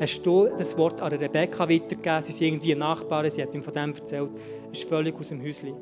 hast 0.00 0.22
du 0.22 0.48
das 0.48 0.76
Wort 0.78 1.00
an 1.00 1.12
Rebecca 1.12 1.68
weitergegeben. 1.68 2.22
Sie 2.22 2.32
sind 2.32 2.46
irgendwie 2.46 2.74
Nachbarn, 2.74 3.30
sie 3.30 3.42
hat 3.42 3.54
ihm 3.54 3.62
von 3.62 3.74
dem 3.74 3.92
erzählt. 3.92 4.30
ist 4.72 4.88
völlig 4.88 5.14
aus 5.14 5.28
dem 5.28 5.42
Häuschen. 5.42 5.74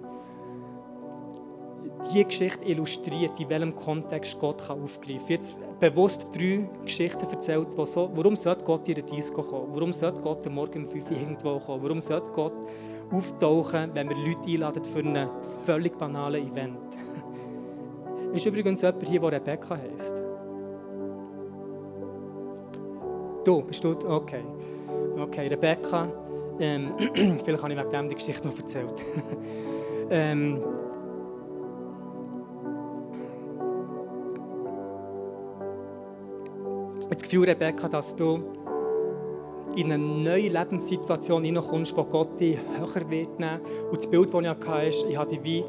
Diese 2.04 2.24
Geschichte 2.24 2.64
illustriert, 2.64 3.38
in 3.40 3.48
welchem 3.48 3.74
Kontext 3.74 4.38
Gott 4.38 4.68
aufgreifen 4.70 5.18
kann. 5.18 5.28
Jetzt 5.28 5.57
bewusst 5.81 6.26
drei 6.35 6.68
Geschichten 6.85 7.26
erzählt, 7.31 7.68
wo 7.76 7.85
so, 7.85 8.11
warum 8.14 8.37
sollte 8.37 8.64
Gott 8.64 8.88
in 8.88 8.96
eine 8.96 9.04
Disco 9.04 9.42
kommen? 9.42 9.68
Warum 9.72 9.92
sollte 9.92 10.20
Gott 10.20 10.46
am 10.46 10.54
Morgen 10.54 10.85
um 10.85 10.87
5 10.87 11.11
Uhr 11.11 11.16
irgendwo 11.16 11.59
kommen? 11.59 11.83
Warum 11.83 12.00
sollte 12.00 12.31
Gott 12.31 12.54
auftauchen, 13.11 13.90
wenn 13.94 14.09
wir 14.09 14.16
Leute 14.16 14.48
einladen 14.48 14.85
für 14.85 15.00
ein 15.00 15.28
völlig 15.64 15.96
banales 15.96 16.42
Event? 16.42 16.78
ist 18.33 18.46
übrigens 18.46 18.83
jemand 18.83 19.09
hier, 19.09 19.20
der 19.20 19.33
Rebecca 19.33 19.76
heisst. 19.76 20.28
Du, 23.44 23.62
bist 23.62 23.83
du? 23.85 23.90
Okay. 23.90 24.42
Okay, 25.18 25.48
Rebecca. 25.48 26.09
Ähm, 26.61 26.92
vielleicht 27.44 27.62
habe 27.62 27.72
ich 27.72 27.79
wegen 27.79 27.90
dem 27.90 28.09
die 28.09 28.14
Geschichte 28.14 28.46
noch 28.46 28.59
erzählt. 28.59 28.94
ähm, 30.11 30.61
das 37.09 37.22
Gefühl, 37.22 37.48
Rebecca, 37.48 37.88
dass 37.88 38.14
du 38.14 38.40
in 39.77 39.92
eine 39.92 39.98
neue 39.98 40.48
Lebenssituation 40.48 41.45
hineinkommst, 41.45 41.97
wo 41.97 42.05
Gott 42.05 42.41
dich 42.41 42.59
höher 42.59 43.11
wird. 43.11 43.28
Und 43.39 43.97
das 43.97 44.11
Bild, 44.11 44.34
das 44.34 44.41
ich 44.43 44.49
hatte, 44.49 44.86
ist, 44.86 45.07
ich 45.09 45.16
habe 45.16 45.30
dich 45.30 45.45
wie 45.45 45.64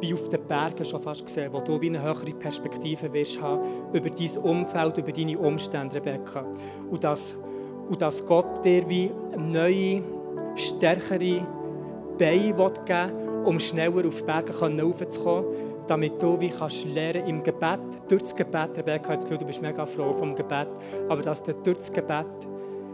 wie 0.00 0.14
auf 0.14 0.28
den 0.28 0.42
Bergen 0.46 0.84
schon 0.84 1.00
fast 1.00 1.24
gesehen, 1.24 1.52
wo 1.52 1.60
du 1.60 1.80
wie 1.80 1.88
eine 1.88 2.02
höhere 2.02 2.32
Perspektive 2.32 3.12
wirst 3.12 3.40
haben 3.40 3.60
über 3.92 4.10
dein 4.10 4.38
Umfeld, 4.42 4.98
über 4.98 5.12
deine 5.12 5.38
Umstände, 5.38 5.96
Rebecca. 5.96 6.44
Und 6.90 7.04
dass, 7.04 7.38
und 7.88 8.00
dass 8.00 8.26
Gott 8.26 8.64
dir 8.64 8.88
wie 8.88 9.10
neue, 9.36 10.02
stärkere 10.56 11.46
Beine 12.18 12.52
geben 12.52 12.86
will, 12.86 13.44
um 13.44 13.60
schneller 13.60 14.06
auf 14.06 14.20
die 14.20 14.24
Berge 14.24 14.82
raufzukommen, 14.82 15.44
damit 15.86 16.22
du 16.22 16.40
wie 16.40 16.48
kannst 16.48 16.86
lernen 16.86 17.26
im 17.26 17.42
Gebet, 17.42 17.80
durch 18.08 18.22
das 18.22 18.36
Gebet, 18.36 18.76
Rebecca, 18.76 19.12
ich 19.12 19.16
das 19.16 19.24
Gefühl, 19.24 19.38
du 19.38 19.46
bist 19.46 19.62
mega 19.62 19.84
froh 19.84 20.12
vom 20.12 20.34
Gebet, 20.34 20.68
aber 21.08 21.22
dass 21.22 21.42
du 21.42 21.52
durch 21.52 21.76
das 21.76 21.92
Gebet 21.92 22.26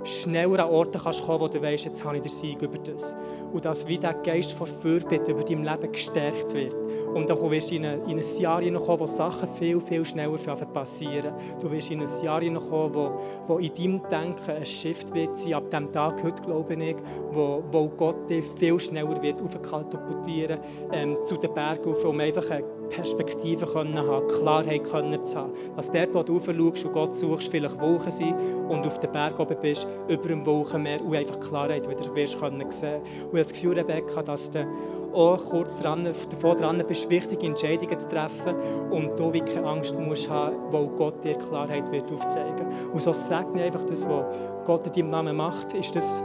schneller 0.05 0.65
an 0.65 0.71
Orte 0.71 0.99
kannst 0.99 1.25
kommen, 1.25 1.41
wo 1.41 1.49
du 1.49 1.61
weißt, 1.61 1.85
jetzt 1.85 2.05
habe 2.05 2.17
ich 2.17 2.23
den 2.23 2.31
Sieg 2.31 2.63
über 2.63 2.79
das. 2.79 3.17
Und 3.53 3.65
dass 3.65 3.87
wie 3.87 3.99
der 3.99 4.15
Geist 4.15 4.53
von 4.53 4.67
Fürbitte 4.67 5.33
über 5.33 5.43
dein 5.43 5.65
Leben 5.65 5.93
gestärkt 5.93 6.55
wird. 6.55 6.77
Und 7.15 7.29
dann 7.29 7.51
wirst 7.51 7.71
du 7.71 7.75
in, 7.75 7.85
in 7.85 8.19
ein 8.19 8.39
Jahr 8.39 8.63
hineinkommen, 8.63 9.01
wo 9.01 9.07
Sachen 9.07 9.49
viel, 9.49 9.81
viel 9.81 10.05
schneller 10.05 10.37
passieren. 10.73 11.35
Du 11.61 11.71
wirst 11.71 11.91
in 11.91 12.01
ein 12.01 12.09
Jahr 12.23 12.41
hineinkommen, 12.41 12.95
wo, 12.95 13.21
wo 13.47 13.59
in 13.59 13.75
deinem 13.75 14.09
Denken 14.09 14.51
ein 14.51 14.65
Shift 14.65 15.13
wird 15.13 15.37
sein, 15.37 15.55
ab 15.55 15.71
dem 15.71 15.91
Tag 15.91 16.23
heute, 16.23 16.43
glaube 16.43 16.75
ich, 16.75 16.97
wo, 17.33 17.65
wo 17.71 17.89
Gott 17.89 18.31
dich 18.31 18.45
viel 18.57 18.79
schneller 18.79 19.21
wird 19.21 19.43
aufkatapultieren 19.43 20.61
ähm, 20.93 21.17
zu 21.25 21.37
den 21.37 21.53
Bergen, 21.53 21.93
um 21.93 22.21
einfach 22.21 22.49
eine 22.51 22.80
Perspektive 22.91 23.67
können 23.67 23.97
haben, 23.97 24.29
Klarheit 24.29 24.85
können 24.85 25.25
zu 25.25 25.39
haben. 25.39 25.53
Dass 25.77 25.91
dort, 25.91 26.15
wo 26.15 26.23
du 26.23 26.37
raufschaust 26.37 26.85
und 26.85 26.93
Gott 26.93 27.15
suchst, 27.15 27.51
vielleicht 27.51 27.81
Wolken 27.81 28.11
sind 28.11 28.35
und 28.69 28.87
auf 28.87 28.99
den 28.99 29.11
Berg 29.13 29.39
oben 29.39 29.57
bist, 29.61 29.87
über 30.09 30.29
dem 30.29 30.45
Wolkenmeer 30.45 31.01
und 31.03 31.15
einfach 31.15 31.41
Klarheit 31.41 31.89
wieder 31.89 32.15
wirst 32.15 32.39
können 32.39 32.71
sehen. 32.71 33.01
Und 33.01 33.07
ich 33.07 33.25
habe 33.25 33.39
das 33.39 33.53
Gefühl, 33.53 33.79
Rebecca, 33.79 34.23
dass 34.23 34.51
du 34.51 34.67
auch 35.13 35.45
kurz 35.49 35.81
dran, 35.81 36.09
davor 36.31 36.57
dran 36.57 36.83
bist, 36.87 37.11
wichtige 37.11 37.47
Entscheidungen 37.47 37.99
zu 37.99 38.09
treffen 38.09 38.55
und 38.91 39.19
du 39.19 39.33
wirklich 39.33 39.55
keine 39.55 39.67
Angst 39.67 39.99
musst 39.99 40.31
haben, 40.31 40.57
weil 40.71 40.87
Gott 40.89 41.25
dir 41.25 41.35
Klarheit 41.35 41.91
wird 41.91 42.11
aufzeigen. 42.13 42.67
Und 42.93 43.03
so 43.03 43.13
mir 43.53 43.65
einfach 43.65 43.85
das, 43.85 44.09
was 44.09 44.25
Gott 44.65 44.87
in 44.87 44.93
deinem 44.93 45.09
Namen 45.09 45.37
macht, 45.37 45.75
ist 45.75 45.95
das 45.97 46.23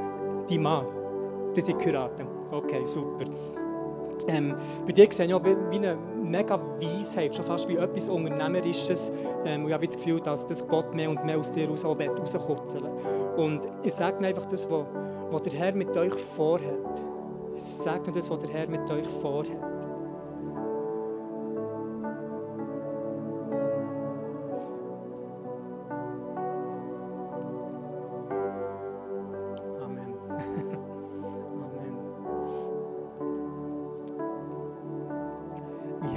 dein 0.50 0.62
Mann. 0.62 0.86
Das 1.56 1.66
sind 1.66 1.80
Kuraten. 1.80 2.28
Okay, 2.52 2.84
super. 2.84 3.26
Ähm, 4.28 4.56
bei 4.86 4.92
dir 4.92 5.08
sehe 5.12 5.26
ich 5.26 5.34
auch 5.34 5.44
wie 5.44 5.78
eine 5.78 5.98
mega 6.26 6.60
Weisheit, 6.80 7.36
schon 7.36 7.46
fast 7.46 7.68
wie 7.70 7.78
etwas 7.78 8.10
Unternehmerisches. 8.10 9.12
Ähm, 9.46 9.68
ich 9.68 9.74
habe 9.74 9.86
das 9.86 9.98
Gefühl, 9.98 10.20
dass 10.20 10.46
das 10.48 10.68
Gott 10.68 10.94
mehr 10.94 11.10
und 11.10 11.24
mehr 11.26 11.38
aus 11.38 11.52
dir 11.52 11.68
raus 11.70 11.86
rauskutzeln 11.86 12.86
Und 13.38 13.62
ich 13.84 13.94
sage 13.94 14.26
einfach 14.26 14.46
das, 14.46 14.70
was, 14.70 14.86
was 15.32 15.42
der 15.44 15.54
Herr 15.54 15.76
mit 15.76 15.96
euch 15.96 16.14
vorhat. 16.14 17.02
Ich 17.56 17.64
sage 17.64 18.12
das, 18.12 18.30
was 18.30 18.40
der 18.40 18.50
Herr 18.50 18.68
mit 18.68 18.90
euch 18.92 19.08
vorhat. 19.08 19.85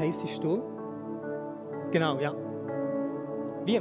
Heißest 0.08 0.42
du? 0.42 0.62
Genau, 1.90 2.18
ja. 2.18 2.34
Wie? 3.64 3.80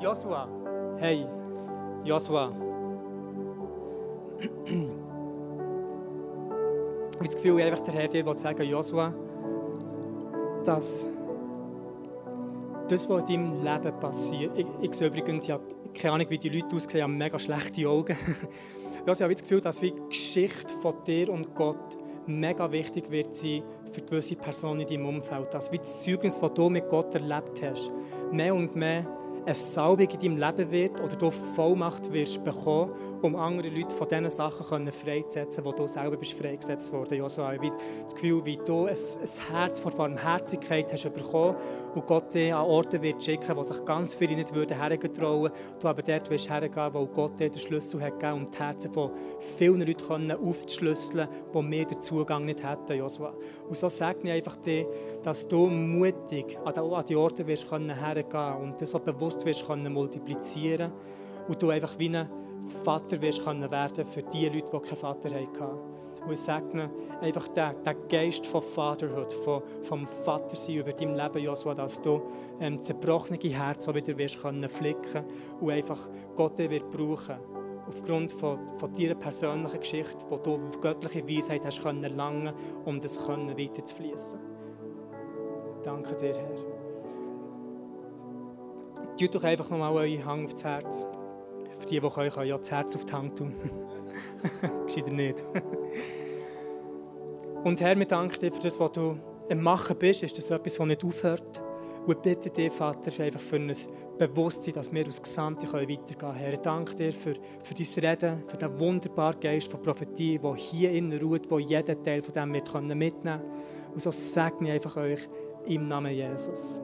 Joshua. 0.00 0.48
Hey, 0.98 1.26
Joshua. 2.04 2.52
Ich 4.38 4.76
habe 7.16 7.24
das 7.24 7.36
Gefühl, 7.36 7.62
einfach 7.62 7.80
der 7.80 7.94
Herr 7.94 8.08
dir 8.08 8.26
will 8.26 8.36
sagen, 8.36 8.68
Joshua, 8.68 9.14
dass 10.64 11.08
das, 12.88 13.08
was 13.08 13.30
in 13.30 13.48
deinem 13.48 13.64
Leben 13.64 14.00
passiert, 14.00 14.58
ich, 14.58 14.66
ich 14.82 14.94
sehe 14.94 15.08
übrigens, 15.08 15.44
ich 15.46 15.52
habe 15.52 15.64
keine 15.94 16.14
Ahnung, 16.14 16.26
wie 16.28 16.38
die 16.38 16.50
Leute 16.50 16.76
aussehen, 16.76 16.96
ich 16.96 17.02
habe 17.02 17.12
mega 17.12 17.38
schlechte 17.38 17.88
Augen. 17.88 18.16
Joshua, 19.06 19.14
ich 19.14 19.22
habe 19.22 19.34
das 19.34 19.42
Gefühl, 19.42 19.60
dass 19.60 19.80
die 19.80 19.94
Geschichte 20.08 20.74
von 20.82 20.94
dir 21.06 21.30
und 21.30 21.54
Gott 21.54 22.03
mega 22.26 22.70
wichtig 22.70 23.10
wird 23.10 23.34
sein 23.34 23.62
für 23.92 24.02
gewisse 24.02 24.36
Personen 24.36 24.80
in 24.80 24.86
deinem 24.86 25.06
Umfeld. 25.06 25.52
Dass 25.52 25.72
wie 25.72 25.78
das 25.78 26.02
Zeugnis, 26.02 26.38
das 26.38 26.54
du 26.54 26.68
mit 26.68 26.88
Gott 26.88 27.14
erlebt 27.14 27.62
hast, 27.62 27.90
mehr 28.32 28.54
und 28.54 28.74
mehr 28.76 29.06
eine 29.44 29.54
Salbung 29.54 30.08
in 30.08 30.20
deinem 30.20 30.36
Leben 30.38 30.70
wird 30.70 31.00
oder 31.00 31.16
du 31.16 31.30
Vollmacht 31.30 32.12
wirst 32.12 32.42
bekommen, 32.44 32.92
um 33.20 33.36
andere 33.36 33.68
Leute 33.68 33.94
von 33.94 34.08
diesen 34.08 34.30
Sachen 34.30 34.90
freizusetzen, 34.90 35.64
wo 35.64 35.72
du 35.72 35.86
selber 35.86 36.16
bist 36.16 36.32
freigesetzt 36.32 36.92
worden. 36.92 37.18
Joshua, 37.18 37.54
ich 37.54 37.60
habe 37.60 37.72
das 38.04 38.14
Gefühl, 38.14 38.44
wie 38.44 38.56
du 38.56 38.86
ein, 38.86 38.94
ein 38.94 39.54
Herz 39.54 39.80
vor 39.80 39.92
Barmherzigkeit 39.92 40.90
hast 40.92 41.12
bekommen 41.12 41.56
und 41.94 42.06
Gott 42.06 42.32
dich 42.34 42.54
an 42.54 42.64
Orte 42.66 43.00
wird 43.02 43.22
schicken, 43.22 43.56
wo 43.56 43.62
sich 43.62 43.84
ganz 43.84 44.14
viele 44.14 44.34
nicht 44.34 44.54
würden 44.54 44.78
hergetrauen. 44.78 45.52
Du 45.80 45.88
aber 45.88 46.02
dort 46.02 46.30
wirst 46.30 46.50
hergehen, 46.50 46.90
wo 46.92 47.06
Gott 47.06 47.38
dir 47.38 47.50
den 47.50 47.60
Schlüssel 47.60 48.02
hat 48.02 48.18
gegeben, 48.18 48.44
um 48.44 48.50
die 48.50 48.58
Herzen 48.58 48.92
von 48.92 49.10
vielen 49.38 49.80
Leuten 49.80 50.32
aufzuschlüsseln, 50.32 51.28
die 51.54 51.70
wir 51.70 51.84
den 51.86 52.00
Zugang 52.00 52.44
nicht 52.44 52.62
hätten, 52.66 52.98
Joshua. 52.98 53.34
Und 53.68 53.76
so 53.76 53.88
sage 53.88 54.20
ich 54.24 54.30
einfach 54.30 54.56
dir, 54.56 54.86
dass 55.22 55.46
du 55.48 55.66
mutig 55.66 56.58
an 56.64 57.04
die 57.06 57.16
Orte 57.16 57.46
wirst 57.46 57.70
hergehen 57.70 58.56
und 58.62 58.80
das 58.80 58.90
so 58.90 58.98
bewusst 58.98 59.33
wirst 59.44 59.68
multiplizieren 59.68 60.92
und 61.48 61.62
du 61.62 61.70
einfach 61.70 61.98
wie 61.98 62.08
eine 62.08 62.30
Vater 62.84 63.20
wirst 63.20 63.44
können 63.44 63.70
werden 63.70 64.06
für 64.06 64.22
die 64.22 64.48
Leute, 64.48 64.70
die 64.72 64.88
keinen 64.88 64.96
Vater 64.96 65.30
hatten. 65.30 65.94
Und 66.26 66.32
ich 66.32 66.48
ihnen 66.48 66.90
einfach 67.20 67.48
den, 67.48 67.82
den 67.84 68.08
Geist 68.08 68.46
von 68.46 68.62
Fatherhood, 68.62 69.32
von, 69.32 69.62
vom 69.82 70.06
Vatersein 70.06 70.76
über 70.76 70.92
dein 70.92 71.14
Leben, 71.14 71.38
Joshua, 71.38 71.74
dass 71.74 72.00
du 72.00 72.22
ähm, 72.60 72.80
zerbrochene 72.80 73.38
Herz 73.38 73.86
auch 73.86 73.94
wieder 73.94 74.16
wirst 74.16 74.40
können 74.40 74.68
flicken 74.68 75.24
und 75.60 75.70
einfach 75.70 76.08
Gott 76.34 76.56
wird 76.58 76.90
brauchen 76.90 77.36
aufgrund 77.86 78.32
von, 78.32 78.58
von 78.78 78.92
deiner 78.94 79.14
persönlichen 79.14 79.80
Geschichte, 79.80 80.24
wo 80.28 80.36
du 80.36 80.58
göttliche 80.80 81.28
Weisheit 81.28 81.64
hast 81.64 81.82
können 81.82 82.02
erlangen, 82.02 82.54
um 82.84 83.00
das 83.00 83.26
können 83.26 83.56
weiter 83.58 83.84
zu 83.84 83.94
fließen. 83.94 84.40
Danke 85.82 86.16
dir, 86.16 86.34
Herr. 86.34 86.73
Tut 89.18 89.34
doch 89.34 89.44
einfach 89.44 89.70
nochmal 89.70 89.92
euren 89.92 90.24
Hang 90.24 90.44
aufs 90.44 90.64
Herz. 90.64 91.06
Für 91.78 91.86
die, 91.86 92.00
die 92.00 92.08
können, 92.08 92.30
können 92.30 92.48
ja 92.48 92.58
das 92.58 92.70
Herz 92.70 92.96
auf 92.96 93.04
die 93.04 93.12
Hand 93.12 93.38
tun. 93.38 93.54
Gescheiter 94.86 95.10
nicht. 95.10 95.42
Und 97.64 97.80
Herr, 97.80 97.98
wir 97.98 98.06
danken 98.06 98.38
dir 98.40 98.52
für 98.52 98.60
das, 98.60 98.78
was 98.78 98.92
du 98.92 99.16
am 99.50 99.60
Machen 99.62 99.96
bist. 99.96 100.22
Ist 100.22 100.36
das 100.36 100.50
etwas, 100.50 100.76
das 100.76 100.86
nicht 100.86 101.04
aufhört? 101.04 101.62
Und 102.06 102.16
ich 102.16 102.22
bitte 102.22 102.50
dich, 102.50 102.72
Vater, 102.72 103.22
einfach 103.22 103.40
für 103.40 103.56
ein 103.56 103.72
Bewusstsein, 104.18 104.74
dass 104.74 104.92
wir 104.92 105.06
aus 105.06 105.22
Gesamte 105.22 105.72
weitergehen 105.72 106.18
können. 106.18 106.34
Herr, 106.34 106.52
ich 106.52 106.58
danke 106.58 106.94
dir 106.94 107.12
für, 107.12 107.34
für 107.62 107.74
dein 107.74 108.04
Reden, 108.04 108.42
für 108.46 108.56
den 108.58 108.78
wunderbaren 108.78 109.40
Geist 109.40 109.70
von 109.70 109.80
Prophetie, 109.80 110.38
der 110.38 110.54
hier 110.54 110.90
innen 110.90 111.18
ruht, 111.18 111.50
wo 111.50 111.58
jeder 111.58 112.00
Teil 112.02 112.22
von 112.22 112.34
dem 112.34 112.52
wir 112.52 112.62
mitnehmen 112.94 113.22
können. 113.22 113.40
Und 113.94 114.02
so 114.02 114.10
segne 114.10 114.68
ich 114.68 114.74
einfach 114.74 114.96
euch 114.98 115.26
im 115.66 115.88
Namen 115.88 116.12
Jesus. 116.12 116.82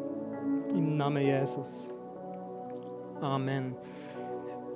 Im 0.74 0.94
Namen 0.96 1.22
Jesus. 1.22 1.92
Amen. 3.22 3.76